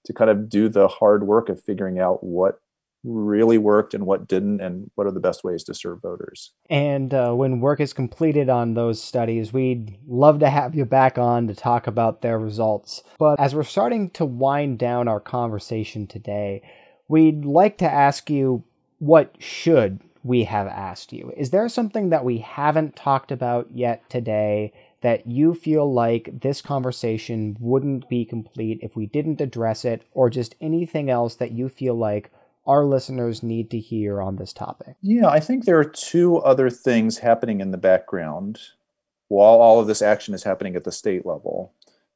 to 0.06 0.14
kind 0.14 0.30
of 0.30 0.50
do 0.50 0.70
the 0.70 0.88
hard 0.88 1.26
work 1.26 1.50
of 1.50 1.62
figuring 1.62 2.00
out 2.00 2.24
what 2.24 2.62
really 3.04 3.58
worked 3.58 3.94
and 3.94 4.06
what 4.06 4.28
didn't, 4.28 4.60
and 4.60 4.90
what 4.96 5.08
are 5.08 5.12
the 5.12 5.20
best 5.20 5.44
ways 5.44 5.64
to 5.64 5.74
serve 5.74 6.02
voters. 6.02 6.52
And 6.70 7.14
uh, 7.14 7.34
when 7.34 7.62
work 7.62 7.80
is 7.80 7.94
completed 7.94 8.50
on 8.50 8.74
those 8.74 9.02
studies, 9.02 9.54
we'd 9.54 9.98
love 10.08 10.40
to 10.40 10.50
have 10.50 10.76
you 10.76 10.86
back 10.86 11.18
on 11.18 11.48
to 11.48 11.56
talk 11.56 11.88
about 11.88 12.22
their 12.22 12.38
results. 12.38 13.04
But 13.18 13.40
as 13.40 13.56
we're 13.56 13.64
starting 13.64 14.10
to 14.12 14.26
wind 14.26 14.80
down 14.80 15.08
our 15.08 15.20
conversation 15.20 16.08
today, 16.08 16.62
we'd 17.08 17.46
like 17.46 17.78
to 17.78 17.92
ask 17.92 18.30
you 18.30 18.64
what 19.00 19.36
should 19.40 20.02
we 20.28 20.44
have 20.44 20.68
asked 20.68 21.14
you? 21.14 21.32
Is 21.36 21.50
there 21.52 21.68
something 21.70 22.10
that 22.10 22.26
we 22.26 22.40
haven't 22.40 22.96
talked 22.96 23.32
about 23.32 23.68
yet 23.74 24.08
today 24.10 24.74
that 25.02 25.26
you 25.28 25.54
feel 25.54 25.92
like 25.92 26.42
this 26.42 26.62
conversation 26.62 27.56
wouldn't 27.60 28.10
be 28.10 28.26
complete 28.26 28.80
if 28.82 28.96
we 28.96 29.06
didn't 29.06 29.40
address 29.40 29.86
it, 29.86 30.04
or 30.12 30.30
just 30.30 30.56
anything 30.60 31.10
else 31.10 31.36
that 31.36 31.52
you 31.52 31.70
feel 31.70 31.96
like 31.96 32.32
our 32.66 32.84
listeners 32.84 33.42
need 33.42 33.72
to 33.72 33.80
hear 33.80 34.22
on 34.22 34.36
this 34.36 34.52
topic? 34.52 34.96
Yeah, 35.02 35.28
I 35.30 35.40
think 35.40 35.64
there 35.64 35.80
are 35.80 35.86
two 35.86 36.38
other 36.40 36.70
things 36.70 37.20
happening 37.20 37.62
in 37.62 37.72
the 37.72 37.78
background 37.78 38.60
while 39.30 39.62
all 39.62 39.80
of 39.80 39.88
this 39.88 40.02
action 40.02 40.34
is 40.34 40.44
happening 40.44 40.76
at 40.76 40.84
the 40.84 40.92
state 40.92 41.26
level 41.26 41.74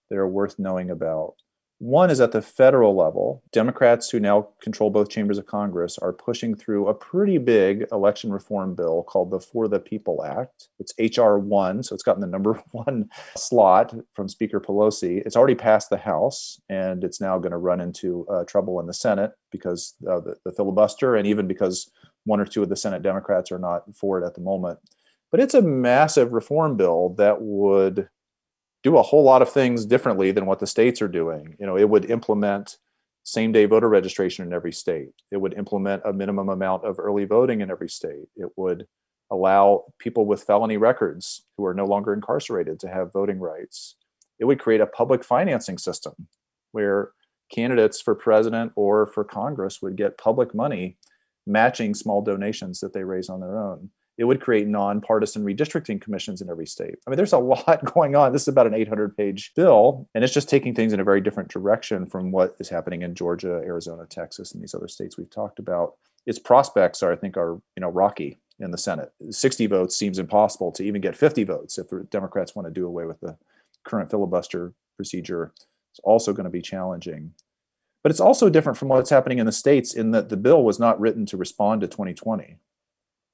that 0.09 0.17
are 0.17 0.27
worth 0.27 0.59
knowing 0.59 0.89
about. 0.89 1.35
One 1.81 2.11
is 2.11 2.21
at 2.21 2.31
the 2.31 2.43
federal 2.43 2.95
level. 2.95 3.41
Democrats, 3.51 4.07
who 4.07 4.19
now 4.19 4.49
control 4.61 4.91
both 4.91 5.09
chambers 5.09 5.39
of 5.39 5.47
Congress, 5.47 5.97
are 5.97 6.13
pushing 6.13 6.53
through 6.53 6.87
a 6.87 6.93
pretty 6.93 7.39
big 7.39 7.87
election 7.91 8.31
reform 8.31 8.75
bill 8.75 9.01
called 9.01 9.31
the 9.31 9.39
For 9.39 9.67
the 9.67 9.79
People 9.79 10.23
Act. 10.23 10.69
It's 10.77 10.93
H.R. 10.99 11.39
1, 11.39 11.81
so 11.81 11.95
it's 11.95 12.03
gotten 12.03 12.21
the 12.21 12.27
number 12.27 12.61
one 12.71 13.09
slot 13.35 13.95
from 14.13 14.29
Speaker 14.29 14.59
Pelosi. 14.59 15.23
It's 15.25 15.35
already 15.35 15.55
passed 15.55 15.89
the 15.89 15.97
House, 15.97 16.61
and 16.69 17.03
it's 17.03 17.19
now 17.19 17.39
going 17.39 17.49
to 17.49 17.57
run 17.57 17.81
into 17.81 18.27
uh, 18.27 18.43
trouble 18.43 18.79
in 18.79 18.85
the 18.85 18.93
Senate 18.93 19.31
because 19.51 19.95
of 20.05 20.23
the, 20.23 20.35
the 20.45 20.51
filibuster, 20.51 21.15
and 21.15 21.25
even 21.25 21.47
because 21.47 21.89
one 22.25 22.39
or 22.39 22.45
two 22.45 22.61
of 22.61 22.69
the 22.69 22.75
Senate 22.75 23.01
Democrats 23.01 23.51
are 23.51 23.57
not 23.57 23.85
for 23.95 24.21
it 24.21 24.25
at 24.27 24.35
the 24.35 24.41
moment. 24.41 24.77
But 25.31 25.39
it's 25.39 25.55
a 25.55 25.63
massive 25.63 26.31
reform 26.31 26.77
bill 26.77 27.15
that 27.17 27.41
would 27.41 28.07
do 28.83 28.97
a 28.97 29.01
whole 29.01 29.23
lot 29.23 29.41
of 29.41 29.51
things 29.51 29.85
differently 29.85 30.31
than 30.31 30.45
what 30.45 30.59
the 30.59 30.67
states 30.67 31.01
are 31.01 31.07
doing. 31.07 31.55
You 31.59 31.65
know, 31.65 31.77
it 31.77 31.89
would 31.89 32.09
implement 32.09 32.77
same 33.23 33.51
day 33.51 33.65
voter 33.65 33.87
registration 33.87 34.45
in 34.45 34.53
every 34.53 34.73
state. 34.73 35.09
It 35.31 35.37
would 35.37 35.53
implement 35.53 36.01
a 36.05 36.13
minimum 36.13 36.49
amount 36.49 36.85
of 36.85 36.99
early 36.99 37.25
voting 37.25 37.61
in 37.61 37.69
every 37.69 37.89
state. 37.89 38.27
It 38.35 38.49
would 38.55 38.87
allow 39.29 39.85
people 39.99 40.25
with 40.25 40.43
felony 40.43 40.77
records 40.77 41.43
who 41.57 41.65
are 41.65 41.73
no 41.73 41.85
longer 41.85 42.13
incarcerated 42.13 42.79
to 42.79 42.89
have 42.89 43.13
voting 43.13 43.39
rights. 43.39 43.95
It 44.39 44.45
would 44.45 44.59
create 44.59 44.81
a 44.81 44.87
public 44.87 45.23
financing 45.23 45.77
system 45.77 46.27
where 46.71 47.11
candidates 47.53 48.01
for 48.01 48.15
president 48.15 48.71
or 48.75 49.05
for 49.05 49.23
Congress 49.23 49.81
would 49.81 49.95
get 49.95 50.17
public 50.17 50.55
money 50.55 50.97
matching 51.45 51.93
small 51.93 52.21
donations 52.21 52.79
that 52.79 52.93
they 52.93 53.03
raise 53.03 53.29
on 53.29 53.39
their 53.39 53.57
own 53.57 53.89
it 54.21 54.25
would 54.25 54.39
create 54.39 54.67
nonpartisan 54.67 55.43
redistricting 55.43 55.99
commissions 55.99 56.41
in 56.41 56.49
every 56.49 56.67
state. 56.67 56.93
I 57.07 57.09
mean, 57.09 57.17
there's 57.17 57.33
a 57.33 57.39
lot 57.39 57.83
going 57.91 58.15
on. 58.15 58.31
This 58.31 58.43
is 58.43 58.49
about 58.49 58.67
an 58.67 58.75
800 58.75 59.17
page 59.17 59.51
bill, 59.55 60.07
and 60.13 60.23
it's 60.23 60.33
just 60.33 60.47
taking 60.47 60.75
things 60.75 60.93
in 60.93 60.99
a 60.99 61.03
very 61.03 61.21
different 61.21 61.49
direction 61.49 62.05
from 62.05 62.31
what 62.31 62.55
is 62.59 62.69
happening 62.69 63.01
in 63.01 63.15
Georgia, 63.15 63.63
Arizona, 63.65 64.05
Texas, 64.05 64.51
and 64.53 64.61
these 64.61 64.75
other 64.75 64.87
states 64.87 65.17
we've 65.17 65.31
talked 65.31 65.57
about. 65.57 65.95
Its 66.27 66.37
prospects 66.37 67.01
are, 67.01 67.11
I 67.11 67.15
think, 67.15 67.35
are 67.35 67.59
you 67.75 67.81
know 67.81 67.89
rocky 67.89 68.39
in 68.59 68.69
the 68.69 68.77
Senate. 68.77 69.11
60 69.31 69.65
votes 69.65 69.97
seems 69.97 70.19
impossible 70.19 70.71
to 70.73 70.83
even 70.83 71.01
get 71.01 71.17
50 71.17 71.43
votes 71.43 71.79
if 71.79 71.89
the 71.89 72.03
Democrats 72.11 72.55
want 72.55 72.67
to 72.67 72.71
do 72.71 72.85
away 72.85 73.05
with 73.05 73.19
the 73.21 73.35
current 73.83 74.11
filibuster 74.11 74.71
procedure. 74.97 75.51
It's 75.91 75.99
also 76.03 76.31
going 76.31 76.43
to 76.43 76.51
be 76.51 76.61
challenging. 76.61 77.33
But 78.03 78.11
it's 78.11 78.19
also 78.19 78.51
different 78.51 78.77
from 78.77 78.89
what's 78.89 79.09
happening 79.09 79.39
in 79.39 79.47
the 79.47 79.51
states 79.51 79.95
in 79.95 80.11
that 80.11 80.29
the 80.29 80.37
bill 80.37 80.63
was 80.63 80.79
not 80.79 80.99
written 80.99 81.25
to 81.27 81.37
respond 81.37 81.81
to 81.81 81.87
2020 81.87 82.57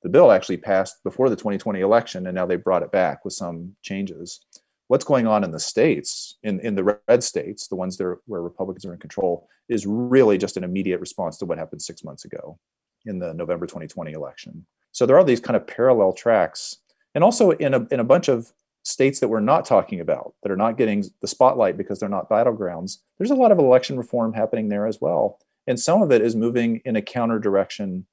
the 0.04 0.10
bill 0.10 0.32
actually 0.32 0.58
passed 0.58 1.04
before 1.04 1.30
the 1.30 1.36
2020 1.36 1.80
election, 1.80 2.28
and 2.28 2.36
now 2.36 2.46
they 2.46 2.56
brought 2.56 2.84
it 2.84 2.92
back 2.92 3.26
with 3.26 3.34
some 3.34 3.76
changes. 3.82 4.46
What's 4.88 5.04
going 5.04 5.28
on 5.28 5.44
in 5.44 5.52
the 5.52 5.60
states, 5.60 6.38
in, 6.44 6.60
in 6.62 6.76
the 6.76 7.02
red 7.08 7.24
states, 7.24 7.68
the 7.68 7.76
ones 7.76 7.98
that 7.98 8.06
are, 8.06 8.22
where 8.26 8.42
Republicans 8.42 8.86
are 8.86 8.94
in 8.94 9.00
control, 9.00 9.48
is 9.68 9.86
really 9.86 10.38
just 10.38 10.56
an 10.56 10.64
immediate 10.64 11.00
response 11.00 11.38
to 11.38 11.46
what 11.46 11.58
happened 11.58 11.82
six 11.82 12.04
months 12.04 12.26
ago 12.26 12.58
in 13.06 13.20
the 13.20 13.34
November 13.34 13.66
2020 13.66 14.14
election. 14.14 14.66
So 14.92 15.06
there 15.06 15.18
are 15.18 15.24
these 15.24 15.40
kind 15.40 15.58
of 15.58 15.68
parallel 15.68 16.14
tracks. 16.14 16.78
And 17.16 17.24
also 17.24 17.52
in 17.52 17.74
a, 17.74 17.86
in 17.92 18.00
a 18.00 18.06
bunch 18.06 18.30
of 18.30 18.54
states 18.84 19.20
that 19.20 19.28
we're 19.28 19.40
not 19.42 19.66
talking 19.66 20.00
about, 20.00 20.34
that 20.42 20.52
are 20.52 20.58
not 20.58 20.78
getting 20.78 21.04
the 21.22 21.28
spotlight 21.28 21.78
because 21.78 22.00
they're 22.00 22.08
not 22.08 22.30
battlegrounds, 22.30 23.00
there's 23.18 23.32
a 23.32 23.36
lot 23.36 23.52
of 23.52 23.60
election 23.60 23.98
reform 23.98 24.34
happening 24.34 24.70
there 24.70 24.88
as 24.88 25.02
well. 25.02 25.40
And 25.68 25.78
some 25.78 26.02
of 26.02 26.12
it 26.12 26.22
is 26.22 26.36
moving 26.36 26.82
in 26.86 26.96
a 26.96 27.02
counter 27.02 27.40
direction 27.40 28.06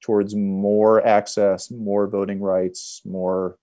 towards 0.00 0.34
more 0.34 1.04
access, 1.06 1.70
more 1.70 2.06
voting 2.06 2.40
rights, 2.40 3.02
more 3.04 3.58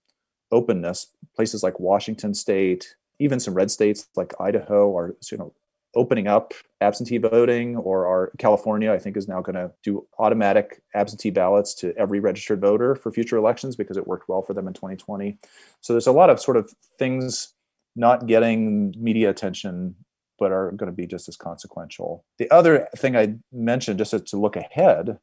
openness. 0.52 1.08
Places 1.34 1.62
like 1.62 1.80
Washington 1.80 2.34
State, 2.34 2.94
even 3.18 3.40
some 3.40 3.54
red 3.54 3.70
states 3.70 4.08
like 4.16 4.34
Idaho, 4.40 4.96
are 4.96 5.16
you 5.30 5.38
know 5.38 5.52
opening 5.94 6.26
up 6.26 6.52
absentee 6.82 7.18
voting, 7.18 7.76
or 7.76 8.06
our 8.06 8.32
California, 8.38 8.92
I 8.92 8.98
think, 8.98 9.16
is 9.16 9.28
now 9.28 9.40
going 9.40 9.54
to 9.54 9.70
do 9.82 10.06
automatic 10.18 10.82
absentee 10.94 11.30
ballots 11.30 11.74
to 11.76 11.96
every 11.96 12.20
registered 12.20 12.60
voter 12.60 12.94
for 12.94 13.10
future 13.10 13.36
elections 13.36 13.76
because 13.76 13.96
it 13.96 14.06
worked 14.06 14.28
well 14.28 14.42
for 14.42 14.52
them 14.52 14.66
in 14.66 14.74
2020. 14.74 15.38
So 15.80 15.94
there's 15.94 16.06
a 16.06 16.12
lot 16.12 16.30
of 16.30 16.40
sort 16.40 16.58
of 16.58 16.70
things 16.98 17.54
not 17.96 18.26
getting 18.26 18.94
media 18.98 19.30
attention 19.30 19.96
but 20.38 20.52
are 20.52 20.70
going 20.72 20.90
to 20.90 20.96
be 20.96 21.06
just 21.06 21.28
as 21.28 21.36
consequential. 21.36 22.24
The 22.38 22.50
other 22.50 22.88
thing 22.96 23.16
I 23.16 23.36
mentioned, 23.52 23.98
just 23.98 24.26
to 24.26 24.36
look 24.36 24.56
ahead, 24.56 25.18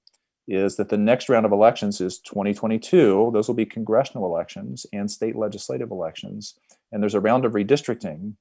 is 0.48 0.76
that 0.76 0.89
the 0.89 0.98
next 0.98 1.30
round 1.30 1.46
of 1.46 1.52
elections 1.52 2.02
is 2.02 2.20
2022. 2.20 3.32
Those 3.34 3.48
will 3.48 3.56
be 3.56 3.66
congressional 3.66 4.26
elections 4.26 4.86
and 4.91 5.10
state 5.10 5.36
legislative 5.36 5.91
elections. 5.91 6.56
And 6.91 7.02
there's 7.02 7.16
a 7.16 7.22
round 7.22 7.46
of 7.46 7.54
redistricting 7.54 8.36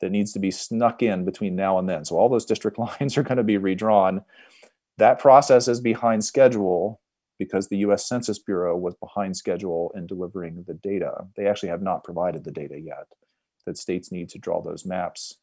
that 0.00 0.10
needs 0.10 0.32
to 0.32 0.38
be 0.38 0.50
snuck 0.50 1.02
in 1.02 1.24
between 1.24 1.56
now 1.56 1.78
and 1.78 1.88
then. 1.88 2.04
So 2.04 2.16
all 2.16 2.28
those 2.28 2.44
district 2.44 2.78
lines 3.00 3.16
are 3.16 3.22
going 3.22 3.38
to 3.38 3.44
be 3.44 3.58
redrawn. 3.58 4.22
That 4.98 5.18
process 5.18 5.68
is 5.68 5.80
behind 5.80 6.24
schedule 6.24 7.00
because 7.38 7.68
the 7.68 7.78
US 7.78 8.08
Census 8.08 8.38
Bureau 8.38 8.76
was 8.76 8.94
behind 8.94 9.36
schedule 9.36 9.92
in 9.94 10.06
delivering 10.06 10.64
the 10.66 10.74
data. 10.74 11.26
They 11.36 11.46
actually 11.46 11.68
have 11.68 11.82
not 11.82 12.02
provided 12.02 12.44
the 12.44 12.50
data 12.50 12.78
yet 12.78 13.06
that 13.66 13.76
states 13.76 14.10
need 14.10 14.28
to 14.30 14.38
draw 14.38 14.62
those 14.62 14.86
maps. 14.86 15.34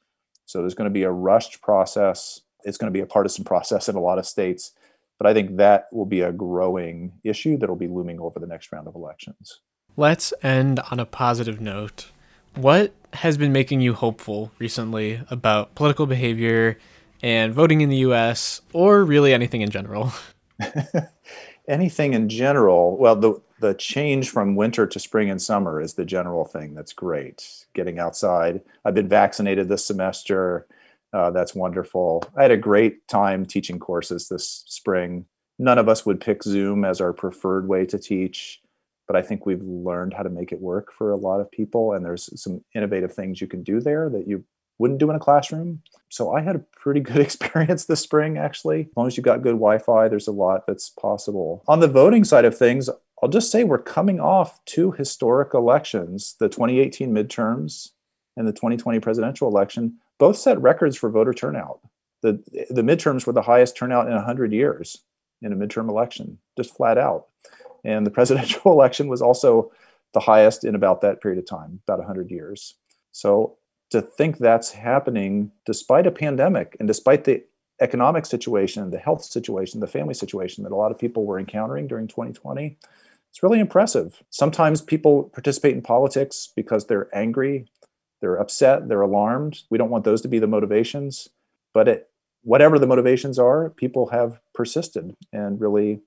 So 0.45 0.59
there's 0.59 0.73
going 0.73 0.89
to 0.89 0.93
be 0.93 1.03
a 1.03 1.11
rushed 1.11 1.61
process. 1.61 2.41
It's 2.63 2.77
going 2.77 2.91
to 2.91 2.97
be 2.97 3.03
a 3.03 3.05
partisan 3.05 3.43
process 3.45 3.87
in 3.87 3.95
a 3.95 4.01
lot 4.01 4.17
of 4.17 4.25
states 4.25 4.71
but 5.17 5.27
I 5.27 5.33
think 5.33 5.57
that 5.57 5.87
will 5.91 6.05
be 6.05 6.21
a 6.21 6.31
growing 6.31 7.13
issue 7.23 7.57
that 7.57 7.69
will 7.69 7.75
be 7.75 7.87
looming 7.87 8.19
over 8.19 8.39
the 8.39 8.47
next 8.47 8.71
round 8.71 8.87
of 8.87 8.95
elections. 8.95 9.59
Let's 9.95 10.33
end 10.41 10.79
on 10.91 10.99
a 10.99 11.05
positive 11.05 11.61
note. 11.61 12.11
What 12.55 12.93
has 13.13 13.37
been 13.37 13.51
making 13.51 13.81
you 13.81 13.93
hopeful 13.93 14.51
recently 14.59 15.21
about 15.29 15.75
political 15.75 16.05
behavior 16.05 16.77
and 17.21 17.53
voting 17.53 17.81
in 17.81 17.89
the 17.89 17.97
US, 17.97 18.61
or 18.73 19.03
really 19.03 19.33
anything 19.33 19.61
in 19.61 19.69
general? 19.69 20.11
anything 21.67 22.13
in 22.13 22.29
general, 22.29 22.97
well, 22.97 23.15
the, 23.15 23.41
the 23.59 23.73
change 23.73 24.29
from 24.29 24.55
winter 24.55 24.85
to 24.85 24.99
spring 24.99 25.29
and 25.29 25.41
summer 25.41 25.79
is 25.79 25.93
the 25.93 26.05
general 26.05 26.45
thing 26.45 26.73
that's 26.73 26.93
great. 26.93 27.65
Getting 27.73 27.99
outside. 27.99 28.61
I've 28.83 28.95
been 28.95 29.07
vaccinated 29.07 29.69
this 29.69 29.85
semester. 29.85 30.67
Uh, 31.13 31.29
that's 31.29 31.53
wonderful. 31.53 32.23
I 32.35 32.41
had 32.41 32.51
a 32.51 32.57
great 32.57 33.07
time 33.07 33.45
teaching 33.45 33.79
courses 33.79 34.27
this 34.27 34.63
spring. 34.67 35.25
None 35.59 35.77
of 35.77 35.87
us 35.87 36.05
would 36.05 36.19
pick 36.19 36.43
Zoom 36.43 36.83
as 36.83 36.99
our 36.99 37.13
preferred 37.13 37.67
way 37.67 37.85
to 37.85 37.99
teach, 37.99 38.61
but 39.07 39.15
I 39.15 39.21
think 39.21 39.45
we've 39.45 39.61
learned 39.61 40.13
how 40.13 40.23
to 40.23 40.29
make 40.29 40.51
it 40.51 40.59
work 40.59 40.91
for 40.91 41.11
a 41.11 41.15
lot 41.15 41.39
of 41.39 41.51
people. 41.51 41.93
And 41.93 42.03
there's 42.03 42.29
some 42.41 42.63
innovative 42.73 43.13
things 43.13 43.39
you 43.39 43.47
can 43.47 43.61
do 43.61 43.79
there 43.79 44.09
that 44.09 44.27
you 44.27 44.43
wouldn't 44.79 44.99
do 44.99 45.09
in 45.09 45.15
a 45.15 45.19
classroom. 45.19 45.83
So 46.09 46.35
I 46.35 46.41
had 46.41 46.55
a 46.55 46.65
pretty 46.75 46.99
good 46.99 47.17
experience 47.19 47.85
this 47.85 48.01
spring, 48.01 48.37
actually. 48.37 48.81
As 48.81 48.97
long 48.97 49.07
as 49.07 49.15
you've 49.15 49.25
got 49.25 49.43
good 49.43 49.53
Wi 49.53 49.77
Fi, 49.77 50.07
there's 50.07 50.27
a 50.27 50.31
lot 50.31 50.65
that's 50.67 50.89
possible. 50.89 51.63
On 51.67 51.79
the 51.79 51.87
voting 51.87 52.23
side 52.23 52.45
of 52.45 52.57
things, 52.57 52.89
I'll 53.21 53.29
just 53.29 53.51
say 53.51 53.63
we're 53.63 53.77
coming 53.77 54.19
off 54.19 54.59
two 54.65 54.91
historic 54.91 55.53
elections 55.53 56.35
the 56.39 56.49
2018 56.49 57.13
midterms 57.13 57.91
and 58.35 58.47
the 58.47 58.51
2020 58.51 58.99
presidential 58.99 59.47
election 59.47 59.99
both 60.23 60.37
set 60.37 60.61
records 60.61 60.95
for 60.95 61.09
voter 61.09 61.33
turnout. 61.33 61.81
The, 62.21 62.41
the 62.69 62.81
midterms 62.81 63.27
were 63.27 63.33
the 63.33 63.41
highest 63.41 63.75
turnout 63.75 64.07
in 64.07 64.13
100 64.13 64.53
years 64.53 64.99
in 65.41 65.51
a 65.51 65.55
midterm 65.57 65.89
election, 65.89 66.37
just 66.55 66.73
flat 66.73 66.97
out. 66.97 67.25
And 67.83 68.05
the 68.05 68.11
presidential 68.17 68.71
election 68.71 69.09
was 69.09 69.21
also 69.21 69.73
the 70.13 70.21
highest 70.21 70.63
in 70.63 70.75
about 70.75 71.01
that 71.01 71.21
period 71.21 71.39
of 71.39 71.45
time, 71.45 71.81
about 71.85 71.97
100 71.97 72.31
years. 72.31 72.75
So 73.11 73.57
to 73.89 74.01
think 74.01 74.37
that's 74.37 74.71
happening 74.71 75.51
despite 75.65 76.07
a 76.07 76.11
pandemic 76.11 76.77
and 76.79 76.87
despite 76.87 77.25
the 77.25 77.43
economic 77.81 78.25
situation, 78.25 78.91
the 78.91 78.99
health 78.99 79.25
situation, 79.25 79.81
the 79.81 79.87
family 79.87 80.13
situation 80.13 80.63
that 80.63 80.71
a 80.71 80.77
lot 80.77 80.93
of 80.93 80.97
people 80.97 81.25
were 81.25 81.37
encountering 81.37 81.85
during 81.85 82.07
2020, 82.07 82.77
it's 83.29 83.43
really 83.43 83.59
impressive. 83.59 84.23
Sometimes 84.29 84.81
people 84.81 85.23
participate 85.33 85.75
in 85.75 85.81
politics 85.81 86.47
because 86.55 86.87
they're 86.87 87.13
angry 87.13 87.67
they're 88.23 88.37
upset, 88.37 88.87
they're 88.87 89.01
alarmed. 89.01 89.63
We 89.69 89.77
don't 89.77 89.89
want 89.89 90.05
those 90.05 90.21
to 90.21 90.29
be 90.29 90.39
the 90.39 90.47
motivations. 90.47 91.27
But 91.73 91.89
it, 91.89 92.09
whatever 92.43 92.79
the 92.79 92.87
motivations 92.87 93.37
are, 93.37 93.69
people 93.69 94.11
have 94.11 94.39
persisted 94.53 95.13
and 95.33 95.59
really 95.59 95.99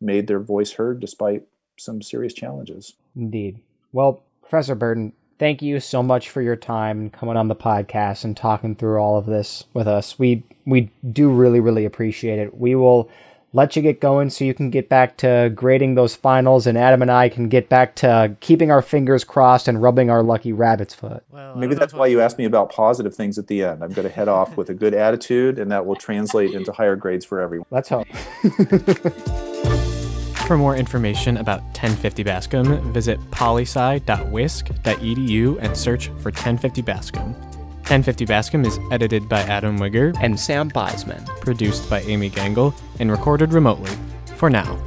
made 0.00 0.26
their 0.26 0.40
voice 0.40 0.72
heard 0.72 0.98
despite 0.98 1.44
some 1.78 2.02
serious 2.02 2.34
challenges. 2.34 2.94
Indeed. 3.14 3.60
Well, 3.92 4.24
Professor 4.42 4.74
Burden, 4.74 5.12
thank 5.38 5.62
you 5.62 5.78
so 5.78 6.02
much 6.02 6.28
for 6.28 6.42
your 6.42 6.56
time 6.56 6.98
and 7.02 7.12
coming 7.12 7.36
on 7.36 7.46
the 7.46 7.54
podcast 7.54 8.24
and 8.24 8.36
talking 8.36 8.74
through 8.74 8.98
all 8.98 9.16
of 9.16 9.26
this 9.26 9.62
with 9.72 9.86
us. 9.86 10.18
We 10.18 10.42
we 10.66 10.90
do 11.12 11.30
really 11.30 11.60
really 11.60 11.84
appreciate 11.84 12.40
it. 12.40 12.58
We 12.58 12.74
will 12.74 13.08
let 13.54 13.74
you 13.76 13.82
get 13.82 14.00
going 14.00 14.30
so 14.30 14.44
you 14.44 14.52
can 14.52 14.68
get 14.68 14.88
back 14.88 15.16
to 15.18 15.52
grading 15.54 15.94
those 15.94 16.16
finals 16.16 16.66
and 16.66 16.76
Adam 16.76 17.00
and 17.00 17.10
I 17.10 17.28
can 17.28 17.48
get 17.48 17.68
back 17.68 17.94
to 17.96 18.36
keeping 18.40 18.72
our 18.72 18.82
fingers 18.82 19.22
crossed 19.22 19.68
and 19.68 19.80
rubbing 19.80 20.10
our 20.10 20.24
lucky 20.24 20.52
rabbit's 20.52 20.92
foot. 20.92 21.22
Well, 21.30 21.54
Maybe 21.54 21.76
that's 21.76 21.94
why 21.94 22.08
you 22.08 22.20
asked 22.20 22.36
me 22.36 22.46
about 22.46 22.72
positive 22.72 23.14
things 23.14 23.38
at 23.38 23.46
the 23.46 23.62
end. 23.62 23.84
I'm 23.84 23.92
going 23.92 24.08
to 24.08 24.14
head 24.14 24.26
off 24.28 24.56
with 24.56 24.70
a 24.70 24.74
good 24.74 24.92
attitude 24.92 25.60
and 25.60 25.70
that 25.70 25.86
will 25.86 25.94
translate 25.94 26.52
into 26.52 26.72
higher 26.72 26.96
grades 26.96 27.24
for 27.24 27.40
everyone. 27.40 27.66
Let's 27.70 27.88
hope. 27.88 28.08
for 30.46 30.58
more 30.58 30.76
information 30.76 31.36
about 31.36 31.62
1050 31.62 32.24
Bascom, 32.24 32.92
visit 32.92 33.20
polysci.wisc.edu 33.30 35.58
and 35.60 35.76
search 35.76 36.08
for 36.08 36.30
1050 36.30 36.82
Bascom. 36.82 37.53
1050 37.84 38.24
Bascom 38.24 38.64
is 38.64 38.78
edited 38.90 39.28
by 39.28 39.40
Adam 39.42 39.78
Wigger, 39.78 40.16
And 40.20 40.40
Sam 40.40 40.70
Beisman. 40.70 41.24
produced 41.40 41.88
by 41.90 42.00
Amy 42.02 42.30
Gangle, 42.30 42.74
and 42.98 43.10
recorded 43.10 43.52
remotely. 43.52 43.90
For 44.36 44.48
now. 44.48 44.78